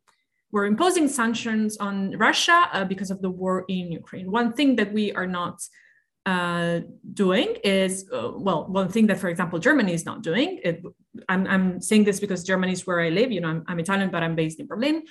we're 0.51 0.65
imposing 0.65 1.07
sanctions 1.07 1.77
on 1.77 2.17
Russia 2.17 2.69
uh, 2.73 2.85
because 2.85 3.09
of 3.09 3.21
the 3.21 3.29
war 3.29 3.65
in 3.69 3.91
Ukraine. 3.91 4.29
One 4.29 4.53
thing 4.53 4.75
that 4.77 4.91
we 4.91 5.13
are 5.13 5.27
not 5.27 5.61
uh, 6.25 6.81
doing 7.13 7.55
is, 7.63 8.09
uh, 8.13 8.31
well, 8.35 8.67
one 8.67 8.89
thing 8.89 9.07
that, 9.07 9.17
for 9.17 9.29
example, 9.29 9.59
Germany 9.59 9.93
is 9.93 10.05
not 10.05 10.21
doing. 10.21 10.59
It, 10.63 10.83
I'm, 11.29 11.47
I'm, 11.47 11.81
saying 11.81 12.03
this 12.03 12.19
because 12.19 12.43
Germany 12.43 12.73
is 12.73 12.85
where 12.85 12.99
I 12.99 13.09
live. 13.09 13.31
You 13.31 13.41
know, 13.41 13.47
I'm, 13.47 13.63
I'm 13.67 13.79
Italian, 13.79 14.11
but 14.11 14.23
I'm 14.23 14.35
based 14.35 14.59
in 14.59 14.67
Berlin. 14.67 15.03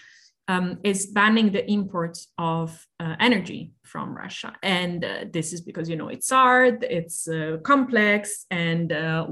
Um, 0.50 0.66
is 0.82 1.06
banning 1.06 1.52
the 1.52 1.64
imports 1.70 2.20
of 2.36 2.66
uh, 2.98 3.14
energy 3.20 3.60
from 3.92 4.06
Russia, 4.24 4.50
and 4.62 5.04
uh, 5.04 5.24
this 5.36 5.52
is 5.54 5.60
because 5.60 5.86
you 5.90 5.96
know 6.00 6.08
it's 6.08 6.30
hard, 6.30 6.76
it's 6.98 7.28
uh, 7.28 7.58
complex, 7.62 8.46
and 8.50 8.86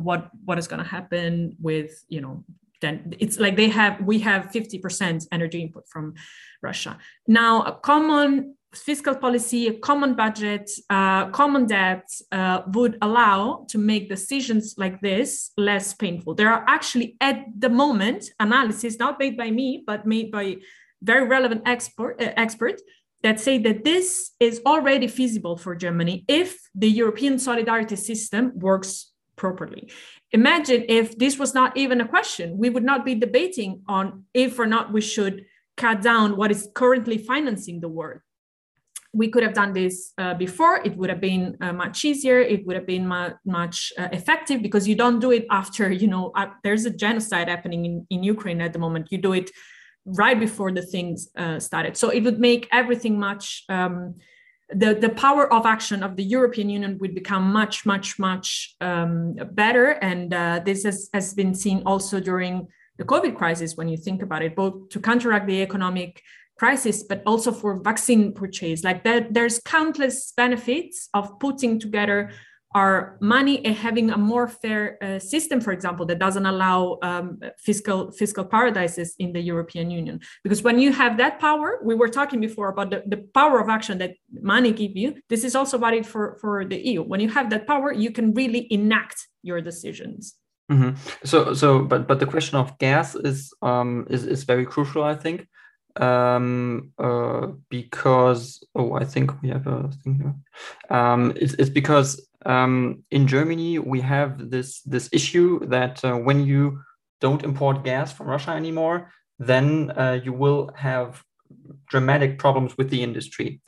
what 0.08 0.22
what 0.46 0.58
is 0.58 0.68
going 0.70 0.82
to 0.84 0.90
happen 0.98 1.56
with 1.68 1.90
you 2.08 2.20
know 2.20 2.44
then 2.80 3.14
it's 3.18 3.38
like 3.38 3.56
they 3.56 3.68
have 3.68 4.00
we 4.00 4.18
have 4.20 4.50
50% 4.50 5.26
energy 5.32 5.62
input 5.62 5.88
from 5.88 6.14
russia. 6.62 6.98
Now 7.26 7.62
a 7.62 7.72
common 7.72 8.54
fiscal 8.74 9.14
policy 9.14 9.66
a 9.68 9.78
common 9.78 10.14
budget 10.14 10.70
uh, 10.90 11.30
common 11.30 11.66
debt 11.66 12.06
uh, 12.32 12.62
would 12.74 12.98
allow 13.00 13.64
to 13.68 13.78
make 13.78 14.08
decisions 14.08 14.74
like 14.76 15.00
this 15.00 15.52
less 15.56 15.94
painful. 15.94 16.34
There 16.34 16.52
are 16.52 16.64
actually 16.68 17.16
at 17.20 17.46
the 17.58 17.70
moment 17.70 18.30
analysis 18.38 18.98
not 18.98 19.18
made 19.18 19.36
by 19.36 19.50
me 19.50 19.82
but 19.86 20.06
made 20.06 20.30
by 20.30 20.56
very 21.02 21.26
relevant 21.26 21.62
expert 21.66 22.20
uh, 22.20 22.32
expert 22.36 22.80
that 23.22 23.40
say 23.40 23.58
that 23.58 23.84
this 23.84 24.32
is 24.38 24.60
already 24.64 25.08
feasible 25.08 25.56
for 25.56 25.74
germany 25.74 26.24
if 26.28 26.58
the 26.74 26.88
european 26.88 27.38
solidarity 27.38 27.96
system 27.96 28.52
works 28.54 29.12
properly. 29.38 29.90
Imagine 30.32 30.84
if 30.88 31.16
this 31.16 31.38
was 31.38 31.54
not 31.54 31.76
even 31.76 32.00
a 32.00 32.08
question. 32.08 32.58
We 32.58 32.68
would 32.68 32.84
not 32.84 33.04
be 33.04 33.14
debating 33.14 33.82
on 33.88 34.24
if 34.34 34.58
or 34.58 34.66
not 34.66 34.92
we 34.92 35.00
should 35.00 35.46
cut 35.76 36.02
down 36.02 36.36
what 36.36 36.50
is 36.50 36.68
currently 36.74 37.18
financing 37.18 37.80
the 37.80 37.88
war 37.88 38.24
we 39.12 39.28
could 39.28 39.42
have 39.42 39.54
done 39.54 39.72
this 39.72 40.12
uh, 40.18 40.34
before. 40.34 40.76
It 40.84 40.96
would 40.96 41.08
have 41.08 41.20
been 41.20 41.56
uh, 41.60 41.72
much 41.72 42.04
easier. 42.04 42.40
It 42.40 42.66
would 42.66 42.76
have 42.76 42.86
been 42.86 43.08
mu- 43.08 43.30
much 43.44 43.92
uh, 43.98 44.08
effective 44.12 44.62
because 44.62 44.86
you 44.86 44.94
don't 44.94 45.18
do 45.18 45.30
it 45.32 45.46
after 45.50 45.90
you 45.90 46.08
know 46.08 46.30
uh, 46.36 46.48
there's 46.62 46.84
a 46.84 46.90
genocide 46.90 47.48
happening 47.48 47.84
in, 47.86 48.06
in 48.10 48.22
ukraine 48.22 48.60
at 48.60 48.72
the 48.72 48.78
moment. 48.78 49.08
You 49.10 49.18
do 49.18 49.32
it 49.32 49.50
right 50.12 50.40
before 50.40 50.72
the 50.72 50.82
things 50.82 51.28
uh, 51.36 51.58
started 51.58 51.96
so 51.96 52.10
it 52.10 52.22
would 52.22 52.40
make 52.40 52.68
everything 52.72 53.18
much 53.18 53.64
um, 53.68 54.14
the, 54.70 54.94
the 54.94 55.08
power 55.08 55.50
of 55.52 55.64
action 55.64 56.02
of 56.02 56.16
the 56.16 56.22
European 56.22 56.68
Union 56.68 56.98
would 56.98 57.14
become 57.14 57.52
much, 57.52 57.86
much, 57.86 58.18
much 58.18 58.76
um, 58.80 59.34
better. 59.52 59.90
And 59.90 60.34
uh, 60.34 60.60
this 60.64 60.84
has, 60.84 61.08
has 61.14 61.32
been 61.32 61.54
seen 61.54 61.82
also 61.86 62.20
during 62.20 62.68
the 62.98 63.04
COVID 63.04 63.36
crisis, 63.36 63.76
when 63.76 63.88
you 63.88 63.96
think 63.96 64.22
about 64.22 64.42
it, 64.42 64.56
both 64.56 64.90
to 64.90 65.00
counteract 65.00 65.46
the 65.46 65.62
economic 65.62 66.20
crisis, 66.58 67.04
but 67.04 67.22
also 67.24 67.52
for 67.52 67.80
vaccine 67.80 68.32
purchase. 68.32 68.84
Like 68.84 69.04
that, 69.04 69.32
there's 69.32 69.60
countless 69.60 70.32
benefits 70.36 71.08
of 71.14 71.38
putting 71.38 71.78
together 71.78 72.30
our 72.74 73.16
money 73.20 73.64
and 73.64 73.74
having 73.74 74.10
a 74.10 74.18
more 74.18 74.46
fair 74.46 75.02
uh, 75.02 75.18
system, 75.18 75.60
for 75.60 75.72
example, 75.72 76.04
that 76.06 76.18
doesn't 76.18 76.44
allow 76.44 76.98
um, 77.02 77.40
fiscal 77.58 78.10
fiscal 78.12 78.44
paradises 78.44 79.14
in 79.18 79.32
the 79.32 79.40
European 79.40 79.90
Union. 79.90 80.20
Because 80.44 80.62
when 80.62 80.78
you 80.78 80.92
have 80.92 81.16
that 81.16 81.40
power, 81.40 81.80
we 81.82 81.94
were 81.94 82.08
talking 82.08 82.40
before 82.40 82.68
about 82.68 82.90
the, 82.90 83.02
the 83.06 83.24
power 83.32 83.58
of 83.58 83.68
action 83.68 83.98
that 83.98 84.14
money 84.42 84.72
give 84.72 84.96
you. 84.96 85.14
This 85.28 85.44
is 85.44 85.54
also 85.54 85.78
valid 85.78 86.06
for, 86.06 86.36
for 86.40 86.64
the 86.64 86.76
EU. 86.76 87.02
When 87.02 87.20
you 87.20 87.30
have 87.30 87.48
that 87.50 87.66
power, 87.66 87.92
you 87.92 88.10
can 88.10 88.34
really 88.34 88.66
enact 88.70 89.26
your 89.42 89.62
decisions. 89.62 90.34
Mm-hmm. 90.70 90.96
So, 91.24 91.54
so, 91.54 91.82
but 91.82 92.06
but 92.06 92.20
the 92.20 92.26
question 92.26 92.58
of 92.58 92.76
gas 92.78 93.14
is 93.14 93.54
um, 93.62 94.06
is 94.10 94.26
is 94.26 94.44
very 94.44 94.66
crucial, 94.66 95.02
I 95.02 95.14
think, 95.14 95.46
um, 95.96 96.92
uh, 96.98 97.48
because 97.70 98.62
oh, 98.74 98.92
I 98.92 99.04
think 99.04 99.40
we 99.40 99.48
have 99.48 99.66
a 99.66 99.90
thing 100.04 100.16
here. 100.16 100.34
Um, 100.96 101.32
it's, 101.36 101.54
it's 101.54 101.70
because 101.70 102.27
um, 102.46 103.04
in 103.10 103.26
Germany, 103.26 103.78
we 103.78 104.00
have 104.00 104.50
this 104.50 104.80
this 104.82 105.08
issue 105.12 105.66
that 105.66 106.04
uh, 106.04 106.14
when 106.14 106.46
you 106.46 106.80
don't 107.20 107.44
import 107.44 107.84
gas 107.84 108.12
from 108.12 108.28
Russia 108.28 108.50
anymore, 108.50 109.12
then 109.38 109.90
uh, 109.90 110.20
you 110.22 110.32
will 110.32 110.70
have 110.76 111.22
dramatic 111.88 112.38
problems 112.38 112.76
with 112.76 112.90
the 112.90 113.02
industry. 113.02 113.60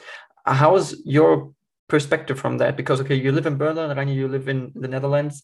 How 0.46 0.76
is 0.76 1.02
your 1.04 1.52
perspective 1.88 2.38
from 2.38 2.58
that? 2.58 2.76
Because 2.76 3.00
okay, 3.00 3.16
you 3.16 3.32
live 3.32 3.46
in 3.46 3.56
Berlin, 3.56 3.96
Rainer, 3.96 4.12
you 4.12 4.28
live 4.28 4.48
in 4.48 4.72
the 4.74 4.88
Netherlands. 4.88 5.42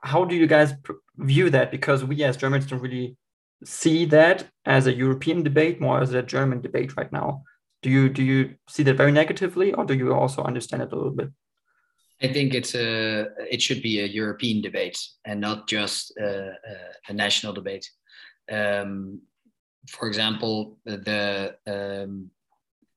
How 0.00 0.24
do 0.24 0.34
you 0.34 0.46
guys 0.46 0.74
view 1.16 1.50
that? 1.50 1.70
Because 1.70 2.04
we 2.04 2.24
as 2.24 2.36
Germans 2.36 2.66
don't 2.66 2.80
really 2.80 3.16
see 3.64 4.04
that 4.06 4.48
as 4.64 4.86
a 4.86 4.94
European 4.94 5.42
debate, 5.42 5.80
more 5.80 6.00
as 6.00 6.12
a 6.12 6.22
German 6.22 6.60
debate 6.60 6.96
right 6.96 7.12
now. 7.12 7.42
Do 7.82 7.90
you 7.90 8.08
do 8.08 8.24
you 8.24 8.56
see 8.68 8.82
that 8.82 8.94
very 8.94 9.12
negatively, 9.12 9.72
or 9.72 9.84
do 9.84 9.94
you 9.94 10.12
also 10.12 10.42
understand 10.42 10.82
it 10.82 10.92
a 10.92 10.96
little 10.96 11.12
bit? 11.12 11.30
I 12.22 12.28
think 12.32 12.54
it's 12.54 12.74
a 12.74 13.28
it 13.50 13.62
should 13.62 13.82
be 13.82 14.00
a 14.00 14.06
European 14.06 14.60
debate 14.60 14.98
and 15.24 15.40
not 15.40 15.68
just 15.68 16.16
a, 16.18 16.52
a 17.08 17.12
national 17.12 17.52
debate. 17.52 17.88
Um, 18.50 19.20
for 19.88 20.08
example, 20.08 20.78
the 20.84 21.54
um, 21.66 22.30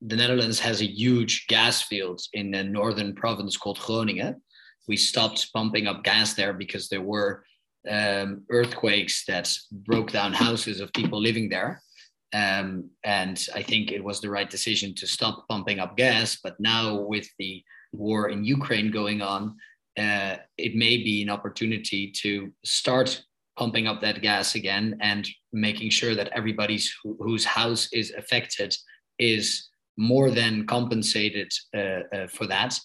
the 0.01 0.15
Netherlands 0.15 0.60
has 0.60 0.81
a 0.81 0.91
huge 0.91 1.45
gas 1.47 1.84
field 1.84 2.21
in 2.34 2.51
the 2.51 2.63
northern 2.63 3.13
province 3.13 3.55
called 3.57 3.79
Groningen. 3.79 4.41
We 4.88 4.97
stopped 4.97 5.53
pumping 5.53 5.86
up 5.88 6.03
gas 6.03 6.34
there 6.34 6.53
because 6.53 6.89
there 6.89 7.01
were 7.01 7.43
um, 7.89 8.43
earthquakes 8.49 9.25
that 9.25 9.55
broke 9.71 10.12
down 10.12 10.34
houses 10.34 10.79
of 10.79 10.93
people 10.93 11.21
living 11.21 11.49
there. 11.49 11.84
Um, 12.34 12.89
and 13.03 13.45
I 13.53 13.62
think 13.62 13.91
it 13.91 14.03
was 14.03 14.21
the 14.21 14.29
right 14.29 14.49
decision 14.49 14.95
to 14.95 15.07
stop 15.07 15.47
pumping 15.47 15.79
up 15.79 15.97
gas. 15.97 16.39
But 16.43 16.60
now, 16.60 16.95
with 16.95 17.27
the 17.38 17.63
war 17.91 18.30
in 18.30 18.43
Ukraine 18.43 18.91
going 18.91 19.21
on, 19.21 19.56
uh, 19.97 20.38
it 20.58 20.75
may 20.75 20.97
be 20.97 21.21
an 21.21 21.30
opportunity 21.30 22.12
to 22.12 22.51
start 22.63 23.23
pumping 23.58 23.88
up 23.88 24.01
that 24.01 24.21
gas 24.21 24.56
again 24.56 24.97
and 25.01 25.27
making 25.51 25.89
sure 25.89 26.15
that 26.15 26.30
everybody 26.34 26.80
whose 27.04 27.45
house 27.45 27.89
is 27.91 28.12
affected 28.17 28.75
is 29.19 29.69
more 29.97 30.32
than 30.32 30.65
compensated 30.65 31.51
uh, 31.75 32.01
uh, 32.15 32.27
for 32.27 32.47
that. 32.47 32.80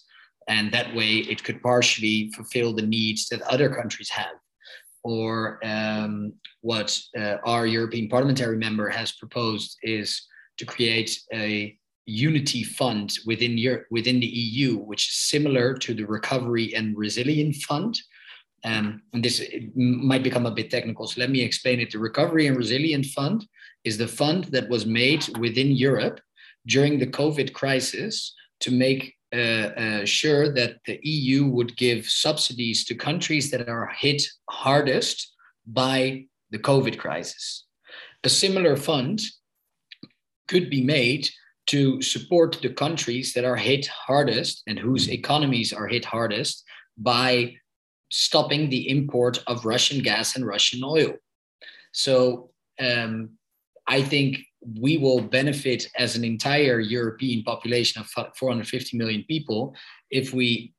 And 0.47 0.71
that 0.71 0.93
way 0.93 1.17
it 1.17 1.43
could 1.43 1.61
partially 1.61 2.31
fulfill 2.35 2.73
the 2.73 2.81
needs 2.81 3.27
that 3.29 3.41
other 3.43 3.69
countries 3.69 4.09
have. 4.09 4.35
Or 5.03 5.59
um, 5.63 6.33
what 6.61 6.99
uh, 7.17 7.37
our 7.45 7.65
European 7.65 8.09
parliamentary 8.09 8.57
member 8.57 8.89
has 8.89 9.13
proposed 9.13 9.77
is 9.83 10.25
to 10.57 10.65
create 10.65 11.17
a 11.33 11.77
unity 12.07 12.63
fund 12.63 13.17
within, 13.25 13.57
Europe, 13.57 13.85
within 13.91 14.19
the 14.19 14.27
EU, 14.27 14.77
which 14.77 15.09
is 15.09 15.15
similar 15.15 15.73
to 15.75 15.93
the 15.93 16.05
Recovery 16.05 16.73
and 16.73 16.97
Resilience 16.97 17.63
Fund. 17.65 17.99
Um, 18.63 19.03
and 19.13 19.23
this 19.23 19.43
might 19.75 20.23
become 20.23 20.45
a 20.45 20.51
bit 20.51 20.71
technical, 20.71 21.05
so 21.05 21.21
let 21.21 21.29
me 21.29 21.41
explain 21.41 21.79
it. 21.79 21.91
The 21.91 21.99
Recovery 21.99 22.47
and 22.47 22.57
Resilience 22.57 23.13
Fund 23.13 23.45
is 23.83 23.97
the 23.97 24.07
fund 24.07 24.45
that 24.45 24.69
was 24.69 24.85
made 24.85 25.27
within 25.37 25.71
Europe 25.71 26.19
during 26.65 26.97
the 26.97 27.07
COVID 27.07 27.53
crisis 27.53 28.33
to 28.61 28.71
make 28.71 29.13
uh, 29.33 29.37
uh, 29.37 30.05
sure 30.05 30.51
that 30.53 30.77
the 30.85 30.99
EU 31.03 31.45
would 31.45 31.75
give 31.75 32.09
subsidies 32.09 32.85
to 32.85 32.95
countries 32.95 33.51
that 33.51 33.67
are 33.67 33.91
hit 33.97 34.23
hardest 34.49 35.33
by 35.65 36.25
the 36.51 36.59
COVID 36.59 36.97
crisis. 36.97 37.65
A 38.23 38.29
similar 38.29 38.77
fund 38.77 39.21
could 40.47 40.69
be 40.69 40.81
made 40.81 41.29
to 41.67 42.01
support 42.01 42.57
the 42.61 42.69
countries 42.69 43.33
that 43.33 43.45
are 43.45 43.55
hit 43.55 43.87
hardest 43.87 44.63
and 44.67 44.79
whose 44.79 45.09
economies 45.09 45.73
are 45.73 45.87
hit 45.87 46.05
hardest 46.05 46.63
by 46.97 47.53
stopping 48.09 48.69
the 48.69 48.89
import 48.89 49.43
of 49.47 49.65
Russian 49.65 50.01
gas 50.01 50.35
and 50.35 50.45
Russian 50.45 50.81
oil. 50.83 51.13
So 51.91 52.51
um, 52.79 53.31
I 53.87 54.01
think 54.01 54.39
we 54.79 54.97
will 54.97 55.21
benefit 55.21 55.87
as 55.97 56.15
an 56.15 56.23
entire 56.23 56.79
European 56.79 57.43
population 57.43 58.01
of 58.01 58.09
450 58.35 58.97
million 58.97 59.23
people 59.27 59.75
if 60.09 60.33
we 60.33 60.73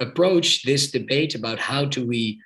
approach 0.00 0.62
this 0.62 0.90
debate 0.90 1.34
about 1.34 1.58
how 1.58 1.84
do 1.84 2.06
we 2.06 2.40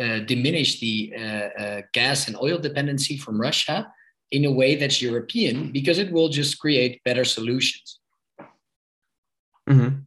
uh, 0.00 0.20
diminish 0.20 0.80
the 0.80 1.12
uh, 1.16 1.62
uh, 1.62 1.82
gas 1.92 2.28
and 2.28 2.36
oil 2.36 2.58
dependency 2.58 3.16
from 3.16 3.40
Russia 3.40 3.90
in 4.30 4.44
a 4.44 4.52
way 4.52 4.76
that's 4.76 5.02
European, 5.02 5.72
because 5.72 5.98
it 5.98 6.12
will 6.12 6.28
just 6.28 6.58
create 6.58 7.02
better 7.04 7.24
solutions. 7.24 8.00
Mm-hmm. 9.68 10.00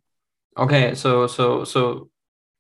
Okay, 0.58 0.96
so 0.96 1.28
so 1.28 1.64
so 1.64 2.10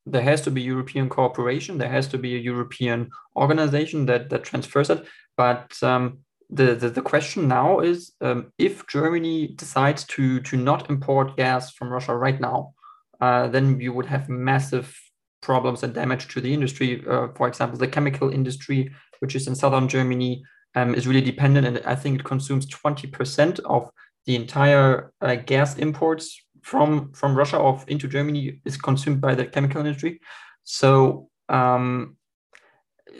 there 0.05 0.23
has 0.23 0.41
to 0.41 0.51
be 0.51 0.61
European 0.61 1.09
cooperation. 1.09 1.77
There 1.77 1.89
has 1.89 2.07
to 2.07 2.17
be 2.17 2.35
a 2.35 2.39
European 2.39 3.09
organization 3.35 4.05
that 4.07 4.29
that 4.29 4.43
transfers 4.43 4.89
it. 4.89 5.05
But 5.37 5.81
um, 5.83 6.19
the, 6.49 6.75
the, 6.75 6.89
the 6.89 7.01
question 7.01 7.47
now 7.47 7.79
is 7.79 8.11
um, 8.21 8.51
if 8.57 8.85
Germany 8.87 9.47
decides 9.55 10.03
to 10.05 10.39
to 10.41 10.57
not 10.57 10.89
import 10.89 11.37
gas 11.37 11.71
from 11.71 11.89
Russia 11.89 12.15
right 12.15 12.39
now, 12.39 12.73
uh, 13.19 13.47
then 13.47 13.79
you 13.79 13.93
would 13.93 14.07
have 14.07 14.29
massive 14.29 14.97
problems 15.41 15.83
and 15.83 15.93
damage 15.93 16.27
to 16.33 16.41
the 16.41 16.53
industry. 16.53 17.03
Uh, 17.07 17.27
for 17.35 17.47
example, 17.47 17.77
the 17.77 17.87
chemical 17.87 18.29
industry, 18.29 18.91
which 19.19 19.35
is 19.35 19.47
in 19.47 19.55
southern 19.55 19.87
Germany, 19.87 20.43
um, 20.75 20.95
is 20.95 21.07
really 21.07 21.21
dependent, 21.21 21.67
and 21.67 21.81
I 21.85 21.95
think 21.95 22.19
it 22.19 22.25
consumes 22.25 22.65
twenty 22.65 23.07
percent 23.07 23.59
of 23.59 23.89
the 24.25 24.35
entire 24.35 25.11
uh, 25.21 25.35
gas 25.35 25.77
imports 25.77 26.41
from 26.61 27.11
from 27.13 27.35
Russia 27.35 27.57
or 27.57 27.81
into 27.87 28.07
Germany 28.07 28.61
is 28.65 28.77
consumed 28.77 29.21
by 29.21 29.35
the 29.35 29.45
chemical 29.45 29.81
industry. 29.81 30.19
So 30.63 31.29
um, 31.49 32.17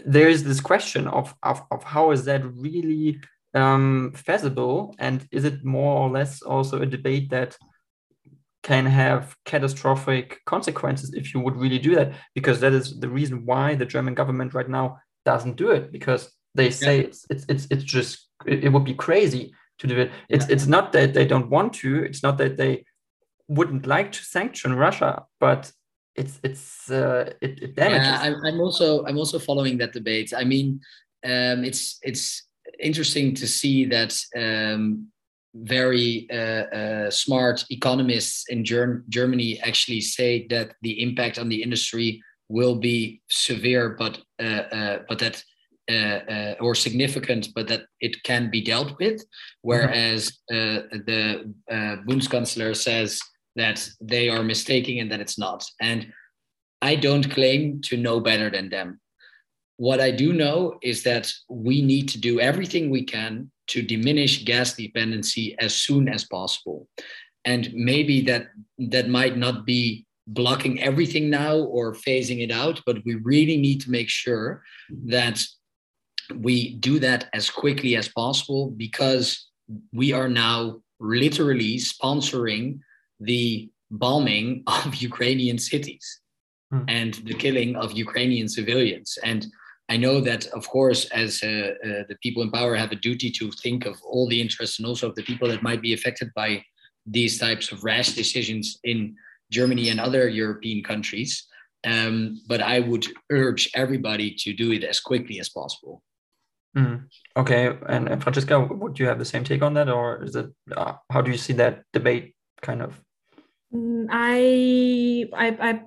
there 0.06 0.30
is 0.30 0.44
this 0.44 0.62
question 0.62 1.08
of, 1.08 1.36
of, 1.44 1.62
of 1.72 1.84
how 1.84 2.12
is 2.12 2.26
that 2.26 2.46
really 2.46 3.20
um, 3.54 4.14
feasible 4.16 4.96
and 5.00 5.28
is 5.32 5.44
it 5.44 5.64
more 5.64 6.00
or 6.00 6.10
less 6.10 6.42
also 6.42 6.82
a 6.82 6.86
debate 6.86 7.30
that 7.32 7.58
can 8.64 8.86
have 8.86 9.36
catastrophic 9.44 10.40
consequences 10.46 11.14
if 11.14 11.34
you 11.34 11.40
would 11.40 11.58
really 11.58 11.80
do 11.80 11.96
that 11.96 12.14
because 12.36 12.60
that 12.60 12.74
is 12.74 13.00
the 13.00 13.10
reason 13.10 13.46
why 13.46 13.76
the 13.76 13.86
german 13.86 14.14
government 14.14 14.54
right 14.54 14.70
now 14.70 14.98
doesn't 15.26 15.58
do 15.58 15.72
it 15.72 15.92
because 15.92 16.32
they 16.56 16.70
say 16.70 16.98
yeah. 16.98 17.04
it's, 17.04 17.26
it's 17.30 17.46
it's 17.48 17.68
it's 17.70 17.84
just 17.84 18.28
it, 18.46 18.66
it, 18.66 18.70
would 18.70 18.84
be 18.84 18.94
crazy 18.94 19.54
to 19.80 19.88
do 19.88 20.00
it 20.00 20.12
it's 20.30 20.48
yeah. 20.48 20.54
it's 20.54 20.68
not 20.68 20.92
that 20.92 21.14
they 21.14 21.26
don't 21.26 21.50
want 21.50 21.74
to 21.74 22.04
it's 22.04 22.24
not 22.24 22.38
that 22.38 22.58
they 22.58 22.86
wouldn't 23.48 23.86
like 23.86 24.12
to 24.12 24.24
sanction 24.24 24.74
russia 24.76 25.24
but 25.40 25.72
it's 26.16 26.40
it's 26.44 26.92
uh, 26.92 27.32
it, 27.42 27.62
it 27.62 27.76
damages. 27.76 28.08
Yeah, 28.08 28.20
I'm, 28.22 28.46
I'm 28.46 28.60
also 28.60 29.06
I'm 29.06 29.18
also 29.18 29.40
following 29.40 29.78
that 29.78 29.94
debate. 29.94 30.34
I 30.36 30.44
mean, 30.44 30.82
um, 31.24 31.64
it's 31.64 32.00
it's 32.02 32.48
interesting 32.80 33.34
to 33.36 33.48
see 33.48 33.86
that 33.86 34.18
um, 34.36 35.08
very 35.54 36.28
uh, 36.32 36.66
uh, 36.76 37.12
smart 37.12 37.66
economists 37.70 38.46
in 38.50 38.64
Germ- 38.66 39.04
Germany 39.10 39.60
actually 39.62 40.02
say 40.02 40.48
that 40.48 40.76
the 40.82 41.02
impact 41.02 41.38
on 41.38 41.50
the 41.50 41.62
industry 41.62 42.22
will 42.50 42.76
be 42.76 43.22
severe, 43.30 43.90
but 43.98 44.20
uh, 44.40 44.64
uh 44.78 45.00
but 45.08 45.20
that. 45.20 45.44
Uh, 45.90 45.94
uh, 45.94 46.56
or 46.62 46.74
significant, 46.76 47.50
but 47.54 47.68
that 47.68 47.82
it 48.00 48.22
can 48.24 48.50
be 48.50 48.62
dealt 48.62 48.98
with. 49.00 49.26
Whereas 49.62 50.32
the 50.48 51.54
Bundeskanzler 52.08 52.76
says 52.76 53.20
that 53.56 53.90
they 54.00 54.30
are 54.30 54.44
mistaking 54.44 55.00
and 55.00 55.12
that 55.12 55.20
it's 55.20 55.40
not. 55.40 55.66
And 55.82 56.14
I 56.82 56.96
don't 56.96 57.30
claim 57.30 57.82
to 57.82 57.98
know 57.98 58.20
better 58.20 58.50
than 58.50 58.70
them. 58.70 59.02
What 59.78 60.00
I 60.00 60.12
do 60.12 60.32
know 60.34 60.78
is 60.82 61.04
that 61.04 61.34
we 61.50 61.82
need 61.82 62.08
to 62.10 62.20
do 62.20 62.40
everything 62.40 62.90
we 62.90 63.04
can 63.04 63.52
to 63.68 63.82
diminish 63.82 64.46
gas 64.46 64.74
dependency 64.76 65.56
as 65.60 65.74
soon 65.74 66.08
as 66.08 66.24
possible. 66.26 66.88
And 67.44 67.74
maybe 67.74 68.22
that 68.22 68.50
that 68.78 69.10
might 69.10 69.36
not 69.36 69.66
be 69.66 70.06
blocking 70.28 70.82
everything 70.82 71.30
now 71.30 71.58
or 71.58 71.94
phasing 71.94 72.44
it 72.44 72.52
out, 72.52 72.82
but 72.86 73.04
we 73.04 73.16
really 73.16 73.58
need 73.58 73.82
to 73.82 73.92
make 73.92 74.10
sure 74.10 74.64
that 75.08 75.44
we 76.36 76.76
do 76.76 77.00
that 77.00 77.30
as 77.34 77.50
quickly 77.50 77.96
as 77.96 78.08
possible 78.08 78.72
because 78.72 79.48
we 79.94 80.14
are 80.14 80.30
now 80.30 80.82
literally 81.00 81.78
sponsoring 81.78 82.80
the 83.20 83.70
bombing 83.90 84.64
of 84.68 84.96
Ukrainian 84.96 85.58
cities 85.58 86.22
mm. 86.74 86.84
and 86.88 87.14
the 87.26 87.34
killing 87.34 87.76
of 87.76 87.92
Ukrainian 87.94 88.48
civilians. 88.48 89.18
And 89.24 89.48
I 89.90 89.98
know 89.98 90.22
that, 90.22 90.46
of 90.48 90.68
course, 90.70 91.06
as 91.06 91.44
uh, 91.44 91.48
uh, 91.48 92.04
the 92.08 92.18
people 92.24 92.44
in 92.44 92.52
power 92.52 92.76
have 92.76 92.94
a 92.94 93.04
duty 93.08 93.30
to 93.32 93.52
think 93.52 93.86
of 93.86 94.02
all 94.04 94.28
the 94.30 94.40
interests 94.40 94.80
and 94.80 94.88
also 94.88 95.10
of 95.10 95.16
the 95.16 95.24
people 95.24 95.50
that 95.50 95.64
might 95.64 95.82
be 95.82 95.94
affected 95.94 96.30
by 96.34 96.64
these 97.06 97.38
types 97.38 97.72
of 97.72 97.84
rash 97.84 98.14
decisions 98.14 98.80
in 98.84 99.16
Germany 99.52 99.90
and 99.90 100.00
other 100.00 100.30
European 100.30 100.82
countries. 100.84 101.46
Um, 101.84 102.42
but 102.48 102.62
I 102.62 102.80
would 102.80 103.06
urge 103.32 103.70
everybody 103.74 104.34
to 104.40 104.54
do 104.54 104.72
it 104.72 104.84
as 104.84 105.00
quickly 105.00 105.40
as 105.40 105.50
possible. 105.50 106.04
Mm. 106.78 107.08
Okay, 107.36 107.78
and, 107.90 108.08
and 108.08 108.24
Francesca, 108.24 108.60
would 108.60 108.98
you 108.98 109.06
have 109.06 109.20
the 109.20 109.26
same 109.26 109.44
take 109.44 109.62
on 109.62 109.74
that, 109.74 109.90
or 109.90 110.24
is 110.24 110.36
it 110.36 110.48
uh, 110.76 110.94
how 111.12 111.22
do 111.22 111.30
you 111.30 111.38
see 111.38 111.54
that 111.54 111.84
debate 111.92 112.36
kind 112.62 112.82
of 112.82 113.02
Mm, 113.74 114.08
I, 114.12 115.30
I, 115.34 115.48
I, 115.70 115.82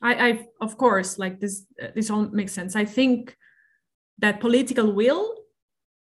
I, 0.00 0.28
I, 0.28 0.46
of 0.60 0.78
course, 0.78 1.18
like 1.18 1.40
this, 1.40 1.66
this 1.94 2.10
all 2.10 2.28
makes 2.28 2.52
sense. 2.52 2.76
I 2.76 2.84
think 2.84 3.36
that 4.18 4.40
political 4.40 4.92
will 4.92 5.34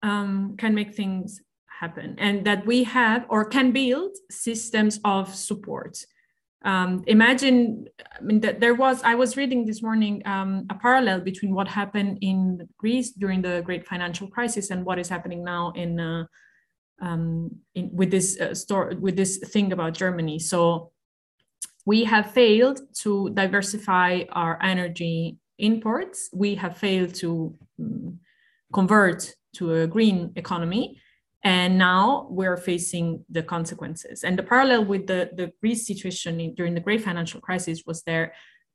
um, 0.02 0.56
can 0.58 0.74
make 0.74 0.94
things 0.94 1.40
happen, 1.80 2.16
and 2.18 2.44
that 2.46 2.66
we 2.66 2.84
have 2.84 3.26
or 3.28 3.44
can 3.44 3.70
build 3.70 4.16
systems 4.30 4.98
of 5.04 5.34
support. 5.34 6.04
Um, 6.64 7.04
imagine, 7.06 7.86
I 8.00 8.22
mean, 8.22 8.40
that 8.40 8.60
there 8.60 8.74
was. 8.74 9.02
I 9.02 9.14
was 9.14 9.36
reading 9.36 9.66
this 9.66 9.82
morning 9.82 10.22
um, 10.26 10.66
a 10.70 10.74
parallel 10.74 11.20
between 11.20 11.54
what 11.54 11.68
happened 11.68 12.18
in 12.22 12.68
Greece 12.76 13.10
during 13.12 13.42
the 13.42 13.62
great 13.64 13.86
financial 13.86 14.26
crisis 14.28 14.70
and 14.70 14.84
what 14.84 14.98
is 14.98 15.08
happening 15.08 15.44
now 15.44 15.72
in. 15.76 16.00
Uh, 16.00 16.24
um, 17.00 17.50
in, 17.74 17.90
with 17.92 18.10
this 18.10 18.40
uh, 18.40 18.54
story 18.54 18.96
with 18.96 19.16
this 19.16 19.38
thing 19.38 19.72
about 19.72 19.94
Germany. 19.94 20.38
So 20.38 20.92
we 21.84 22.04
have 22.04 22.32
failed 22.32 22.80
to 23.02 23.30
diversify 23.30 24.22
our 24.32 24.60
energy 24.62 25.38
imports. 25.58 26.28
We 26.32 26.54
have 26.56 26.76
failed 26.76 27.14
to 27.16 27.56
um, 27.78 28.18
convert 28.72 29.34
to 29.56 29.74
a 29.74 29.86
green 29.86 30.32
economy. 30.36 31.00
And 31.44 31.78
now 31.78 32.26
we're 32.30 32.56
facing 32.56 33.24
the 33.30 33.42
consequences. 33.42 34.24
And 34.24 34.38
the 34.38 34.42
parallel 34.42 34.84
with 34.84 35.06
the, 35.06 35.30
the 35.34 35.52
Greece 35.60 35.86
situation 35.86 36.54
during 36.54 36.74
the 36.74 36.80
great 36.80 37.02
financial 37.02 37.40
crisis 37.40 37.84
was 37.86 38.02
there 38.02 38.32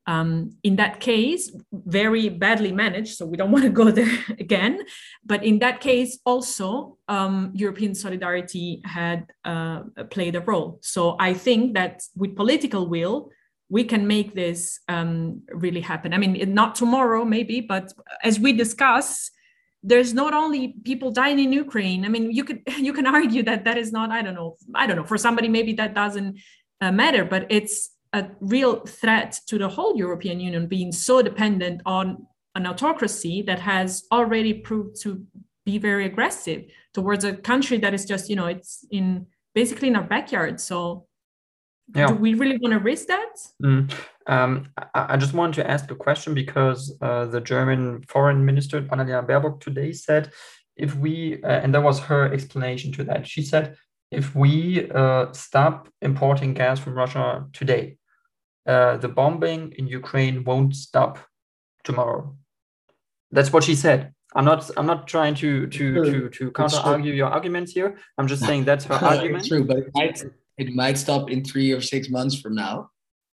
um, 0.07 0.57
in 0.63 0.77
that 0.77 0.99
case, 0.99 1.51
very 1.71 2.29
badly 2.29 2.71
managed. 2.71 3.15
So 3.17 3.25
we 3.25 3.37
don't 3.37 3.51
want 3.55 3.65
to 3.65 3.69
go 3.69 3.91
there 3.91 4.11
again. 4.39 4.83
But 5.25 5.43
in 5.43 5.59
that 5.59 5.79
case, 5.79 6.19
also 6.25 6.97
um, 7.07 7.51
European 7.53 7.95
solidarity 7.95 8.81
had 8.85 9.31
uh, 9.45 9.83
played 10.09 10.35
a 10.35 10.41
role. 10.41 10.79
So 10.81 11.15
I 11.19 11.33
think 11.33 11.73
that 11.75 12.03
with 12.15 12.35
political 12.35 12.87
will, 12.87 13.29
we 13.69 13.85
can 13.85 14.05
make 14.05 14.35
this 14.35 14.81
um, 14.89 15.43
really 15.47 15.79
happen. 15.79 16.13
I 16.13 16.17
mean, 16.17 16.53
not 16.53 16.75
tomorrow, 16.75 17.23
maybe, 17.23 17.61
but 17.61 17.93
as 18.21 18.37
we 18.37 18.51
discuss, 18.51 19.31
there's 19.83 20.13
not 20.13 20.33
only 20.33 20.75
people 20.83 21.11
dying 21.11 21.39
in 21.39 21.51
Ukraine. 21.51 22.05
I 22.05 22.09
mean, 22.09 22.31
you 22.31 22.43
could 22.43 22.61
you 22.77 22.93
can 22.93 23.07
argue 23.07 23.43
that 23.43 23.63
that 23.65 23.77
is 23.77 23.91
not. 23.91 24.11
I 24.11 24.21
don't 24.21 24.35
know. 24.35 24.57
I 24.75 24.87
don't 24.87 24.95
know. 24.95 25.03
For 25.03 25.17
somebody, 25.17 25.47
maybe 25.47 25.73
that 25.73 25.93
doesn't 25.93 26.39
uh, 26.81 26.91
matter, 26.91 27.25
but 27.25 27.47
it's 27.49 27.91
a 28.13 28.27
real 28.39 28.85
threat 28.85 29.39
to 29.47 29.57
the 29.57 29.69
whole 29.69 29.95
European 29.97 30.39
Union 30.39 30.67
being 30.67 30.91
so 30.91 31.21
dependent 31.21 31.81
on 31.85 32.27
an 32.55 32.67
autocracy 32.67 33.41
that 33.43 33.59
has 33.59 34.05
already 34.11 34.53
proved 34.53 35.01
to 35.01 35.25
be 35.65 35.77
very 35.77 36.05
aggressive 36.05 36.65
towards 36.93 37.23
a 37.23 37.33
country 37.33 37.77
that 37.77 37.93
is 37.93 38.05
just, 38.05 38.29
you 38.29 38.35
know, 38.35 38.47
it's 38.47 38.85
in 38.91 39.27
basically 39.55 39.87
in 39.87 39.95
our 39.95 40.03
backyard. 40.03 40.59
So 40.59 41.07
yeah. 41.95 42.07
do 42.07 42.15
we 42.15 42.33
really 42.33 42.57
want 42.57 42.73
to 42.73 42.79
risk 42.79 43.07
that? 43.07 43.35
Mm. 43.63 43.91
Um, 44.27 44.69
I, 44.77 45.13
I, 45.13 45.17
just 45.17 45.33
want 45.33 45.55
to 45.55 45.69
ask 45.69 45.89
a 45.91 45.95
question 45.95 46.33
because 46.33 46.95
uh, 47.01 47.25
the 47.25 47.41
German 47.41 48.03
foreign 48.07 48.45
minister, 48.45 48.81
Annalena 48.81 49.25
Baerbock, 49.25 49.59
today 49.59 49.91
said 49.91 50.31
if 50.75 50.95
we, 50.95 51.41
uh, 51.43 51.47
and 51.47 51.73
that 51.73 51.83
was 51.83 51.99
her 51.99 52.31
explanation 52.33 52.91
to 52.93 53.03
that, 53.05 53.27
she 53.27 53.41
said, 53.41 53.77
if 54.11 54.35
we 54.35 54.89
uh, 54.91 55.31
stop 55.31 55.87
importing 56.01 56.53
gas 56.53 56.79
from 56.79 56.93
Russia 56.93 57.45
today, 57.53 57.97
uh, 58.65 58.97
the 58.97 59.07
bombing 59.07 59.73
in 59.77 59.87
Ukraine 59.87 60.43
won't 60.43 60.75
stop 60.75 61.19
tomorrow. 61.83 62.35
That's 63.31 63.51
what 63.53 63.63
she 63.63 63.75
said. 63.75 64.13
I'm 64.33 64.45
not. 64.45 64.69
I'm 64.77 64.85
not 64.85 65.07
trying 65.07 65.35
to 65.35 65.67
to 65.67 66.05
to 66.05 66.29
to 66.29 66.51
counter 66.51 66.77
argue 66.77 67.13
your 67.13 67.27
arguments 67.27 67.73
here. 67.73 67.97
I'm 68.17 68.27
just 68.27 68.45
saying 68.45 68.63
that's 68.63 68.85
her 68.85 68.93
argument. 69.13 69.45
True, 69.45 69.65
but 69.65 69.77
it 69.77 69.89
might 69.93 70.23
it 70.61 70.69
might 70.75 70.97
stop 70.97 71.23
in 71.33 71.43
three 71.43 71.71
or 71.71 71.81
six 71.81 72.09
months 72.09 72.35
from 72.41 72.53
now. 72.55 72.75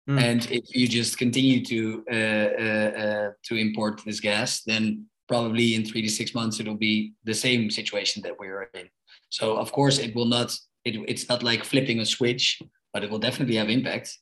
Mm. 0.09 0.21
And 0.29 0.41
if 0.51 0.65
you 0.79 0.87
just 0.87 1.19
continue 1.19 1.65
to 1.73 1.79
uh, 2.19 2.49
uh, 2.67 2.91
uh, 3.05 3.29
to 3.47 3.53
import 3.57 3.95
this 4.07 4.21
gas, 4.21 4.63
then 4.63 5.07
probably 5.27 5.75
in 5.75 5.85
three 5.85 6.03
to 6.03 6.09
six 6.09 6.35
months 6.39 6.61
it'll 6.61 6.83
be 6.91 7.13
the 7.25 7.35
same 7.35 7.71
situation 7.71 8.23
that 8.23 8.39
we're 8.39 8.71
in. 8.75 8.89
So 9.31 9.57
of 9.57 9.73
course 9.73 9.99
it 9.99 10.15
will 10.15 10.31
not. 10.37 10.57
It, 10.85 10.95
it's 11.13 11.29
not 11.29 11.43
like 11.43 11.65
flipping 11.65 11.99
a 11.99 12.07
switch, 12.07 12.63
but 12.93 13.03
it 13.03 13.11
will 13.11 13.19
definitely 13.19 13.57
have 13.57 13.69
impact. 13.69 14.17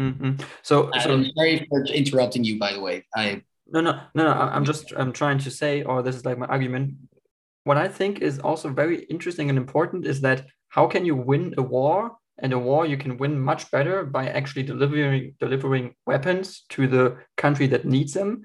Mm-hmm. 0.00 0.32
So, 0.62 0.88
so 1.02 1.12
I'm 1.12 1.26
sorry 1.36 1.66
for 1.68 1.84
interrupting 1.86 2.44
you. 2.44 2.54
By 2.58 2.72
the 2.74 2.80
way, 2.80 3.04
I 3.16 3.42
no 3.74 3.80
no 3.80 3.92
no 4.14 4.22
no. 4.28 4.32
I'm 4.32 4.64
just 4.64 4.92
I'm 4.96 5.12
trying 5.12 5.38
to 5.38 5.50
say, 5.50 5.82
or 5.82 6.02
this 6.02 6.14
is 6.14 6.24
like 6.24 6.38
my 6.38 6.46
argument. 6.46 6.94
What 7.64 7.76
I 7.76 7.88
think 7.88 8.20
is 8.20 8.38
also 8.38 8.68
very 8.82 8.98
interesting 9.14 9.48
and 9.50 9.58
important 9.58 10.06
is 10.06 10.20
that 10.20 10.46
how 10.68 10.86
can 10.86 11.04
you 11.04 11.16
win 11.16 11.54
a 11.58 11.62
war? 11.62 12.16
And 12.38 12.52
a 12.52 12.58
war 12.58 12.86
you 12.86 12.96
can 12.96 13.16
win 13.16 13.38
much 13.38 13.70
better 13.70 14.04
by 14.04 14.28
actually 14.28 14.64
delivering 14.64 15.34
delivering 15.40 15.94
weapons 16.06 16.64
to 16.70 16.86
the 16.86 17.16
country 17.36 17.66
that 17.68 17.86
needs 17.86 18.12
them. 18.12 18.42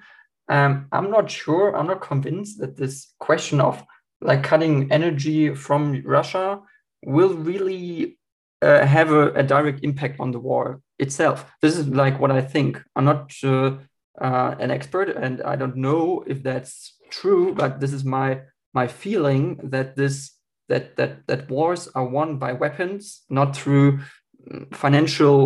Um, 0.48 0.88
I'm 0.92 1.12
not 1.12 1.30
sure. 1.30 1.76
I'm 1.76 1.88
not 1.88 2.02
convinced 2.02 2.60
that 2.60 2.78
this 2.78 3.14
question 3.20 3.60
of 3.62 3.84
like 4.22 4.44
cutting 4.44 4.92
energy 4.92 5.54
from 5.56 6.02
Russia 6.06 6.60
will 7.04 7.34
really 7.34 8.18
uh, 8.62 8.86
have 8.86 9.12
a, 9.12 9.32
a, 9.34 9.44
direct 9.44 9.84
impact 9.84 10.20
on 10.20 10.32
the 10.32 10.40
war 10.40 10.82
itself. 11.00 11.52
This 11.62 11.78
is 11.78 11.88
like 11.88 12.20
what 12.20 12.32
I 12.32 12.42
think. 12.42 12.82
I'm 12.96 13.06
not 13.06 13.34
uh, 13.44 13.78
uh, 14.20 14.56
an 14.60 14.70
expert, 14.70 15.10
and 15.10 15.42
I 15.42 15.56
don't 15.56 15.78
know 15.78 16.24
if 16.28 16.44
that's 16.44 16.96
true, 17.10 17.56
but 17.56 17.80
this 17.80 17.92
is 17.92 18.04
my 18.06 18.42
my 18.74 18.88
feeling 18.88 19.60
that 19.64 19.96
this 19.96 20.32
that 20.72 20.86
that 20.98 21.12
that 21.30 21.42
wars 21.50 21.82
are 21.98 22.08
won 22.18 22.30
by 22.46 22.52
weapons, 22.64 23.02
not 23.30 23.50
through 23.60 24.00
mm, 24.50 24.76
financial 24.84 25.38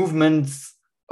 movements 0.00 0.50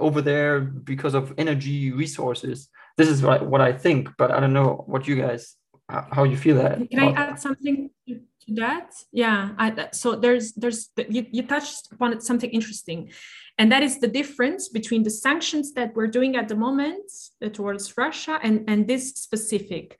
over 0.06 0.20
there 0.30 0.60
because 0.92 1.14
of 1.14 1.24
energy 1.44 1.92
resources. 1.92 2.68
This 2.98 3.08
is 3.08 3.22
what, 3.22 3.40
what 3.52 3.60
I 3.60 3.72
think, 3.84 4.08
but 4.20 4.30
I 4.30 4.40
don't 4.40 4.52
know 4.52 4.84
what 4.86 5.06
you 5.08 5.16
guys 5.24 5.56
how 5.88 6.24
you 6.24 6.36
feel 6.36 6.56
that. 6.56 6.90
Can 6.90 7.00
I 7.00 7.12
add 7.12 7.38
something 7.38 7.90
to 8.08 8.54
that? 8.54 8.92
Yeah. 9.12 9.50
I, 9.58 9.88
so 9.92 10.16
there's 10.16 10.52
there's 10.52 10.90
you, 11.08 11.26
you 11.30 11.42
touched 11.46 11.92
upon 11.92 12.20
something 12.20 12.50
interesting, 12.50 13.12
and 13.58 13.70
that 13.72 13.82
is 13.82 14.00
the 14.00 14.08
difference 14.08 14.68
between 14.68 15.02
the 15.04 15.10
sanctions 15.10 15.72
that 15.74 15.94
we're 15.94 16.12
doing 16.18 16.36
at 16.36 16.48
the 16.48 16.56
moment 16.56 17.06
towards 17.52 17.96
Russia 17.96 18.40
and 18.42 18.64
and 18.68 18.88
this 18.88 19.04
specific. 19.26 19.98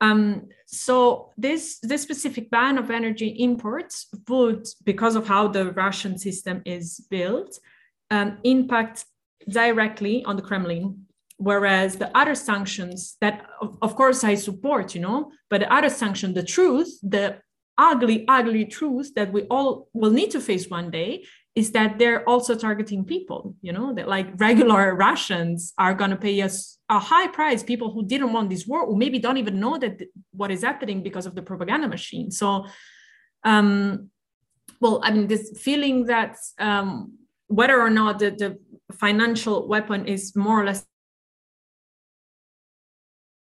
Um, 0.00 0.48
so 0.66 1.32
this 1.36 1.78
this 1.80 2.02
specific 2.02 2.50
ban 2.50 2.76
of 2.76 2.90
energy 2.90 3.28
imports 3.28 4.06
would, 4.28 4.66
because 4.84 5.16
of 5.16 5.26
how 5.26 5.48
the 5.48 5.72
Russian 5.72 6.18
system 6.18 6.62
is 6.64 7.06
built, 7.08 7.58
um, 8.10 8.38
impact 8.44 9.04
directly 9.48 10.24
on 10.24 10.36
the 10.36 10.42
Kremlin. 10.42 11.06
Whereas 11.38 11.96
the 11.96 12.10
other 12.16 12.34
sanctions 12.34 13.16
that 13.20 13.46
of, 13.60 13.76
of, 13.82 13.94
course 13.94 14.24
i 14.24 14.34
support 14.34 14.94
you 14.94 15.02
know 15.02 15.30
but 15.50 15.60
the 15.60 15.70
other 15.70 15.90
sanction 15.90 16.32
the 16.32 16.42
truth 16.42 16.98
the 17.02 17.36
ugly 17.76 18.24
ugly 18.26 18.64
truth 18.64 19.12
that 19.14 19.30
we 19.34 19.42
all 19.50 19.88
will 19.92 20.10
need 20.10 20.30
to 20.30 20.40
face 20.40 20.70
one 20.70 20.90
day 20.90 21.24
is 21.56 21.72
that 21.72 21.98
they're 21.98 22.28
also 22.28 22.54
targeting 22.54 23.04
people 23.04 23.56
you 23.62 23.72
know 23.72 23.94
that 23.94 24.06
like 24.06 24.28
regular 24.36 24.94
russians 24.94 25.72
are 25.78 25.94
going 25.94 26.10
to 26.10 26.16
pay 26.16 26.40
us 26.42 26.76
a 26.88 26.98
high 26.98 27.26
price. 27.26 27.62
People 27.62 27.90
who 27.92 28.06
didn't 28.06 28.32
want 28.32 28.48
this 28.48 28.66
war 28.66 28.86
who 28.86 28.96
maybe 28.96 29.18
don't 29.18 29.38
even 29.38 29.58
know 29.58 29.76
that 29.78 30.00
what 30.30 30.50
is 30.50 30.62
happening 30.62 31.02
because 31.02 31.26
of 31.26 31.34
the 31.34 31.42
propaganda 31.42 31.88
machine. 31.88 32.30
So 32.30 32.66
um 33.44 34.10
well 34.80 35.00
i 35.04 35.10
mean 35.10 35.26
this 35.26 35.52
feeling 35.62 36.06
that 36.06 36.36
um 36.58 37.12
whether 37.46 37.80
or 37.80 37.90
not 37.90 38.18
the, 38.18 38.30
the 38.30 38.58
financial 38.94 39.68
weapon 39.68 40.06
is 40.06 40.34
more 40.34 40.62
or 40.62 40.64
less 40.64 40.84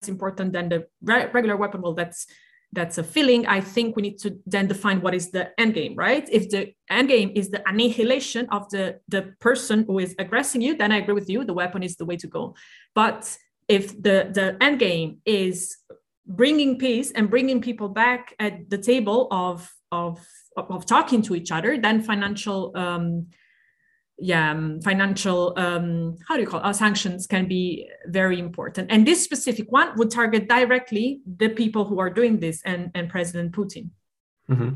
important 0.09 0.53
than 0.53 0.69
the 0.69 0.87
re- 1.03 1.31
regular 1.33 1.57
weapon 1.57 1.81
well 1.81 1.95
that's 1.95 2.27
that's 2.73 2.99
a 2.99 3.05
feeling 3.05 3.47
i 3.47 3.61
think 3.61 3.97
we 3.97 4.03
need 4.03 4.19
to 4.19 4.39
then 4.47 4.67
define 4.67 5.01
what 5.01 5.15
is 5.15 5.31
the 5.31 5.49
end 5.61 5.75
game 5.75 5.95
right? 5.95 6.29
If 6.31 6.49
the 6.51 6.75
end 6.91 7.09
game 7.09 7.33
is 7.35 7.51
the 7.51 7.63
annihilation 7.69 8.49
of 8.51 8.69
the 8.71 9.01
the 9.09 9.35
person 9.41 9.85
who 9.87 9.99
is 9.99 10.15
aggressing 10.19 10.63
you 10.63 10.77
then 10.77 10.93
i 10.93 10.99
agree 10.99 11.15
with 11.15 11.29
you 11.29 11.45
the 11.45 11.55
weapon 11.55 11.83
is 11.83 11.97
the 11.97 12.05
way 12.05 12.17
to 12.17 12.27
go. 12.27 12.55
But 12.95 13.37
if 13.69 13.91
the 14.03 14.31
the 14.39 14.57
end 14.61 14.79
game 14.79 15.19
is 15.25 15.77
bringing 16.27 16.79
peace 16.79 17.11
and 17.13 17.29
bringing 17.29 17.61
people 17.61 17.89
back 17.89 18.35
at 18.39 18.71
the 18.71 18.79
table 18.79 19.29
of 19.31 19.71
of 19.91 20.21
of 20.57 20.87
talking 20.87 21.23
to 21.23 21.35
each 21.35 21.51
other 21.53 21.79
then 21.79 22.03
financial 22.03 22.77
um, 22.77 23.27
yeah, 24.23 24.53
um, 24.53 24.81
financial 24.83 25.53
um, 25.57 26.17
how 26.29 26.37
do 26.37 26.43
you 26.43 26.47
call 26.47 26.61
it? 26.61 26.65
Uh, 26.65 26.73
sanctions 26.73 27.27
can 27.27 27.49
be 27.49 27.91
very 28.07 28.39
important. 28.39 28.87
And 28.93 29.05
this 29.05 29.23
specific 29.25 29.71
one 29.73 29.97
would 29.97 30.13
target 30.13 30.49
directly 30.49 31.21
the 31.27 31.49
people 31.49 31.85
who 31.85 31.99
are 31.99 32.09
doing 32.09 32.39
this 32.39 32.63
and, 32.65 32.93
and 32.95 33.11
President 33.11 33.51
Putin. 33.51 33.91
Mm-hmm. 34.49 34.71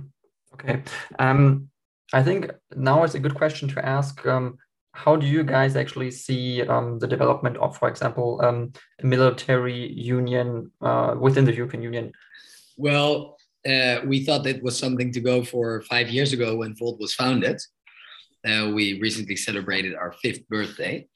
Okay. 0.54 0.82
Um, 1.20 1.68
I 2.12 2.24
think 2.24 2.50
now 2.74 3.04
is 3.04 3.14
a 3.14 3.20
good 3.20 3.36
question 3.36 3.68
to 3.68 3.86
ask. 3.86 4.26
Um, 4.26 4.58
how 4.92 5.14
do 5.14 5.26
you 5.26 5.44
guys 5.44 5.76
actually 5.76 6.10
see 6.10 6.62
um, 6.62 6.98
the 6.98 7.06
development 7.06 7.56
of, 7.58 7.78
for 7.78 7.88
example, 7.88 8.40
um, 8.42 8.72
a 9.00 9.06
military 9.06 9.92
union 9.92 10.72
uh, 10.80 11.14
within 11.20 11.44
the 11.44 11.54
European 11.54 11.84
Union? 11.84 12.10
Well, 12.76 13.36
uh, 13.68 14.00
we 14.04 14.24
thought 14.24 14.46
it 14.46 14.62
was 14.62 14.76
something 14.76 15.12
to 15.12 15.20
go 15.20 15.44
for 15.44 15.82
five 15.82 16.08
years 16.08 16.32
ago 16.32 16.56
when 16.56 16.74
Volt 16.74 16.98
was 16.98 17.14
founded. 17.14 17.60
Uh, 18.46 18.70
we 18.72 19.00
recently 19.00 19.36
celebrated 19.36 19.94
our 19.94 20.12
fifth 20.12 20.46
birthday. 20.48 21.06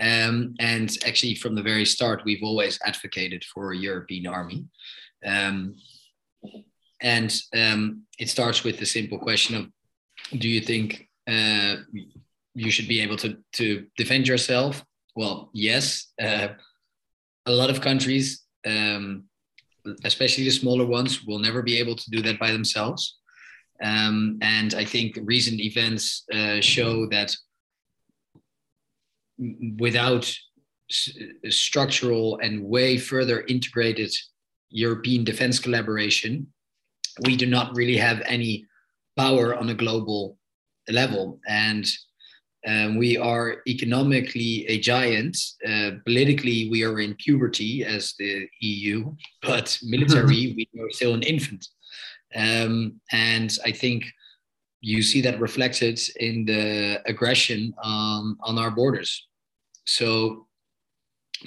Um, 0.00 0.54
and 0.58 0.90
actually, 1.06 1.34
from 1.34 1.54
the 1.54 1.62
very 1.62 1.84
start, 1.84 2.22
we've 2.24 2.42
always 2.42 2.78
advocated 2.84 3.44
for 3.44 3.72
a 3.72 3.76
European 3.76 4.26
army. 4.26 4.64
Um, 5.24 5.76
and 7.00 7.34
um, 7.54 8.02
it 8.18 8.28
starts 8.28 8.64
with 8.64 8.78
the 8.78 8.86
simple 8.86 9.18
question 9.18 9.56
of 9.56 9.66
do 10.40 10.48
you 10.48 10.60
think 10.60 11.08
uh, 11.28 11.76
you 12.54 12.70
should 12.70 12.88
be 12.88 13.00
able 13.00 13.16
to, 13.18 13.36
to 13.54 13.86
defend 13.96 14.26
yourself? 14.26 14.84
Well, 15.14 15.50
yes. 15.52 16.12
Uh, 16.20 16.48
a 17.46 17.52
lot 17.52 17.70
of 17.70 17.80
countries, 17.80 18.44
um, 18.66 19.24
especially 20.04 20.44
the 20.44 20.50
smaller 20.50 20.86
ones, 20.86 21.24
will 21.24 21.38
never 21.38 21.62
be 21.62 21.78
able 21.78 21.96
to 21.96 22.10
do 22.10 22.22
that 22.22 22.38
by 22.38 22.50
themselves. 22.50 23.18
Um, 23.82 24.38
and 24.42 24.74
I 24.74 24.84
think 24.84 25.18
recent 25.24 25.60
events 25.60 26.24
uh, 26.32 26.60
show 26.60 27.06
that 27.08 27.34
without 29.78 30.32
structural 31.48 32.38
and 32.38 32.64
way 32.64 32.98
further 32.98 33.44
integrated 33.48 34.12
European 34.70 35.24
defense 35.24 35.58
collaboration, 35.58 36.46
we 37.24 37.36
do 37.36 37.46
not 37.46 37.74
really 37.74 37.96
have 37.96 38.22
any 38.24 38.66
power 39.16 39.54
on 39.54 39.68
a 39.68 39.74
global 39.74 40.38
level. 40.88 41.40
And 41.46 41.86
um, 42.66 42.96
we 42.96 43.16
are 43.16 43.56
economically 43.66 44.64
a 44.68 44.78
giant. 44.78 45.36
Uh, 45.66 45.92
politically, 46.04 46.68
we 46.70 46.84
are 46.84 47.00
in 47.00 47.14
puberty 47.16 47.84
as 47.84 48.14
the 48.18 48.46
EU, 48.60 49.12
but 49.42 49.76
military, 49.82 50.54
we 50.56 50.68
are 50.80 50.90
still 50.90 51.14
an 51.14 51.22
infant. 51.22 51.66
Um, 52.34 53.00
and 53.10 53.56
I 53.64 53.72
think 53.72 54.04
you 54.80 55.02
see 55.02 55.20
that 55.22 55.40
reflected 55.40 56.00
in 56.16 56.44
the 56.44 57.00
aggression 57.06 57.72
on, 57.82 58.36
on 58.42 58.58
our 58.58 58.70
borders. 58.70 59.26
So 59.86 60.46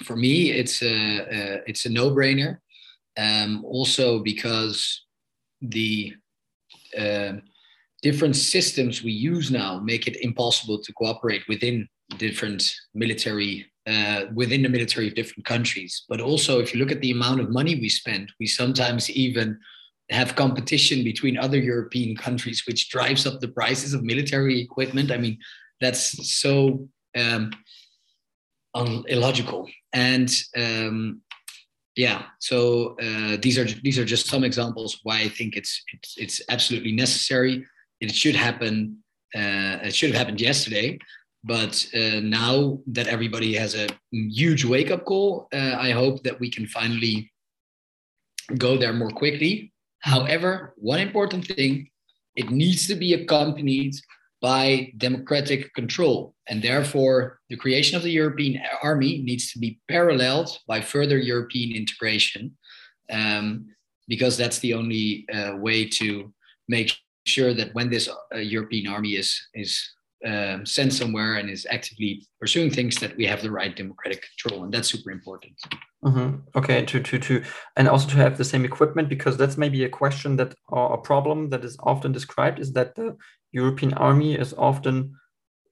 for 0.04 0.16
me, 0.16 0.50
it's 0.50 0.82
a, 0.82 1.18
a 1.18 1.62
it's 1.66 1.86
a 1.86 1.90
no-brainer. 1.90 2.58
Um, 3.18 3.64
also 3.64 4.18
because 4.18 5.06
the 5.62 6.14
uh, 6.98 7.32
different 8.02 8.36
systems 8.36 9.02
we 9.02 9.12
use 9.12 9.50
now 9.50 9.80
make 9.80 10.06
it 10.06 10.16
impossible 10.22 10.78
to 10.82 10.92
cooperate 10.92 11.42
within 11.48 11.88
different 12.18 12.62
military 12.94 13.66
uh, 13.86 14.24
within 14.34 14.62
the 14.62 14.68
military 14.68 15.08
of 15.08 15.14
different 15.14 15.44
countries. 15.44 16.04
But 16.08 16.20
also, 16.20 16.58
if 16.58 16.74
you 16.74 16.80
look 16.80 16.92
at 16.92 17.00
the 17.00 17.12
amount 17.12 17.40
of 17.40 17.50
money 17.50 17.76
we 17.76 17.88
spend, 17.88 18.32
we 18.40 18.46
sometimes 18.46 19.08
even 19.10 19.58
have 20.10 20.36
competition 20.36 21.02
between 21.02 21.36
other 21.36 21.58
European 21.58 22.16
countries, 22.16 22.62
which 22.66 22.90
drives 22.90 23.26
up 23.26 23.40
the 23.40 23.48
prices 23.48 23.92
of 23.92 24.04
military 24.04 24.60
equipment. 24.60 25.10
I 25.10 25.16
mean, 25.16 25.38
that's 25.80 26.32
so 26.38 26.88
um, 27.16 27.50
un- 28.74 29.04
illogical. 29.08 29.68
And 29.92 30.32
um, 30.56 31.22
yeah, 31.96 32.24
so 32.38 32.96
uh, 33.02 33.36
these 33.40 33.58
are 33.58 33.64
these 33.82 33.98
are 33.98 34.04
just 34.04 34.26
some 34.26 34.44
examples 34.44 35.00
why 35.02 35.20
I 35.20 35.28
think 35.28 35.56
it's 35.56 35.82
it's 35.92 36.14
it's 36.18 36.40
absolutely 36.50 36.92
necessary. 36.92 37.66
It 38.00 38.14
should 38.14 38.36
happen. 38.36 38.98
Uh, 39.34 39.80
it 39.82 39.94
should 39.94 40.10
have 40.10 40.18
happened 40.18 40.40
yesterday, 40.40 40.98
but 41.42 41.84
uh, 41.94 42.20
now 42.20 42.78
that 42.86 43.08
everybody 43.08 43.54
has 43.54 43.74
a 43.74 43.88
huge 44.12 44.64
wake 44.64 44.90
up 44.90 45.04
call, 45.04 45.48
uh, 45.52 45.76
I 45.78 45.90
hope 45.90 46.22
that 46.22 46.38
we 46.38 46.50
can 46.50 46.66
finally 46.66 47.32
go 48.56 48.76
there 48.78 48.92
more 48.92 49.10
quickly 49.10 49.72
However, 50.00 50.74
one 50.76 51.00
important 51.00 51.46
thing, 51.46 51.88
it 52.36 52.50
needs 52.50 52.86
to 52.88 52.94
be 52.94 53.14
accompanied 53.14 53.94
by 54.40 54.92
democratic 54.98 55.72
control. 55.74 56.34
And 56.48 56.62
therefore, 56.62 57.40
the 57.48 57.56
creation 57.56 57.96
of 57.96 58.02
the 58.02 58.10
European 58.10 58.62
army 58.82 59.22
needs 59.22 59.52
to 59.52 59.58
be 59.58 59.80
paralleled 59.88 60.58
by 60.68 60.80
further 60.80 61.18
European 61.18 61.74
integration, 61.74 62.56
um, 63.10 63.66
because 64.06 64.36
that's 64.36 64.58
the 64.60 64.74
only 64.74 65.26
uh, 65.32 65.56
way 65.56 65.88
to 65.88 66.32
make 66.68 66.92
sure 67.24 67.54
that 67.54 67.74
when 67.74 67.90
this 67.90 68.08
uh, 68.08 68.38
European 68.38 68.86
army 68.86 69.14
is, 69.14 69.48
is 69.54 69.90
um, 70.24 70.64
sent 70.64 70.92
somewhere 70.92 71.36
and 71.36 71.50
is 71.50 71.66
actively 71.70 72.26
pursuing 72.40 72.70
things, 72.70 72.96
that 72.96 73.16
we 73.16 73.26
have 73.26 73.42
the 73.42 73.50
right 73.50 73.76
democratic 73.76 74.24
control. 74.38 74.64
And 74.64 74.72
that's 74.72 74.88
super 74.88 75.10
important. 75.10 75.52
Mm-hmm. 76.04 76.36
Okay, 76.56 76.84
to 76.84 77.00
to 77.00 77.18
to, 77.18 77.42
and 77.76 77.88
also 77.88 78.08
to 78.08 78.16
have 78.16 78.38
the 78.38 78.44
same 78.44 78.64
equipment 78.64 79.08
because 79.08 79.36
that's 79.36 79.56
maybe 79.56 79.84
a 79.84 79.88
question 79.88 80.36
that 80.36 80.54
or 80.68 80.94
a 80.94 80.98
problem 80.98 81.50
that 81.50 81.64
is 81.64 81.76
often 81.80 82.12
described 82.12 82.58
is 82.58 82.72
that 82.72 82.94
the 82.94 83.16
European 83.52 83.92
army 83.94 84.34
is 84.34 84.54
often 84.54 85.16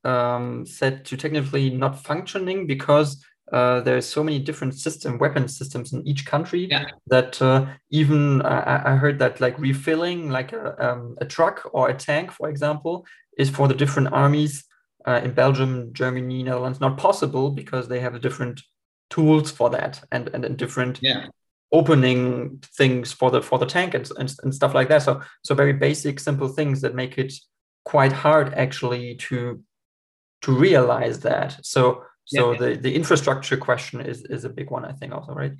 um, 0.04 0.66
said 0.66 1.04
to 1.06 1.16
technically 1.16 1.70
not 1.70 2.02
functioning 2.02 2.66
because 2.66 3.24
uh, 3.52 3.80
there's 3.82 4.06
so 4.06 4.24
many 4.24 4.38
different 4.38 4.74
system 4.74 5.18
weapon 5.18 5.46
systems 5.46 5.92
in 5.92 6.06
each 6.08 6.24
country 6.24 6.66
yeah. 6.70 6.86
that 7.08 7.40
uh, 7.42 7.66
even 7.90 8.40
I, 8.42 8.92
I, 8.92 8.96
heard 8.96 9.18
that 9.18 9.38
like 9.38 9.58
refilling 9.58 10.30
like 10.30 10.54
a, 10.54 10.74
um, 10.82 11.14
a 11.20 11.26
truck 11.26 11.68
or 11.72 11.90
a 11.90 11.94
tank, 11.94 12.32
for 12.32 12.48
example, 12.48 13.06
is 13.38 13.50
for 13.50 13.68
the 13.68 13.74
different 13.74 14.12
armies 14.12 14.64
uh, 15.06 15.20
in 15.22 15.32
Belgium, 15.32 15.92
Germany, 15.92 16.42
Netherlands 16.42 16.80
not 16.80 16.96
possible 16.96 17.50
because 17.50 17.88
they 17.88 18.00
have 18.00 18.14
a 18.14 18.18
different 18.18 18.60
tools 19.10 19.50
for 19.50 19.70
that 19.70 20.02
and 20.10 20.28
and, 20.34 20.44
and 20.44 20.56
different 20.56 20.98
yeah. 21.02 21.26
opening 21.72 22.62
things 22.76 23.12
for 23.12 23.30
the 23.30 23.40
for 23.42 23.58
the 23.58 23.66
tank 23.66 23.94
and, 23.94 24.10
and, 24.18 24.34
and 24.42 24.54
stuff 24.54 24.74
like 24.74 24.88
that 24.88 25.02
so 25.02 25.20
so 25.44 25.54
very 25.54 25.72
basic 25.72 26.18
simple 26.18 26.48
things 26.48 26.80
that 26.80 26.94
make 26.94 27.18
it 27.18 27.32
quite 27.84 28.12
hard 28.12 28.54
actually 28.54 29.14
to 29.16 29.62
to 30.42 30.52
realize 30.52 31.20
that 31.20 31.56
so 31.62 32.02
so 32.24 32.52
yeah. 32.52 32.58
the 32.58 32.76
the 32.76 32.94
infrastructure 32.94 33.56
question 33.56 34.00
is 34.00 34.22
is 34.24 34.44
a 34.44 34.48
big 34.48 34.70
one 34.70 34.84
i 34.84 34.92
think 34.92 35.12
also 35.12 35.32
right 35.32 35.52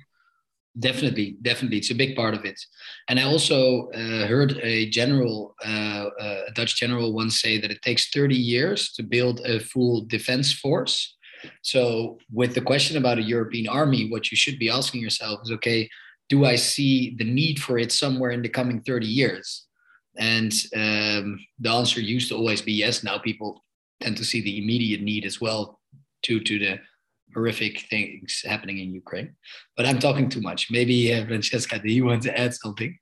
definitely 0.79 1.37
definitely 1.41 1.77
it's 1.77 1.91
a 1.91 1.95
big 1.95 2.15
part 2.15 2.33
of 2.33 2.43
it 2.43 2.59
and 3.07 3.19
i 3.19 3.23
also 3.23 3.89
uh, 3.91 4.27
heard 4.27 4.59
a 4.61 4.89
general 4.89 5.55
uh, 5.65 6.05
uh, 6.19 6.41
a 6.47 6.51
dutch 6.53 6.75
general 6.75 7.13
once 7.13 7.39
say 7.41 7.57
that 7.59 7.71
it 7.71 7.81
takes 7.81 8.09
30 8.09 8.35
years 8.35 8.91
to 8.91 9.01
build 9.01 9.39
a 9.45 9.59
full 9.59 10.01
defense 10.05 10.51
force 10.51 11.15
so, 11.61 12.17
with 12.31 12.53
the 12.53 12.61
question 12.61 12.97
about 12.97 13.17
a 13.17 13.23
European 13.23 13.67
army, 13.67 14.09
what 14.09 14.31
you 14.31 14.37
should 14.37 14.59
be 14.59 14.69
asking 14.69 15.01
yourself 15.01 15.41
is 15.43 15.51
okay, 15.51 15.89
do 16.29 16.45
I 16.45 16.55
see 16.55 17.15
the 17.17 17.23
need 17.23 17.61
for 17.61 17.77
it 17.77 17.91
somewhere 17.91 18.31
in 18.31 18.41
the 18.41 18.49
coming 18.49 18.81
30 18.81 19.05
years? 19.05 19.65
And 20.17 20.51
um, 20.75 21.39
the 21.59 21.71
answer 21.71 22.01
used 22.01 22.29
to 22.29 22.35
always 22.35 22.61
be 22.61 22.73
yes. 22.73 23.03
Now 23.03 23.17
people 23.17 23.63
tend 24.01 24.17
to 24.17 24.25
see 24.25 24.41
the 24.41 24.57
immediate 24.57 25.01
need 25.01 25.25
as 25.25 25.41
well 25.41 25.79
due 26.23 26.39
to 26.39 26.59
the 26.59 26.79
horrific 27.35 27.81
things 27.91 28.41
happening 28.43 28.77
in 28.79 28.89
Ukraine. 29.03 29.35
But 29.77 29.85
I'm 29.85 29.99
talking 29.99 30.27
too 30.29 30.41
much. 30.41 30.71
Maybe 30.71 31.13
uh, 31.13 31.25
Francesca, 31.27 31.77
do 31.77 31.91
you 31.91 32.05
want 32.05 32.23
to 32.23 32.39
add 32.43 32.53
something? 32.55 32.97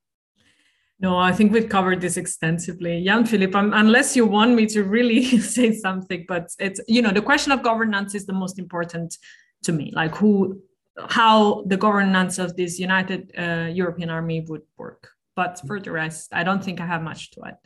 No, 0.99 1.17
I 1.17 1.31
think 1.33 1.51
we've 1.51 1.69
covered 1.77 2.01
this 2.01 2.17
extensively. 2.17 3.03
Jan 3.03 3.25
Philip, 3.25 3.53
unless 3.55 4.15
you 4.15 4.25
want 4.25 4.51
me 4.55 4.65
to 4.67 4.83
really 4.83 5.23
say 5.55 5.73
something, 5.73 6.25
but 6.27 6.49
it's, 6.59 6.79
you 6.87 7.01
know, 7.01 7.11
the 7.11 7.21
question 7.21 7.51
of 7.51 7.61
governance 7.61 8.15
is 8.15 8.25
the 8.25 8.33
most 8.33 8.57
important 8.57 9.17
to 9.63 9.71
me, 9.71 9.91
like 9.93 10.15
who, 10.15 10.61
how 11.09 11.63
the 11.67 11.77
governance 11.77 12.37
of 12.39 12.55
this 12.55 12.79
United 12.79 13.31
uh, 13.37 13.69
European 13.81 14.09
Army 14.09 14.45
would 14.47 14.61
work. 14.77 15.09
But 15.35 15.61
for 15.67 15.79
the 15.79 15.91
rest, 15.91 16.29
I 16.31 16.43
don't 16.43 16.63
think 16.63 16.79
I 16.79 16.85
have 16.85 17.01
much 17.01 17.31
to 17.31 17.41
add. 17.47 17.57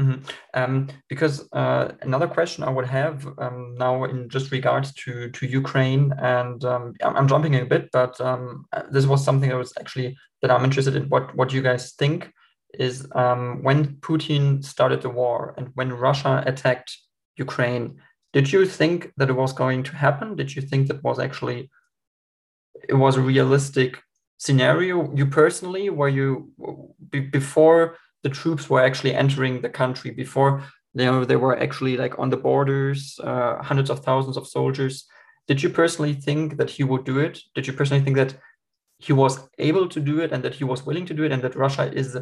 Mm-hmm. 0.00 0.20
Um, 0.54 0.88
because 1.08 1.46
uh, 1.52 1.92
another 2.00 2.26
question 2.26 2.64
I 2.64 2.70
would 2.70 2.86
have 2.86 3.26
um, 3.38 3.74
now 3.76 4.04
in 4.04 4.28
just 4.30 4.50
regards 4.50 4.94
to 5.02 5.30
to 5.30 5.46
Ukraine, 5.46 6.12
and 6.18 6.64
um, 6.64 6.94
I'm, 7.02 7.28
jumping 7.28 7.54
a 7.56 7.66
bit, 7.66 7.90
but 7.92 8.18
um, 8.20 8.64
this 8.90 9.06
was 9.06 9.22
something 9.22 9.50
that 9.50 9.58
was 9.58 9.74
actually 9.78 10.16
that 10.40 10.50
I'm 10.50 10.64
interested 10.64 10.96
in. 10.96 11.08
What 11.10 11.36
what 11.36 11.52
you 11.52 11.60
guys 11.60 11.92
think 11.92 12.32
is 12.78 13.06
um, 13.14 13.62
when 13.62 13.96
Putin 13.96 14.64
started 14.64 15.02
the 15.02 15.10
war 15.10 15.54
and 15.58 15.68
when 15.74 15.92
Russia 15.92 16.42
attacked 16.46 16.96
Ukraine, 17.36 18.00
did 18.32 18.52
you 18.52 18.64
think 18.64 19.12
that 19.18 19.28
it 19.28 19.36
was 19.36 19.52
going 19.52 19.82
to 19.82 19.96
happen? 19.96 20.36
Did 20.36 20.54
you 20.54 20.62
think 20.62 20.88
that 20.88 21.04
was 21.04 21.18
actually 21.18 21.70
it 22.88 22.94
was 22.94 23.16
a 23.16 23.26
realistic 23.32 24.00
scenario? 24.38 25.12
You 25.14 25.26
personally, 25.26 25.90
were 25.90 26.08
you 26.08 26.52
before 27.38 27.98
the 28.22 28.28
troops 28.28 28.68
were 28.68 28.82
actually 28.82 29.14
entering 29.14 29.60
the 29.60 29.68
country, 29.68 30.10
before 30.10 30.64
you 30.94 31.04
know 31.04 31.24
they 31.24 31.36
were 31.36 31.58
actually 31.58 31.96
like 31.96 32.18
on 32.18 32.30
the 32.30 32.36
borders, 32.36 33.18
uh, 33.22 33.62
hundreds 33.62 33.90
of 33.90 34.00
thousands 34.00 34.36
of 34.36 34.46
soldiers? 34.46 35.06
Did 35.46 35.62
you 35.62 35.70
personally 35.70 36.14
think 36.14 36.58
that 36.58 36.70
he 36.70 36.84
would 36.84 37.04
do 37.04 37.18
it? 37.18 37.40
Did 37.54 37.66
you 37.66 37.72
personally 37.72 38.04
think 38.04 38.16
that 38.16 38.36
he 38.98 39.12
was 39.12 39.38
able 39.58 39.88
to 39.88 40.00
do 40.00 40.20
it 40.20 40.32
and 40.32 40.42
that 40.44 40.54
he 40.54 40.64
was 40.64 40.84
willing 40.84 41.06
to 41.06 41.14
do 41.14 41.24
it 41.24 41.32
and 41.32 41.42
that 41.42 41.56
Russia 41.56 41.90
is 41.92 42.16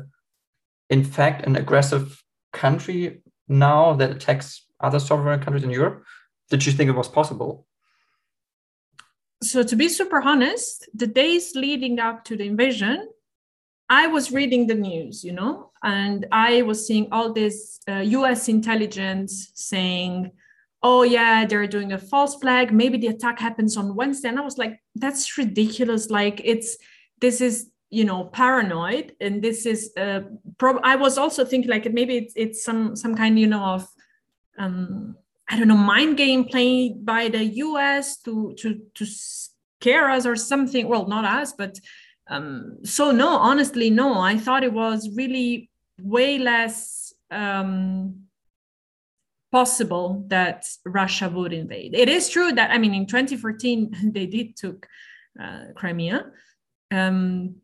in 0.88 1.04
fact 1.04 1.46
an 1.46 1.56
aggressive 1.56 2.22
country 2.52 3.20
now 3.48 3.94
that 3.94 4.10
attacks 4.10 4.64
other 4.80 5.00
sovereign 5.00 5.40
countries 5.40 5.64
in 5.64 5.70
Europe? 5.70 6.04
Did 6.50 6.64
you 6.64 6.72
think 6.72 6.88
it 6.88 6.96
was 6.96 7.08
possible? 7.08 7.66
So, 9.42 9.62
to 9.62 9.76
be 9.76 9.88
super 9.88 10.20
honest, 10.20 10.88
the 10.94 11.06
days 11.06 11.54
leading 11.54 12.00
up 12.00 12.24
to 12.24 12.36
the 12.36 12.44
invasion, 12.44 13.08
I 13.90 14.06
was 14.06 14.30
reading 14.32 14.66
the 14.66 14.74
news, 14.74 15.24
you 15.24 15.32
know, 15.32 15.70
and 15.82 16.26
I 16.30 16.62
was 16.62 16.86
seeing 16.86 17.08
all 17.10 17.32
this 17.32 17.80
uh, 17.88 18.00
US 18.00 18.48
intelligence 18.48 19.50
saying, 19.54 20.30
oh, 20.82 21.02
yeah, 21.02 21.46
they're 21.46 21.66
doing 21.66 21.92
a 21.92 21.98
false 21.98 22.36
flag. 22.36 22.72
Maybe 22.72 22.98
the 22.98 23.08
attack 23.08 23.38
happens 23.38 23.76
on 23.76 23.94
Wednesday. 23.94 24.28
And 24.28 24.38
I 24.38 24.42
was 24.42 24.58
like, 24.58 24.80
that's 24.94 25.38
ridiculous. 25.38 26.10
Like, 26.10 26.40
it's 26.44 26.76
this 27.20 27.40
is 27.40 27.70
you 27.90 28.04
know 28.04 28.24
paranoid 28.24 29.14
and 29.20 29.42
this 29.42 29.64
is 29.64 29.92
uh, 29.96 30.20
prob- 30.58 30.80
i 30.84 30.94
was 30.94 31.16
also 31.16 31.44
thinking 31.44 31.70
like 31.70 31.90
maybe 31.92 32.18
it's, 32.18 32.34
it's 32.36 32.62
some 32.62 32.94
some 32.94 33.14
kind 33.14 33.38
you 33.38 33.46
know 33.46 33.62
of 33.62 33.88
um 34.58 35.16
i 35.48 35.56
don't 35.58 35.68
know 35.68 35.76
mind 35.76 36.16
game 36.16 36.44
played 36.44 37.04
by 37.04 37.28
the 37.28 37.42
us 37.44 38.18
to 38.18 38.54
to 38.58 38.80
to 38.94 39.06
scare 39.06 40.10
us 40.10 40.26
or 40.26 40.36
something 40.36 40.86
well 40.86 41.06
not 41.06 41.24
us 41.24 41.52
but 41.52 41.78
um 42.30 42.78
so 42.84 43.10
no 43.10 43.28
honestly 43.28 43.90
no 43.90 44.20
i 44.20 44.36
thought 44.36 44.62
it 44.62 44.72
was 44.72 45.08
really 45.16 45.70
way 46.02 46.38
less 46.38 47.12
um 47.30 48.28
possible 49.50 50.24
that 50.28 50.64
Russia 50.84 51.28
would 51.28 51.52
invade. 51.52 51.94
It 51.94 52.08
is 52.08 52.28
true 52.28 52.52
that 52.52 52.70
I 52.70 52.78
mean 52.78 52.94
in 52.94 53.06
2014 53.06 54.12
they 54.14 54.26
did 54.26 54.56
took 54.56 54.86
uh, 55.40 55.72
Crimea, 55.74 56.26
um, 56.90 57.56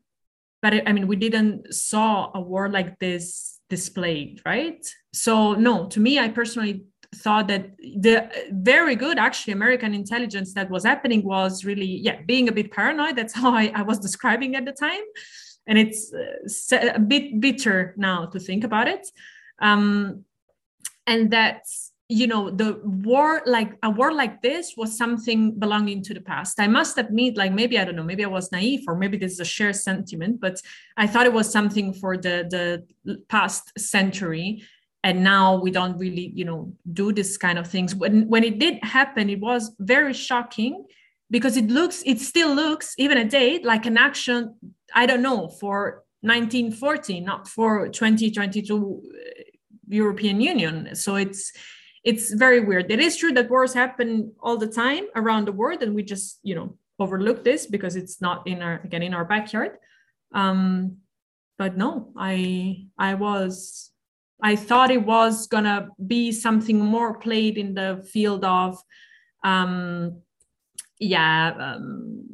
but 0.62 0.74
it, 0.74 0.84
I 0.86 0.92
mean 0.92 1.06
we 1.06 1.16
didn't 1.16 1.74
saw 1.74 2.30
a 2.34 2.40
war 2.40 2.68
like 2.68 2.98
this 2.98 3.60
displayed, 3.68 4.40
right? 4.46 4.84
So 5.12 5.54
no, 5.54 5.86
to 5.88 6.00
me, 6.00 6.18
I 6.18 6.28
personally 6.28 6.84
thought 7.14 7.48
that 7.48 7.76
the 7.78 8.30
very 8.50 8.96
good 8.96 9.18
actually 9.18 9.52
American 9.52 9.94
intelligence 9.94 10.54
that 10.54 10.70
was 10.70 10.84
happening 10.84 11.24
was 11.24 11.64
really 11.64 11.86
yeah 11.86 12.20
being 12.26 12.48
a 12.48 12.52
bit 12.52 12.70
paranoid. 12.70 13.16
That's 13.16 13.34
how 13.34 13.54
I, 13.54 13.72
I 13.74 13.82
was 13.82 13.98
describing 13.98 14.56
at 14.56 14.64
the 14.64 14.72
time, 14.72 15.02
and 15.66 15.78
it's 15.78 16.12
uh, 16.12 16.92
a 16.94 16.98
bit 17.00 17.40
bitter 17.40 17.94
now 17.96 18.26
to 18.26 18.38
think 18.38 18.64
about 18.64 18.88
it. 18.88 19.06
Um, 19.60 20.24
and 21.06 21.30
that's 21.30 21.92
you 22.08 22.26
know 22.26 22.50
the 22.50 22.80
war 22.84 23.42
like 23.46 23.78
a 23.82 23.88
war 23.88 24.12
like 24.12 24.42
this 24.42 24.74
was 24.76 24.96
something 24.96 25.58
belonging 25.58 26.02
to 26.02 26.12
the 26.12 26.20
past 26.20 26.60
i 26.60 26.66
must 26.66 26.98
admit 26.98 27.36
like 27.36 27.52
maybe 27.52 27.78
i 27.78 27.84
don't 27.84 27.96
know 27.96 28.02
maybe 28.02 28.24
i 28.24 28.28
was 28.28 28.52
naive 28.52 28.84
or 28.86 28.94
maybe 28.94 29.16
this 29.16 29.32
is 29.32 29.40
a 29.40 29.44
shared 29.44 29.74
sentiment 29.74 30.38
but 30.38 30.60
i 30.98 31.06
thought 31.06 31.24
it 31.24 31.32
was 31.32 31.50
something 31.50 31.94
for 31.94 32.18
the 32.18 32.46
the 33.06 33.16
past 33.28 33.72
century 33.78 34.62
and 35.05 35.22
now 35.22 35.55
we 35.55 35.70
don't 35.70 35.96
really 35.98 36.32
you 36.34 36.44
know 36.44 36.72
do 36.92 37.12
this 37.12 37.36
kind 37.36 37.59
of 37.59 37.68
things 37.68 37.94
when 37.94 38.26
when 38.28 38.42
it 38.42 38.59
did 38.59 38.82
happen 38.82 39.30
it 39.30 39.40
was 39.40 39.70
very 39.78 40.12
shocking 40.12 40.84
because 41.30 41.57
it 41.57 41.68
looks 41.68 42.02
it 42.05 42.18
still 42.18 42.52
looks 42.52 42.94
even 42.98 43.18
a 43.18 43.24
day 43.24 43.61
like 43.62 43.86
an 43.86 43.96
action 43.96 44.55
i 44.94 45.07
don't 45.07 45.22
know 45.22 45.48
for 45.48 46.02
1914 46.22 47.24
not 47.24 47.46
for 47.46 47.88
2022 47.88 49.02
European 49.88 50.40
Union. 50.40 50.94
So 50.94 51.16
it's 51.16 51.52
it's 52.02 52.32
very 52.34 52.61
weird. 52.61 52.90
It 52.90 53.00
is 53.00 53.16
true 53.16 53.32
that 53.32 53.48
wars 53.48 53.72
happen 53.72 54.32
all 54.40 54.59
the 54.59 54.66
time 54.66 55.05
around 55.16 55.46
the 55.46 55.52
world, 55.52 55.82
and 55.82 55.94
we 55.94 56.02
just 56.02 56.38
you 56.42 56.55
know 56.55 56.76
overlook 56.98 57.44
this 57.44 57.66
because 57.66 57.96
it's 57.96 58.20
not 58.20 58.46
in 58.46 58.62
our 58.62 58.80
again 58.84 59.02
in 59.02 59.14
our 59.14 59.24
backyard. 59.24 59.72
Um, 60.32 60.98
but 61.59 61.76
no, 61.76 62.12
I 62.16 62.86
I 62.98 63.14
was 63.14 63.90
I 64.45 64.57
thought 64.57 64.90
it 64.90 65.05
was 65.05 65.47
gonna 65.47 65.88
be 66.07 66.30
something 66.30 66.78
more 66.78 67.18
played 67.18 67.57
in 67.57 67.72
the 67.74 68.07
field 68.12 68.45
of 68.45 68.78
um, 69.42 70.20
yeah 70.99 71.55
um, 71.59 72.26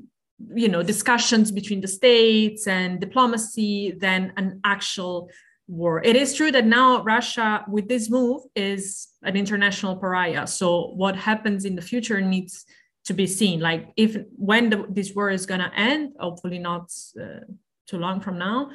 you 0.55 0.69
know 0.69 0.83
discussions 0.83 1.53
between 1.53 1.81
the 1.81 1.89
states 1.89 2.67
and 2.67 3.01
diplomacy 3.01 3.93
than 3.93 4.33
an 4.37 4.61
actual 4.65 5.31
war. 5.69 6.03
It 6.03 6.17
is 6.17 6.35
true 6.35 6.51
that 6.51 6.67
now 6.67 7.03
Russia, 7.05 7.65
with 7.69 7.87
this 7.89 8.11
move, 8.11 8.43
is 8.57 9.09
an 9.23 9.37
international 9.37 9.95
pariah. 9.97 10.49
So 10.49 10.89
what 11.03 11.15
happens 11.15 11.65
in 11.65 11.77
the 11.77 11.83
future 11.83 12.21
needs 12.21 12.67
to 13.05 13.15
be 13.15 13.27
seen. 13.27 13.61
Like 13.61 13.93
if 13.97 14.17
when 14.37 14.71
the, 14.71 14.85
this 14.89 15.15
war 15.15 15.31
is 15.31 15.47
going 15.47 15.61
to 15.61 15.73
end, 15.75 16.15
hopefully 16.19 16.59
not 16.59 16.91
uh, 17.21 17.45
too 17.87 17.99
long 17.99 18.21
from 18.21 18.37
now. 18.39 18.71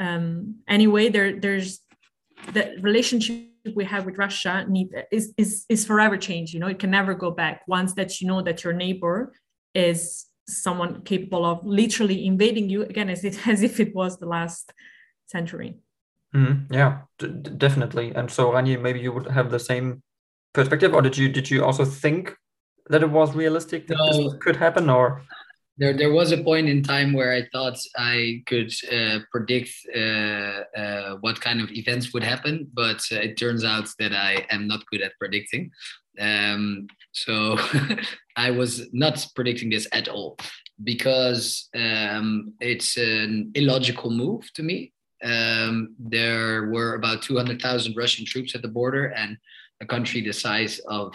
Um, 0.00 0.56
anyway, 0.66 1.10
there 1.10 1.38
there's 1.38 1.80
the 2.52 2.76
relationship 2.80 3.48
we 3.74 3.84
have 3.84 4.04
with 4.04 4.18
Russia 4.18 4.64
need 4.68 4.88
is 5.10 5.32
is 5.36 5.64
is 5.68 5.86
forever 5.86 6.16
changed. 6.16 6.52
You 6.54 6.60
know, 6.60 6.66
it 6.66 6.78
can 6.78 6.90
never 6.90 7.14
go 7.14 7.30
back. 7.30 7.62
Once 7.66 7.94
that 7.94 8.20
you 8.20 8.26
know 8.26 8.42
that 8.42 8.64
your 8.64 8.72
neighbor 8.72 9.32
is 9.74 10.26
someone 10.48 11.02
capable 11.02 11.44
of 11.44 11.64
literally 11.64 12.26
invading 12.26 12.68
you 12.68 12.82
again, 12.82 13.08
as 13.08 13.24
it 13.24 13.46
as 13.52 13.62
if 13.62 13.80
it 13.80 13.94
was 13.94 14.18
the 14.18 14.26
last 14.26 14.72
century. 15.26 15.74
Mm, 16.34 16.66
yeah, 16.70 17.02
definitely. 17.58 18.12
And 18.14 18.30
so, 18.30 18.52
Rani, 18.52 18.76
maybe 18.76 19.00
you 19.00 19.12
would 19.12 19.28
have 19.28 19.50
the 19.50 19.58
same 19.58 20.02
perspective, 20.52 20.94
or 20.94 21.02
did 21.02 21.16
you 21.16 21.28
did 21.28 21.50
you 21.50 21.64
also 21.64 21.84
think 21.84 22.34
that 22.88 23.02
it 23.02 23.10
was 23.10 23.34
realistic 23.34 23.86
that 23.86 23.98
no. 23.98 24.06
this 24.06 24.34
could 24.40 24.56
happen, 24.56 24.90
or? 24.90 25.22
There, 25.78 25.96
there 25.96 26.12
was 26.12 26.32
a 26.32 26.42
point 26.42 26.68
in 26.68 26.82
time 26.82 27.14
where 27.14 27.32
I 27.32 27.48
thought 27.50 27.78
I 27.96 28.42
could 28.46 28.72
uh, 28.92 29.20
predict 29.30 29.70
uh, 29.96 29.98
uh, 29.98 30.81
what 31.32 31.40
kind 31.40 31.60
of 31.60 31.70
events 31.72 32.12
would 32.12 32.22
happen, 32.22 32.68
but 32.74 33.00
uh, 33.10 33.16
it 33.16 33.36
turns 33.36 33.64
out 33.64 33.88
that 33.98 34.12
I 34.12 34.46
am 34.50 34.68
not 34.68 34.86
good 34.90 35.02
at 35.02 35.18
predicting. 35.18 35.70
Um, 36.20 36.86
so 37.12 37.58
I 38.36 38.50
was 38.50 38.92
not 38.92 39.26
predicting 39.34 39.70
this 39.70 39.88
at 39.92 40.08
all 40.08 40.36
because 40.84 41.68
um, 41.74 42.52
it's 42.60 42.96
an 42.98 43.50
illogical 43.54 44.10
move 44.10 44.52
to 44.54 44.62
me 44.62 44.92
um, 45.22 45.94
there 45.98 46.68
were 46.70 46.94
about 46.94 47.22
200,000 47.22 47.94
Russian 47.96 48.26
troops 48.26 48.54
at 48.54 48.62
the 48.62 48.68
border, 48.68 49.06
and 49.16 49.36
a 49.80 49.86
country 49.86 50.20
the 50.20 50.32
size 50.32 50.80
of 50.86 51.12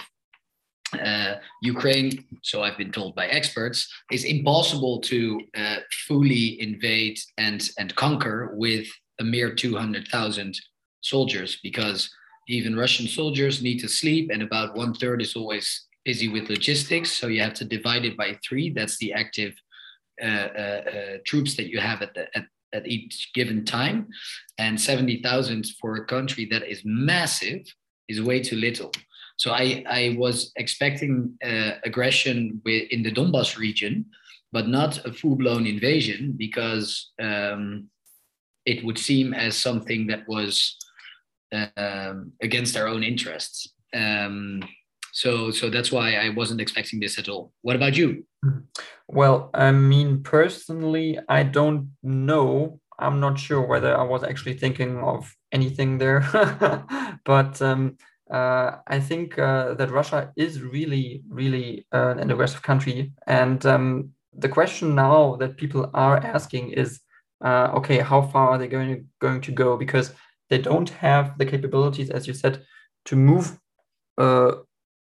uh, 0.93 1.35
Ukraine, 1.61 2.23
so 2.43 2.63
I've 2.63 2.77
been 2.77 2.91
told 2.91 3.15
by 3.15 3.27
experts, 3.27 3.91
is 4.11 4.23
impossible 4.23 5.01
to 5.01 5.41
uh, 5.57 5.77
fully 6.07 6.61
invade 6.61 7.19
and, 7.37 7.69
and 7.77 7.93
conquer 7.95 8.53
with 8.55 8.87
a 9.19 9.23
mere 9.23 9.53
200,000 9.53 10.59
soldiers 11.01 11.59
because 11.63 12.09
even 12.47 12.75
Russian 12.75 13.07
soldiers 13.07 13.61
need 13.61 13.79
to 13.79 13.87
sleep, 13.87 14.29
and 14.31 14.41
about 14.41 14.75
one 14.75 14.93
third 14.93 15.21
is 15.21 15.35
always 15.35 15.87
busy 16.05 16.29
with 16.29 16.49
logistics. 16.49 17.11
So 17.11 17.27
you 17.27 17.41
have 17.41 17.53
to 17.55 17.65
divide 17.65 18.05
it 18.05 18.15
by 18.15 18.39
three. 18.47 18.69
That's 18.69 18.97
the 18.97 19.13
active 19.13 19.53
uh, 20.21 20.25
uh, 20.25 20.81
uh 20.95 21.17
troops 21.25 21.55
that 21.57 21.67
you 21.67 21.79
have 21.79 22.01
at 22.01 22.13
the, 22.13 22.25
at, 22.35 22.45
at 22.73 22.87
each 22.87 23.31
given 23.33 23.65
time. 23.65 24.07
And 24.57 24.79
70,000 24.79 25.67
for 25.79 25.95
a 25.95 26.05
country 26.05 26.45
that 26.51 26.63
is 26.63 26.81
massive 26.85 27.61
is 28.07 28.21
way 28.21 28.41
too 28.41 28.55
little. 28.55 28.91
So 29.37 29.51
I, 29.51 29.83
I 29.87 30.15
was 30.17 30.51
expecting 30.55 31.37
uh, 31.45 31.73
aggression 31.83 32.61
in 32.65 33.03
the 33.03 33.11
Donbass 33.11 33.57
region, 33.57 34.05
but 34.51 34.67
not 34.67 35.05
a 35.05 35.13
full 35.13 35.35
blown 35.35 35.67
invasion 35.67 36.33
because 36.35 37.11
um, 37.21 37.89
it 38.67 38.83
would 38.83 38.99
seem 38.99 39.33
as 39.33 39.57
something 39.57 40.07
that 40.07 40.27
was 40.27 40.75
um, 41.77 42.33
against 42.41 42.75
our 42.75 42.87
own 42.87 43.01
interests. 43.01 43.73
Um, 43.95 44.61
so, 45.13 45.49
so 45.51 45.69
that's 45.69 45.91
why 45.91 46.15
I 46.15 46.29
wasn't 46.29 46.61
expecting 46.61 46.99
this 46.99 47.17
at 47.17 47.29
all. 47.29 47.53
What 47.61 47.77
about 47.77 47.95
you? 47.97 48.25
Well, 49.07 49.49
I 49.53 49.71
mean, 49.71 50.21
personally, 50.21 51.17
I 51.29 51.43
don't 51.43 51.91
know. 52.03 52.81
I'm 52.99 53.19
not 53.21 53.39
sure 53.39 53.65
whether 53.65 53.97
I 53.97 54.03
was 54.03 54.23
actually 54.23 54.57
thinking 54.57 54.99
of 54.99 55.33
anything 55.53 55.97
there, 55.97 56.19
but 57.25 57.61
um, 57.61 57.97
uh, 58.29 58.71
I 58.85 58.99
think 58.99 59.39
uh, 59.39 59.75
that 59.75 59.91
Russia 59.91 60.33
is 60.35 60.61
really, 60.61 61.23
really 61.29 61.87
uh, 61.93 62.15
an 62.17 62.29
aggressive 62.31 62.61
country. 62.63 63.13
And 63.25 63.65
um, 63.65 64.09
the 64.33 64.49
question 64.49 64.93
now 64.93 65.37
that 65.37 65.57
people 65.57 65.89
are 65.93 66.17
asking 66.17 66.71
is, 66.71 66.99
uh, 67.43 67.71
okay, 67.75 67.99
how 67.99 68.21
far 68.21 68.49
are 68.51 68.57
they 68.57 68.67
going 68.67 68.95
to, 68.95 69.03
going 69.19 69.41
to 69.41 69.51
go? 69.51 69.77
Because 69.77 70.13
they 70.49 70.57
don't 70.57 70.89
have 70.89 71.37
the 71.37 71.45
capabilities, 71.45 72.09
as 72.09 72.27
you 72.27 72.33
said, 72.33 72.65
to 73.05 73.15
move 73.15 73.59
uh, 74.17 74.51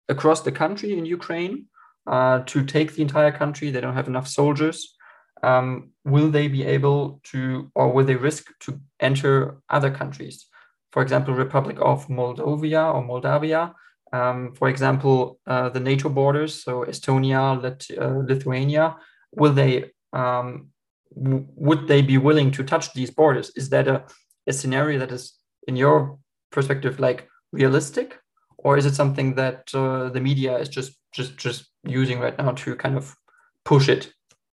across 0.09 0.41
the 0.41 0.51
country 0.51 0.97
in 0.97 1.05
Ukraine 1.05 1.67
uh, 2.07 2.39
to 2.45 2.63
take 2.65 2.93
the 2.93 3.01
entire 3.01 3.31
country. 3.31 3.69
They 3.69 3.81
don't 3.81 3.93
have 3.93 4.07
enough 4.07 4.27
soldiers. 4.27 4.95
Um, 5.43 5.91
will 6.03 6.31
they 6.31 6.47
be 6.47 6.63
able 6.63 7.19
to, 7.31 7.71
or 7.75 7.91
will 7.91 8.05
they 8.05 8.15
risk 8.15 8.47
to 8.61 8.79
enter 8.99 9.57
other 9.69 9.91
countries? 9.91 10.47
For 10.91 11.01
example, 11.01 11.33
Republic 11.33 11.77
of 11.81 12.07
Moldova 12.07 12.93
or 12.93 13.03
Moldavia. 13.03 13.73
Um, 14.13 14.53
for 14.53 14.69
example, 14.69 15.39
uh, 15.45 15.69
the 15.69 15.79
NATO 15.81 16.09
borders, 16.09 16.63
so 16.63 16.85
Estonia, 16.85 17.61
Lit- 17.61 17.97
uh, 17.99 18.23
Lithuania. 18.25 18.95
Will 19.33 19.53
they? 19.53 19.91
Um, 20.13 20.69
would 21.11 21.87
they 21.87 22.01
be 22.01 22.17
willing 22.17 22.51
to 22.51 22.63
touch 22.63 22.93
these 22.93 23.11
borders? 23.11 23.51
Is 23.55 23.69
that 23.69 23.87
a, 23.87 24.05
a 24.47 24.53
scenario 24.53 24.99
that 24.99 25.11
is, 25.11 25.33
in 25.67 25.75
your 25.75 26.17
perspective, 26.51 26.99
like 26.99 27.27
realistic? 27.51 28.19
or 28.65 28.77
is 28.77 28.85
it 28.87 28.95
something 28.95 29.35
that 29.35 29.69
uh, 29.75 30.09
the 30.09 30.19
media 30.19 30.57
is 30.57 30.67
just 30.67 30.97
just 31.13 31.37
just 31.37 31.69
using 31.83 32.19
right 32.19 32.37
now 32.37 32.51
to 32.51 32.75
kind 32.75 32.97
of 32.97 33.15
push 33.63 33.87
it, 33.87 34.11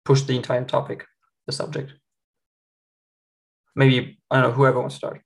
push 0.05 0.21
the 0.21 0.35
entire 0.35 0.63
topic, 0.63 1.05
the 1.47 1.51
subject? 1.51 1.93
Maybe 3.75 4.19
I 4.29 4.35
don't 4.35 4.49
know. 4.49 4.55
Whoever 4.55 4.79
wants 4.79 4.95
to 4.95 4.99
start. 4.99 5.21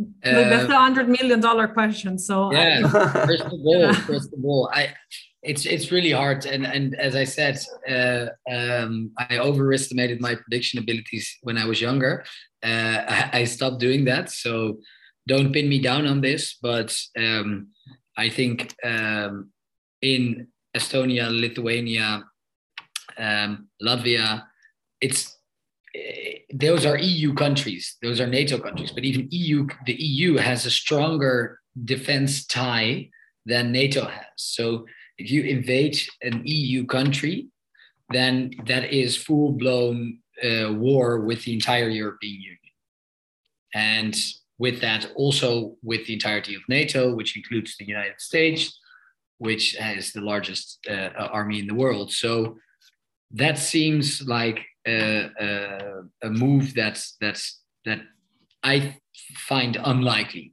Uh, 0.00 0.48
that's 0.50 0.68
a 0.68 0.78
hundred 0.86 1.08
million 1.08 1.40
dollar 1.40 1.68
question. 1.68 2.18
So 2.18 2.52
yeah, 2.52 2.88
first 2.88 3.44
of 3.44 3.52
all, 3.52 3.80
yeah. 3.80 3.92
first 3.92 4.32
of 4.32 4.44
all, 4.44 4.68
I 4.72 4.94
it's 5.42 5.64
it's 5.64 5.90
really 5.90 6.10
hard, 6.10 6.44
and 6.44 6.66
and 6.66 6.94
as 6.96 7.16
I 7.16 7.24
said, 7.24 7.58
uh, 7.88 8.26
um, 8.50 9.12
I 9.18 9.38
overestimated 9.38 10.20
my 10.20 10.34
prediction 10.34 10.78
abilities 10.78 11.38
when 11.42 11.56
I 11.56 11.66
was 11.66 11.80
younger. 11.80 12.24
Uh, 12.62 13.04
I, 13.08 13.30
I 13.32 13.44
stopped 13.44 13.80
doing 13.80 14.04
that, 14.04 14.30
so 14.30 14.78
don't 15.26 15.52
pin 15.52 15.68
me 15.68 15.80
down 15.80 16.06
on 16.06 16.20
this, 16.20 16.56
but 16.60 16.96
um, 17.16 17.68
I 18.16 18.28
think 18.28 18.74
um, 18.84 19.50
in 20.02 20.48
Estonia, 20.76 21.28
Lithuania, 21.30 22.24
um, 23.16 23.68
Latvia, 23.82 24.44
it's 25.00 25.36
those 26.52 26.86
are 26.86 26.98
EU 26.98 27.34
countries, 27.34 27.96
those 28.02 28.20
are 28.20 28.26
NATO 28.26 28.58
countries, 28.58 28.92
but 28.92 29.04
even 29.04 29.28
EU, 29.30 29.66
the 29.86 29.94
EU 29.94 30.36
has 30.36 30.66
a 30.66 30.70
stronger 30.70 31.58
defense 31.84 32.46
tie 32.46 33.08
than 33.46 33.72
NATO 33.72 34.04
has. 34.04 34.26
So 34.36 34.86
if 35.20 35.30
you 35.30 35.42
invade 35.42 36.00
an 36.22 36.42
EU 36.44 36.86
country, 36.86 37.48
then 38.10 38.50
that 38.66 38.84
is 38.92 39.16
full 39.16 39.52
blown 39.52 40.18
uh, 40.42 40.72
war 40.72 41.20
with 41.20 41.44
the 41.44 41.52
entire 41.52 41.88
European 41.88 42.40
Union. 42.40 42.58
And 43.74 44.16
with 44.58 44.80
that, 44.80 45.02
also 45.14 45.76
with 45.82 46.06
the 46.06 46.14
entirety 46.14 46.54
of 46.54 46.62
NATO, 46.68 47.14
which 47.14 47.36
includes 47.36 47.76
the 47.76 47.86
United 47.86 48.20
States, 48.20 48.78
which 49.38 49.76
has 49.76 50.12
the 50.12 50.22
largest 50.22 50.78
uh, 50.88 51.10
army 51.38 51.58
in 51.58 51.66
the 51.66 51.74
world. 51.74 52.12
So 52.12 52.56
that 53.32 53.58
seems 53.58 54.22
like 54.26 54.58
a, 54.86 55.30
a, 55.38 56.02
a 56.22 56.30
move 56.30 56.74
that's 56.74 57.16
that's 57.20 57.60
that 57.84 58.00
I 58.62 58.96
find 59.36 59.76
unlikely. 59.92 60.52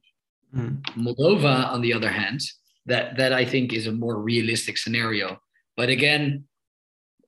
Mm. 0.56 0.82
Moldova, 0.96 1.56
on 1.74 1.82
the 1.82 1.94
other 1.94 2.12
hand, 2.12 2.42
that 2.88 3.18
that 3.18 3.32
I 3.34 3.46
think 3.46 3.74
is 3.74 3.88
a 3.88 3.92
more 3.92 4.18
realistic 4.20 4.78
scenario. 4.78 5.40
But 5.76 5.90
again, 5.90 6.46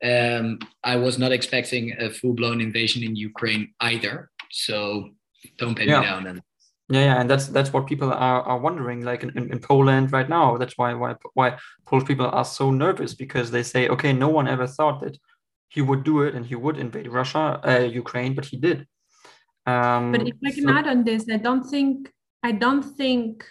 um, 0.04 0.60
I 0.84 0.96
was 0.96 1.20
not 1.20 1.32
expecting 1.32 1.94
a 2.00 2.10
full 2.10 2.34
blown 2.34 2.62
invasion 2.62 3.04
in 3.04 3.16
Ukraine 3.16 3.74
either. 3.82 4.32
So 4.52 5.10
don't 5.58 5.76
pay 5.76 5.86
yeah. 5.86 6.00
me 6.00 6.06
down. 6.06 6.28
And 6.28 6.42
yeah, 6.90 7.06
yeah, 7.06 7.22
and 7.22 7.30
that's 7.30 7.48
that's 7.48 7.72
what 7.72 7.88
people 7.88 8.12
are, 8.12 8.42
are 8.42 8.58
wondering. 8.58 9.02
Like 9.02 9.24
in, 9.24 9.38
in, 9.38 9.52
in 9.52 9.60
Poland 9.60 10.12
right 10.12 10.28
now, 10.28 10.58
that's 10.58 10.78
why 10.78 10.94
why 10.94 11.16
why 11.34 11.58
Polish 11.86 12.08
people 12.08 12.28
are 12.28 12.46
so 12.46 12.72
nervous 12.72 13.14
because 13.14 13.52
they 13.52 13.64
say, 13.64 13.88
okay, 13.90 14.12
no 14.14 14.30
one 14.30 14.48
ever 14.48 14.66
thought 14.66 15.02
that 15.02 15.18
he 15.70 15.82
would 15.82 16.04
do 16.04 16.24
it 16.24 16.34
and 16.34 16.46
he 16.46 16.56
would 16.56 16.78
invade 16.78 17.08
Russia, 17.08 17.62
uh, 17.64 17.86
Ukraine, 17.86 18.34
but 18.34 18.46
he 18.46 18.58
did. 18.58 18.88
Um, 19.68 20.12
but 20.12 20.28
if 20.28 20.36
I 20.44 20.52
can 20.52 20.64
so, 20.64 20.72
add 20.72 20.88
on 20.88 21.04
this, 21.04 21.26
I 21.30 21.38
don't 21.38 21.64
think 21.64 22.12
I 22.42 22.54
don't 22.54 22.84
think 22.84 23.46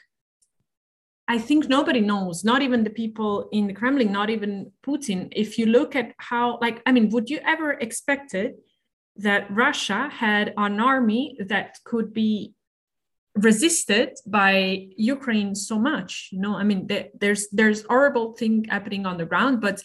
I 1.31 1.37
think 1.37 1.69
nobody 1.69 2.01
knows, 2.01 2.43
not 2.43 2.63
even 2.63 2.85
the 2.85 2.91
people 2.91 3.51
in 3.53 3.67
the 3.67 3.75
Kremlin, 3.75 4.11
not 4.11 4.31
even 4.31 4.73
Putin. 4.83 5.29
If 5.33 5.59
you 5.59 5.67
look 5.67 5.95
at 5.95 6.15
how, 6.17 6.59
like, 6.63 6.81
I 6.87 6.93
mean, 6.93 7.11
would 7.11 7.29
you 7.29 7.39
ever 7.45 7.73
expect 7.73 8.33
it 8.33 8.59
that 9.17 9.47
Russia 9.51 10.09
had 10.11 10.55
an 10.57 10.81
army 10.81 11.37
that 11.49 11.77
could 11.85 12.15
be 12.15 12.55
resisted 13.35 14.17
by 14.27 14.87
Ukraine 14.97 15.55
so 15.55 15.79
much? 15.79 16.31
You 16.33 16.41
know, 16.41 16.57
I 16.57 16.65
mean, 16.65 16.89
there's 17.21 17.49
there's 17.53 17.83
horrible 17.83 18.33
thing 18.33 18.65
happening 18.65 19.05
on 19.05 19.19
the 19.19 19.27
ground, 19.27 19.61
but 19.61 19.83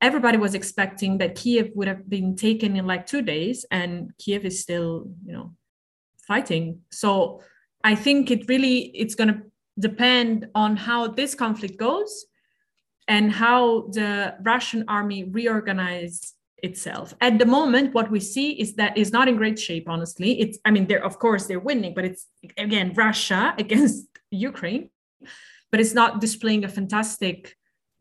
everybody 0.00 0.36
was 0.36 0.54
expecting 0.56 1.18
that 1.18 1.36
Kiev 1.36 1.70
would 1.76 1.86
have 1.86 2.10
been 2.10 2.34
taken 2.34 2.76
in 2.76 2.88
like 2.88 3.06
two 3.06 3.22
days, 3.22 3.64
and 3.70 4.10
Kiev 4.18 4.44
is 4.44 4.60
still, 4.60 5.08
you 5.24 5.32
know, 5.32 5.54
fighting. 6.26 6.80
So 6.90 7.40
I 7.84 7.94
think 7.94 8.32
it 8.32 8.48
really 8.48 8.90
it's 8.94 9.14
going 9.14 9.32
to 9.32 9.42
depend 9.78 10.48
on 10.54 10.76
how 10.76 11.08
this 11.08 11.34
conflict 11.34 11.78
goes 11.78 12.26
and 13.08 13.32
how 13.32 13.88
the 13.92 14.34
Russian 14.42 14.84
army 14.88 15.24
reorganize 15.24 16.34
itself. 16.62 17.14
At 17.20 17.38
the 17.38 17.46
moment, 17.46 17.92
what 17.92 18.10
we 18.10 18.20
see 18.20 18.52
is 18.52 18.74
that 18.74 18.96
is 18.96 19.10
not 19.10 19.28
in 19.28 19.36
great 19.36 19.58
shape. 19.58 19.88
Honestly, 19.88 20.40
it's 20.40 20.58
I 20.64 20.70
mean 20.70 20.86
they're 20.86 21.04
of 21.04 21.18
course 21.18 21.46
they're 21.46 21.60
winning, 21.60 21.94
but 21.94 22.04
it's 22.04 22.26
again 22.56 22.92
Russia 22.94 23.54
against 23.58 24.06
Ukraine, 24.30 24.90
but 25.70 25.80
it's 25.80 25.94
not 25.94 26.20
displaying 26.20 26.64
a 26.64 26.68
fantastic 26.68 27.56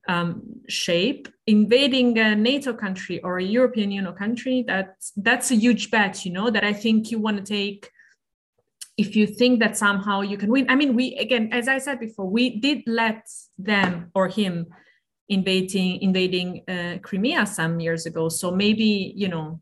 um, 0.08 0.42
shape, 0.68 1.28
invading 1.48 2.18
a 2.18 2.36
NATO 2.36 2.74
country 2.74 3.22
or 3.24 3.38
a 3.38 3.44
European 3.44 3.92
Union 3.92 4.14
country, 4.16 4.64
that's 4.68 5.12
that's 5.16 5.52
a 5.52 5.56
huge 5.56 5.92
bet, 5.92 6.26
you 6.26 6.32
know, 6.32 6.50
that 6.50 6.64
I 6.64 6.74
think 6.74 7.12
you 7.12 7.20
want 7.20 7.38
to 7.38 7.44
take 7.44 7.90
if 9.02 9.16
you 9.16 9.26
think 9.26 9.60
that 9.64 9.74
somehow 9.86 10.22
you 10.22 10.38
can 10.38 10.50
win. 10.56 10.66
I 10.70 10.76
mean, 10.76 10.92
we 11.00 11.06
again, 11.26 11.50
as 11.52 11.68
I 11.68 11.78
said 11.80 12.00
before, 12.00 12.28
we 12.38 12.44
did 12.60 12.80
let 12.86 13.22
them 13.58 14.12
or 14.14 14.28
him 14.28 14.68
invading 15.28 16.02
invading 16.08 16.50
uh, 16.68 16.96
Crimea 17.02 17.46
some 17.46 17.80
years 17.80 18.06
ago. 18.06 18.30
So 18.30 18.52
maybe 18.64 19.14
you 19.16 19.30
know, 19.34 19.60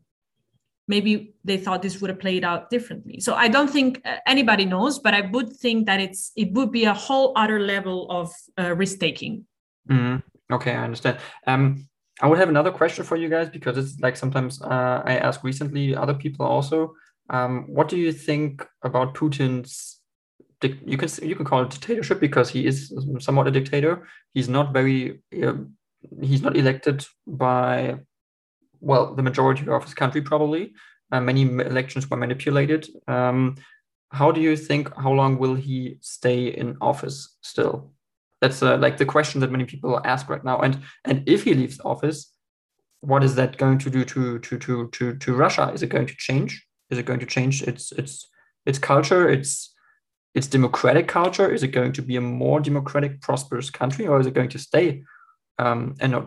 maybe 0.88 1.12
they 1.48 1.56
thought 1.56 1.80
this 1.80 2.00
would 2.00 2.10
have 2.10 2.20
played 2.20 2.44
out 2.44 2.70
differently. 2.74 3.20
So 3.20 3.34
I 3.34 3.48
don't 3.48 3.70
think 3.70 3.90
uh, 4.04 4.16
anybody 4.26 4.64
knows, 4.64 4.98
but 4.98 5.14
I 5.14 5.22
would 5.34 5.50
think 5.64 5.86
that 5.86 6.00
it's 6.06 6.32
it 6.36 6.52
would 6.52 6.70
be 6.70 6.84
a 6.84 6.94
whole 7.06 7.32
other 7.42 7.58
level 7.74 7.98
of 8.10 8.26
uh, 8.60 8.74
risk 8.76 8.98
taking. 8.98 9.46
Mm-hmm. 9.88 10.16
Okay, 10.54 10.74
I 10.80 10.84
understand. 10.84 11.16
Um, 11.46 11.88
I 12.22 12.26
would 12.28 12.38
have 12.38 12.50
another 12.50 12.72
question 12.80 13.04
for 13.04 13.16
you 13.16 13.28
guys 13.30 13.48
because 13.48 13.78
it's 13.78 13.98
like 14.00 14.16
sometimes 14.16 14.60
uh, 14.60 14.98
I 15.10 15.16
ask 15.28 15.42
recently 15.42 15.96
other 15.96 16.14
people 16.14 16.44
also. 16.44 16.92
Um, 17.30 17.66
what 17.68 17.88
do 17.88 17.96
you 17.96 18.12
think 18.12 18.66
about 18.82 19.14
Putin's? 19.14 20.00
You 20.62 20.98
can 20.98 21.08
you 21.22 21.34
can 21.36 21.46
call 21.46 21.62
it 21.62 21.70
dictatorship 21.70 22.20
because 22.20 22.50
he 22.50 22.66
is 22.66 22.92
somewhat 23.20 23.46
a 23.46 23.50
dictator. 23.50 24.06
He's 24.34 24.48
not 24.48 24.74
very. 24.74 25.22
Uh, 25.32 25.54
he's 26.20 26.42
not 26.42 26.56
elected 26.56 27.06
by, 27.26 27.96
well, 28.80 29.14
the 29.14 29.22
majority 29.22 29.68
of 29.68 29.84
his 29.84 29.94
country 29.94 30.22
probably. 30.22 30.72
Uh, 31.12 31.20
many 31.20 31.42
elections 31.42 32.08
were 32.08 32.16
manipulated. 32.16 32.88
Um, 33.08 33.56
how 34.10 34.30
do 34.32 34.40
you 34.40 34.56
think? 34.56 34.94
How 34.96 35.12
long 35.12 35.38
will 35.38 35.54
he 35.54 35.96
stay 36.00 36.48
in 36.48 36.76
office 36.80 37.36
still? 37.42 37.92
That's 38.40 38.62
uh, 38.62 38.76
like 38.78 38.96
the 38.96 39.06
question 39.06 39.40
that 39.40 39.50
many 39.50 39.64
people 39.64 40.00
ask 40.04 40.28
right 40.28 40.44
now. 40.44 40.60
And 40.60 40.80
and 41.04 41.22
if 41.26 41.44
he 41.44 41.54
leaves 41.54 41.80
office, 41.84 42.32
what 43.00 43.22
is 43.24 43.34
that 43.36 43.56
going 43.56 43.78
to 43.78 43.90
do 43.90 44.04
to 44.04 44.38
to 44.40 44.58
to 44.58 44.88
to 44.88 45.16
to 45.16 45.34
Russia? 45.34 45.70
Is 45.72 45.82
it 45.82 45.88
going 45.88 46.06
to 46.06 46.16
change? 46.16 46.66
Is 46.90 46.98
it 46.98 47.06
going 47.06 47.20
to 47.20 47.26
change 47.26 47.62
its 47.62 47.92
its 47.92 48.28
its 48.66 48.78
culture? 48.78 49.28
Its 49.28 49.74
its 50.34 50.46
democratic 50.46 51.08
culture? 51.08 51.52
Is 51.52 51.62
it 51.62 51.68
going 51.68 51.92
to 51.92 52.02
be 52.02 52.16
a 52.16 52.20
more 52.20 52.60
democratic, 52.60 53.20
prosperous 53.20 53.70
country, 53.70 54.06
or 54.06 54.20
is 54.20 54.26
it 54.26 54.34
going 54.34 54.50
to 54.50 54.58
stay 54.58 55.02
um, 55.58 55.94
in 56.00 56.14
a, 56.14 56.26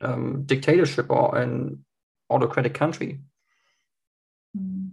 um, 0.00 0.42
dictatorship 0.44 1.10
or 1.10 1.36
an 1.36 1.84
autocratic 2.30 2.74
country? 2.74 3.20
Mm. 4.56 4.90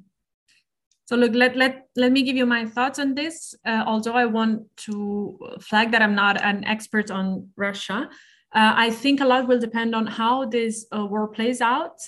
So 1.05 1.17
look, 1.17 1.33
let, 1.33 1.57
let, 1.57 1.87
let 1.97 2.13
me 2.13 2.23
give 2.23 2.37
you 2.37 2.45
my 2.45 2.65
thoughts 2.65 2.97
on 2.97 3.15
this. 3.15 3.53
Uh, 3.65 3.83
although 3.85 4.13
I 4.13 4.25
want 4.25 4.61
to 4.85 5.37
flag 5.59 5.91
that 5.91 6.01
I'm 6.01 6.15
not 6.15 6.41
an 6.41 6.63
expert 6.63 7.11
on 7.11 7.49
Russia, 7.57 8.09
uh, 8.53 8.73
I 8.75 8.91
think 8.91 9.19
a 9.19 9.25
lot 9.25 9.47
will 9.47 9.59
depend 9.59 9.93
on 9.93 10.07
how 10.07 10.45
this 10.45 10.85
uh, 10.95 11.05
war 11.05 11.27
plays 11.27 11.59
out. 11.59 11.99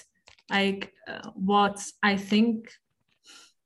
Like 0.49 0.93
uh, 1.07 1.31
what 1.35 1.83
I 2.01 2.15
think 2.15 2.71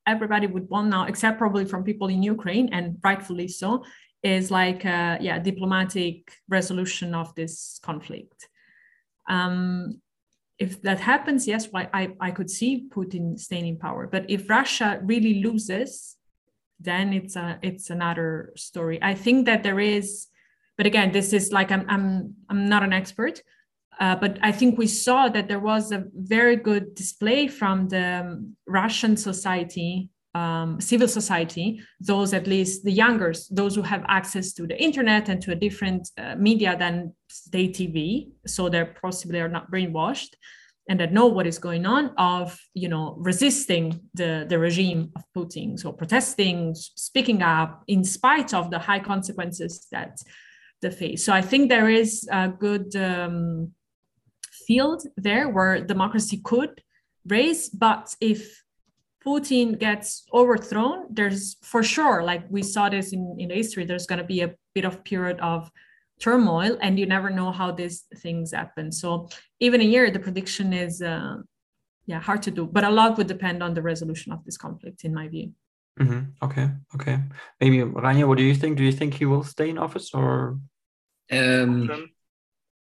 everybody 0.08 0.48
would 0.48 0.70
want 0.70 0.90
now, 0.90 1.06
except 1.06 1.38
probably 1.38 1.66
from 1.66 1.84
people 1.84 2.08
in 2.08 2.24
Ukraine, 2.24 2.70
and 2.72 2.98
rightfully 3.04 3.48
so, 3.48 3.84
is 4.24 4.50
like 4.52 4.86
a, 4.86 5.18
yeah 5.22 5.40
diplomatic 5.40 6.32
resolution 6.50 7.14
of 7.14 7.34
this 7.36 7.80
conflict. 7.84 8.48
Um, 9.30 10.02
if 10.60 10.82
that 10.82 11.00
happens, 11.00 11.48
yes, 11.48 11.68
why 11.72 11.88
I, 11.94 12.14
I 12.20 12.32
could 12.32 12.50
see 12.50 12.88
Putin 12.90 13.38
staying 13.40 13.68
in 13.68 13.78
power. 13.78 14.08
But 14.08 14.26
if 14.28 14.50
Russia 14.50 15.00
really 15.04 15.44
loses, 15.44 16.16
then 16.80 17.14
it's 17.14 17.36
a 17.36 17.60
it's 17.62 17.90
another 17.90 18.54
story. 18.56 19.00
I 19.02 19.14
think 19.14 19.46
that 19.46 19.64
there 19.64 19.80
is, 19.80 20.28
but 20.78 20.86
again, 20.86 21.12
this 21.12 21.34
is 21.34 21.52
like 21.52 21.72
I'm 21.72 21.86
I'm 21.90 22.36
I'm 22.50 22.70
not 22.70 22.84
an 22.84 22.94
expert, 22.94 23.42
uh, 24.00 24.16
but 24.16 24.38
I 24.42 24.52
think 24.52 24.78
we 24.78 24.88
saw 24.88 25.28
that 25.30 25.48
there 25.48 25.60
was 25.60 25.92
a 25.92 26.06
very 26.14 26.56
good 26.56 26.94
display 26.96 27.48
from 27.48 27.88
the 27.88 28.22
um, 28.22 28.56
Russian 28.68 29.18
society, 29.18 30.10
um, 30.36 30.80
civil 30.80 31.08
society, 31.08 31.82
those 32.00 32.34
at 32.34 32.46
least 32.46 32.84
the 32.84 32.92
younger, 32.92 33.34
those 33.50 33.76
who 33.76 33.82
have 33.82 34.06
access 34.08 34.54
to 34.54 34.68
the 34.68 34.80
internet 34.82 35.30
and 35.30 35.42
to 35.42 35.52
a 35.52 35.56
different 35.56 36.10
uh, 36.18 36.36
media 36.36 36.76
than 36.78 37.14
state 37.28 37.74
TV, 37.76 38.30
so 38.46 38.70
they're 38.70 38.94
possibly 39.02 39.40
are 39.40 39.50
not 39.50 39.72
brainwashed 39.72 40.36
and 40.90 41.00
that 41.00 41.12
know 41.12 41.28
what 41.28 41.46
is 41.46 41.60
going 41.60 41.86
on 41.86 42.12
of 42.18 42.58
you 42.74 42.88
know 42.88 43.16
resisting 43.18 44.00
the, 44.14 44.46
the 44.48 44.58
regime 44.58 45.12
of 45.16 45.24
Putin, 45.36 45.78
so 45.78 45.92
protesting, 45.92 46.74
speaking 46.76 47.42
up 47.42 47.84
in 47.88 48.04
spite 48.04 48.54
of 48.54 48.72
the 48.72 48.80
high 48.80 49.00
consequences 49.00 49.88
that 49.92 50.18
they 50.82 50.92
face. 50.92 51.26
So 51.26 51.34
I 51.34 51.42
think 51.42 51.70
there 51.70 51.90
is 51.90 52.28
a 52.32 52.48
good 52.48 52.96
um, 52.96 53.74
field 54.68 55.04
there 55.16 55.50
where 55.50 55.82
democracy 55.82 56.42
could 56.44 56.82
raise, 57.26 57.70
but 57.70 58.16
if 58.22 58.64
Putin 59.26 59.80
gets 59.80 60.26
overthrown, 60.34 61.06
there's 61.10 61.58
for 61.62 61.84
sure, 61.84 62.24
like 62.24 62.44
we 62.50 62.64
saw 62.64 62.90
this 62.90 63.14
in, 63.14 63.36
in 63.40 63.50
history, 63.50 63.86
there's 63.86 64.06
going 64.06 64.20
to 64.20 64.26
be 64.26 64.42
a 64.42 64.54
bit 64.76 64.86
of 64.86 65.04
period 65.04 65.40
of 65.40 65.70
turmoil 66.20 66.78
and 66.82 66.98
you 67.00 67.06
never 67.06 67.30
know 67.30 67.52
how 67.52 67.72
these 67.72 68.06
things 68.18 68.54
happen. 68.54 68.92
So 68.92 69.30
even 69.60 69.82
a 69.82 69.84
year, 69.84 70.10
the 70.12 70.20
prediction 70.20 70.74
is, 70.74 71.02
uh, 71.02 71.38
yeah, 72.06 72.20
hard 72.20 72.42
to 72.44 72.52
do, 72.52 72.66
but 72.66 72.84
a 72.84 72.90
lot 72.90 73.18
would 73.18 73.28
depend 73.28 73.62
on 73.62 73.74
the 73.74 73.82
resolution 73.82 74.32
of 74.32 74.44
this 74.46 74.58
conflict, 74.58 75.04
in 75.04 75.14
my 75.14 75.28
view. 75.28 75.52
Mm-hmm. 76.00 76.46
Okay, 76.46 76.70
okay. 76.96 77.20
Maybe 77.60 77.80
Reinier, 77.80 78.28
what 78.28 78.38
do 78.38 78.44
you 78.44 78.56
think? 78.56 78.78
Do 78.78 78.84
you 78.84 78.92
think 78.92 79.16
he 79.16 79.26
will 79.26 79.44
stay 79.44 79.70
in 79.70 79.78
office 79.78 80.14
or? 80.14 80.60
Um, 81.32 82.10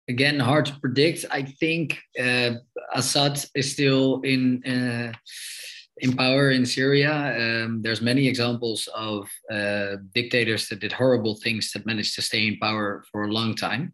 again, 0.10 0.40
hard 0.40 0.66
to 0.68 0.80
predict. 0.80 1.26
I 1.32 1.44
think 1.44 2.00
uh, 2.20 2.52
Assad 2.94 3.44
is 3.56 3.72
still 3.72 4.22
in. 4.22 4.64
Uh, 4.66 5.14
in 6.00 6.16
power 6.16 6.52
in 6.52 6.66
Syria. 6.66 7.12
Um, 7.12 7.82
there's 7.82 8.02
many 8.02 8.28
examples 8.28 8.88
of 8.94 9.28
uh, 9.52 9.98
dictators 10.14 10.68
that 10.70 10.80
did 10.80 10.92
horrible 10.92 11.36
things 11.36 11.72
that 11.72 11.86
managed 11.86 12.16
to 12.16 12.22
stay 12.22 12.48
in 12.48 12.58
power 12.60 13.04
for 13.12 13.24
a 13.24 13.32
long 13.32 13.56
time. 13.56 13.94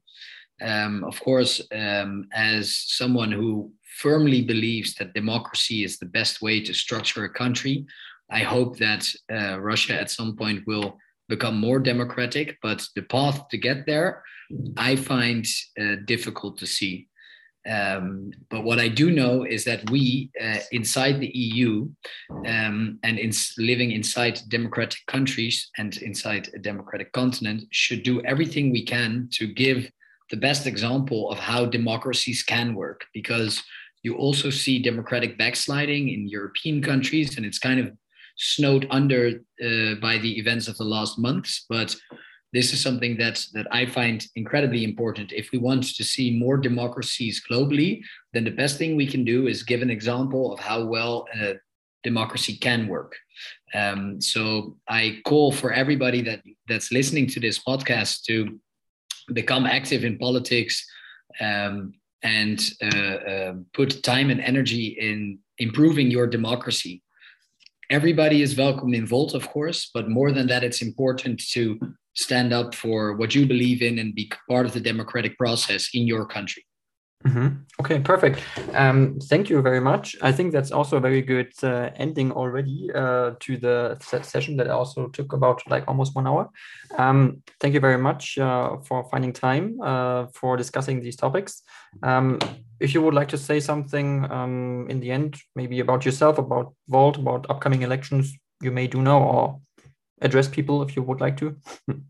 Um, 0.61 1.03
of 1.03 1.19
course, 1.21 1.61
um, 1.73 2.27
as 2.33 2.75
someone 2.75 3.31
who 3.31 3.71
firmly 3.99 4.41
believes 4.41 4.95
that 4.95 5.13
democracy 5.13 5.83
is 5.83 5.97
the 5.97 6.05
best 6.05 6.41
way 6.41 6.61
to 6.61 6.73
structure 6.73 7.25
a 7.25 7.29
country, 7.29 7.85
I 8.29 8.39
hope 8.39 8.77
that 8.77 9.07
uh, 9.31 9.59
Russia 9.59 9.99
at 9.99 10.09
some 10.09 10.35
point 10.35 10.65
will 10.67 10.97
become 11.29 11.59
more 11.59 11.79
democratic. 11.79 12.57
But 12.61 12.85
the 12.95 13.03
path 13.03 13.47
to 13.49 13.57
get 13.57 13.85
there, 13.85 14.23
I 14.77 14.95
find 14.95 15.45
uh, 15.79 15.95
difficult 16.05 16.57
to 16.59 16.65
see. 16.65 17.07
Um, 17.69 18.31
but 18.49 18.65
what 18.65 18.79
I 18.79 18.89
do 18.89 19.09
know 19.09 19.43
is 19.43 19.63
that 19.63 19.89
we 19.89 20.29
uh, 20.41 20.57
inside 20.73 21.19
the 21.19 21.31
EU 21.33 21.87
um, 22.45 22.99
and 23.03 23.17
in 23.17 23.31
living 23.57 23.91
inside 23.91 24.41
democratic 24.49 24.99
countries 25.07 25.69
and 25.77 25.95
inside 25.97 26.49
a 26.53 26.59
democratic 26.59 27.13
continent 27.13 27.63
should 27.71 28.03
do 28.03 28.21
everything 28.25 28.71
we 28.71 28.83
can 28.83 29.29
to 29.33 29.47
give 29.47 29.89
the 30.29 30.37
best 30.37 30.67
example 30.67 31.31
of 31.31 31.39
how 31.39 31.65
democracies 31.65 32.43
can 32.43 32.75
work 32.75 33.05
because 33.13 33.63
you 34.01 34.15
also 34.15 34.49
see 34.49 34.79
democratic 34.79 35.37
backsliding 35.37 36.09
in 36.09 36.27
European 36.27 36.81
countries 36.81 37.37
and 37.37 37.45
it's 37.45 37.59
kind 37.59 37.79
of 37.79 37.91
snowed 38.35 38.87
under 38.89 39.39
uh, 39.63 39.95
by 40.01 40.17
the 40.17 40.37
events 40.37 40.67
of 40.67 40.75
the 40.77 40.83
last 40.83 41.17
months 41.17 41.65
but 41.69 41.95
this 42.53 42.71
is 42.71 42.81
something 42.81 43.17
that 43.17 43.45
that 43.53 43.67
I 43.71 43.85
find 43.85 44.25
incredibly 44.35 44.83
important. 44.83 45.33
If 45.33 45.51
we 45.51 45.57
want 45.57 45.83
to 45.95 46.03
see 46.03 46.37
more 46.37 46.57
democracies 46.57 47.41
globally, 47.49 48.01
then 48.33 48.43
the 48.45 48.51
best 48.51 48.77
thing 48.77 48.95
we 48.95 49.07
can 49.07 49.25
do 49.25 49.47
is 49.47 49.63
give 49.63 49.81
an 49.81 49.89
example 49.89 50.53
of 50.53 50.59
how 50.59 50.85
well 50.85 51.27
democracy 52.03 52.55
can 52.57 52.87
work. 52.87 53.15
Um, 53.73 54.21
so 54.21 54.77
I 54.87 55.21
call 55.25 55.51
for 55.51 55.73
everybody 55.73 56.21
that 56.21 56.41
that's 56.67 56.91
listening 56.91 57.27
to 57.27 57.39
this 57.39 57.59
podcast 57.59 58.23
to 58.23 58.59
become 59.33 59.65
active 59.65 60.03
in 60.03 60.17
politics 60.17 60.85
um, 61.41 61.93
and 62.21 62.61
uh, 62.83 63.15
uh, 63.31 63.53
put 63.73 64.03
time 64.03 64.29
and 64.29 64.41
energy 64.41 64.87
in 64.99 65.39
improving 65.57 66.11
your 66.11 66.27
democracy. 66.27 67.01
Everybody 67.89 68.41
is 68.41 68.57
welcome 68.57 68.93
involved, 68.93 69.35
of 69.35 69.47
course, 69.49 69.89
but 69.93 70.09
more 70.09 70.31
than 70.31 70.47
that, 70.47 70.63
it's 70.63 70.81
important 70.81 71.41
to 71.51 71.79
stand 72.13 72.53
up 72.53 72.75
for 72.75 73.13
what 73.13 73.33
you 73.35 73.45
believe 73.45 73.81
in 73.81 73.99
and 73.99 74.15
be 74.15 74.31
part 74.49 74.65
of 74.65 74.73
the 74.73 74.79
democratic 74.79 75.37
process 75.37 75.89
in 75.93 76.07
your 76.07 76.25
country. 76.25 76.65
Mm-hmm. 77.25 77.47
Okay, 77.79 77.99
perfect. 77.99 78.41
Um, 78.73 79.17
thank 79.29 79.49
you 79.49 79.61
very 79.61 79.79
much. 79.79 80.15
I 80.21 80.31
think 80.33 80.51
that's 80.51 80.71
also 80.71 80.97
a 80.97 80.99
very 80.99 81.21
good 81.21 81.51
uh, 81.63 81.89
ending 81.95 82.33
already 82.33 82.89
uh, 82.93 83.31
to 83.39 83.57
the 83.57 83.97
session 84.01 84.57
that 84.57 84.67
also 84.67 85.07
took 85.07 85.31
about 85.31 85.61
like 85.69 85.87
almost 85.87 86.15
one 86.15 86.27
hour. 86.27 86.49
Um, 86.97 87.41
thank 87.61 87.73
you 87.73 87.79
very 87.79 87.97
much 87.97 88.37
uh, 88.37 88.77
for 88.85 89.07
finding 89.09 89.31
time 89.31 89.79
uh, 89.81 90.27
for 90.33 90.57
discussing 90.57 91.01
these 91.01 91.15
topics. 91.15 91.61
Um, 92.03 92.39
if 92.81 92.93
you 92.93 93.01
would 93.01 93.13
like 93.13 93.29
to 93.29 93.37
say 93.37 93.61
something 93.61 94.29
um, 94.29 94.87
in 94.89 94.99
the 94.99 95.11
end, 95.11 95.37
maybe 95.55 95.79
about 95.79 96.05
yourself, 96.05 96.37
about 96.37 96.73
Volt, 96.89 97.17
about 97.17 97.49
upcoming 97.49 97.83
elections, 97.83 98.33
you 98.61 98.71
may 98.71 98.87
do 98.87 99.01
now, 99.01 99.23
or 99.23 99.59
address 100.21 100.47
people 100.47 100.81
if 100.81 100.95
you 100.95 101.03
would 101.03 101.21
like 101.21 101.37
to. 101.37 101.57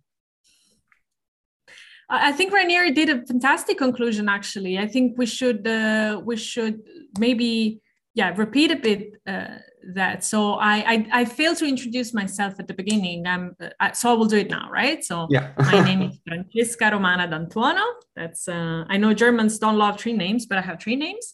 I 2.10 2.32
think 2.32 2.54
Reinier 2.54 2.94
did 2.94 3.10
a 3.10 3.26
fantastic 3.26 3.78
conclusion. 3.78 4.30
Actually, 4.30 4.78
I 4.78 4.88
think 4.88 5.18
we 5.18 5.26
should 5.26 5.66
uh, 5.68 6.22
we 6.24 6.36
should 6.36 6.82
maybe 7.18 7.82
yeah 8.14 8.34
repeat 8.36 8.72
a 8.72 8.76
bit 8.76 9.14
uh, 9.26 9.58
that. 9.94 10.24
So 10.24 10.54
I, 10.54 10.76
I, 10.94 11.08
I 11.12 11.26
failed 11.26 11.58
to 11.58 11.66
introduce 11.66 12.14
myself 12.14 12.56
at 12.60 12.68
the 12.68 12.74
beginning. 12.74 13.26
Um, 13.28 13.56
so 13.94 14.12
I 14.12 14.14
will 14.14 14.26
do 14.26 14.38
it 14.38 14.50
now, 14.50 14.70
right? 14.70 15.04
So 15.04 15.28
yeah. 15.30 15.52
my 15.58 15.84
name 15.84 16.02
is 16.04 16.20
Francesca 16.28 16.90
Romana 16.92 17.28
D'Antuono. 17.28 17.86
That's 18.16 18.48
uh, 18.48 18.86
I 18.88 18.98
know 18.98 19.14
Germans 19.14 19.58
don't 19.60 19.78
love 19.78 20.00
three 20.00 20.14
names, 20.14 20.46
but 20.46 20.58
I 20.58 20.62
have 20.62 20.80
three 20.82 20.96
names. 20.96 21.34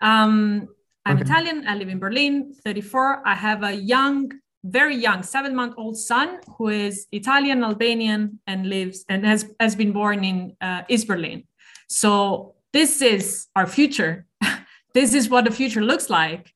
Um, 0.00 0.68
I'm 1.06 1.16
okay. 1.16 1.24
Italian. 1.24 1.66
I 1.68 1.74
live 1.74 1.88
in 1.88 1.98
Berlin. 1.98 2.54
34. 2.64 3.26
I 3.26 3.34
have 3.34 3.62
a 3.62 3.72
young 3.72 4.30
very 4.64 4.96
young 4.96 5.22
seven 5.22 5.54
month 5.54 5.74
old 5.76 5.96
son 5.96 6.40
who 6.56 6.68
is 6.68 7.06
Italian, 7.12 7.62
Albanian, 7.62 8.40
and 8.46 8.66
lives 8.68 9.04
and 9.08 9.24
has, 9.24 9.50
has 9.60 9.76
been 9.76 9.92
born 9.92 10.24
in 10.24 10.56
uh, 10.60 10.82
East 10.88 11.06
Berlin. 11.06 11.44
So 11.88 12.54
this 12.72 13.02
is 13.02 13.46
our 13.54 13.66
future. 13.66 14.26
this 14.94 15.12
is 15.14 15.28
what 15.28 15.44
the 15.44 15.50
future 15.50 15.82
looks 15.82 16.08
like. 16.08 16.50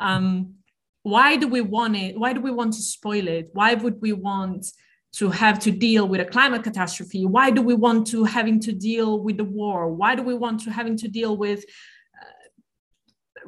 Um, 0.00 0.54
why 1.02 1.36
do 1.36 1.48
we 1.48 1.60
want 1.60 1.96
it? 1.96 2.18
Why 2.18 2.32
do 2.32 2.40
we 2.40 2.50
want 2.50 2.74
to 2.74 2.82
spoil 2.82 3.26
it? 3.26 3.48
Why 3.52 3.74
would 3.74 4.00
we 4.00 4.12
want 4.12 4.66
to 5.14 5.30
have 5.30 5.58
to 5.60 5.70
deal 5.70 6.06
with 6.06 6.20
a 6.20 6.24
climate 6.24 6.62
catastrophe? 6.62 7.24
Why 7.24 7.50
do 7.50 7.62
we 7.62 7.74
want 7.74 8.06
to 8.08 8.24
having 8.24 8.60
to 8.60 8.72
deal 8.72 9.20
with 9.20 9.38
the 9.38 9.44
war? 9.44 9.92
Why 9.92 10.14
do 10.14 10.22
we 10.22 10.34
want 10.34 10.60
to 10.64 10.70
having 10.70 10.96
to 10.98 11.08
deal 11.08 11.36
with 11.36 11.64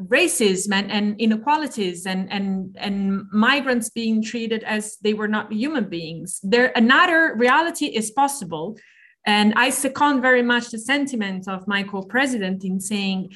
racism 0.08 0.72
and, 0.72 0.90
and 0.90 1.20
inequalities 1.20 2.06
and, 2.06 2.30
and, 2.32 2.76
and 2.78 3.24
migrants 3.32 3.90
being 3.90 4.22
treated 4.22 4.62
as 4.64 4.96
they 5.02 5.14
were 5.14 5.28
not 5.28 5.52
human 5.52 5.88
beings. 5.88 6.40
There, 6.42 6.72
another 6.74 7.34
reality 7.36 7.86
is 7.86 8.10
possible. 8.10 8.78
And 9.26 9.52
I 9.54 9.70
second 9.70 10.22
very 10.22 10.42
much 10.42 10.70
the 10.70 10.78
sentiment 10.78 11.46
of 11.48 11.68
my 11.68 11.82
co-president 11.82 12.64
in 12.64 12.80
saying, 12.80 13.30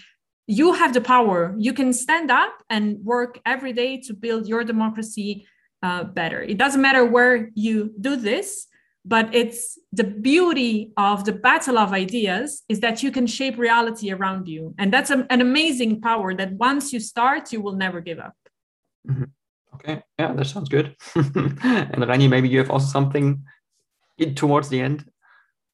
you 0.46 0.72
have 0.74 0.92
the 0.92 1.00
power. 1.00 1.54
You 1.58 1.72
can 1.72 1.92
stand 1.92 2.30
up 2.30 2.52
and 2.68 2.98
work 3.04 3.40
every 3.46 3.72
day 3.72 4.00
to 4.02 4.14
build 4.14 4.46
your 4.46 4.64
democracy 4.64 5.46
uh, 5.82 6.04
better. 6.04 6.42
It 6.42 6.58
doesn't 6.58 6.80
matter 6.80 7.04
where 7.04 7.50
you 7.54 7.92
do 8.00 8.16
this 8.16 8.66
but 9.05 9.34
it's 9.34 9.78
the 9.92 10.05
beauty 10.05 10.92
of 10.96 11.24
the 11.24 11.32
battle 11.32 11.78
of 11.78 11.92
ideas 11.92 12.62
is 12.68 12.80
that 12.80 13.02
you 13.02 13.11
can 13.11 13.26
shape 13.26 13.59
reality 13.59 14.11
around 14.11 14.48
you. 14.48 14.74
And 14.78 14.92
that's 14.92 15.11
a, 15.11 15.26
an 15.30 15.40
amazing 15.40 16.00
power 16.00 16.34
that 16.34 16.52
once 16.52 16.92
you 16.92 17.00
start 17.00 17.52
you 17.52 17.61
will 17.61 17.76
never 17.76 18.00
give 18.00 18.18
up. 18.18 18.34
Mm-hmm. 19.09 19.24
okay. 19.74 20.02
Yeah 20.18 20.32
that 20.32 20.46
sounds 20.46 20.68
good. 20.68 20.96
And 21.14 22.09
rani 22.09 22.28
maybe 22.28 22.48
you 22.48 22.59
have 22.59 22.70
also 22.70 22.86
something 22.86 23.44
in, 24.18 24.34
towards 24.34 24.68
the 24.70 24.80
end? 24.80 25.05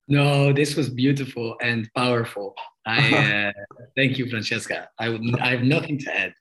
No 0.08 0.52
this 0.52 0.74
was 0.74 0.88
beautiful 0.88 1.56
and 1.62 1.88
powerful. 1.94 2.54
I 2.84 3.52
uh, 3.56 3.78
thank 3.96 4.18
you 4.18 4.28
francesca. 4.28 4.88
I, 4.98 5.06
I 5.40 5.50
have 5.50 5.62
nothing 5.62 5.98
to 5.98 6.18
add. 6.18 6.34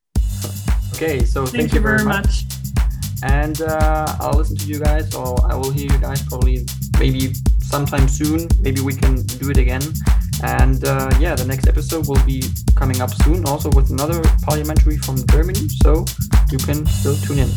Okay 0.96 1.24
so 1.24 1.46
thank, 1.46 1.70
thank 1.70 1.74
you, 1.74 1.82
very 1.82 2.04
much. 2.04 2.46
much 2.46 2.59
and 3.24 3.62
uh, 3.62 4.16
I'll 4.20 4.38
listen 4.38 4.58
to 4.58 4.66
you 4.66 4.80
guys, 4.80 5.14
or 5.16 5.36
I 5.50 5.56
will 5.56 5.72
hear 5.72 5.92
you 5.92 5.98
guys 6.00 6.22
probably 6.24 6.66
maybe 7.00 7.34
sometime 7.60 8.08
soon. 8.08 8.48
Maybe 8.60 8.82
we 8.82 8.94
can 8.94 9.24
do 9.24 9.50
it 9.50 9.58
again. 9.58 9.82
And 10.44 10.84
uh, 10.86 11.10
yeah, 11.20 11.36
the 11.36 11.46
next 11.46 11.68
episode 11.68 12.08
will 12.08 12.24
be 12.26 12.44
coming 12.76 13.02
up 13.02 13.12
soon, 13.24 13.46
also 13.46 13.70
with 13.72 13.92
another 13.92 14.22
parliamentary 14.44 14.98
from 14.98 15.18
Germany. 15.28 15.68
So 15.84 16.06
you 16.52 16.58
can 16.58 16.86
still 16.86 17.16
tune 17.18 17.40
in. 17.40 17.50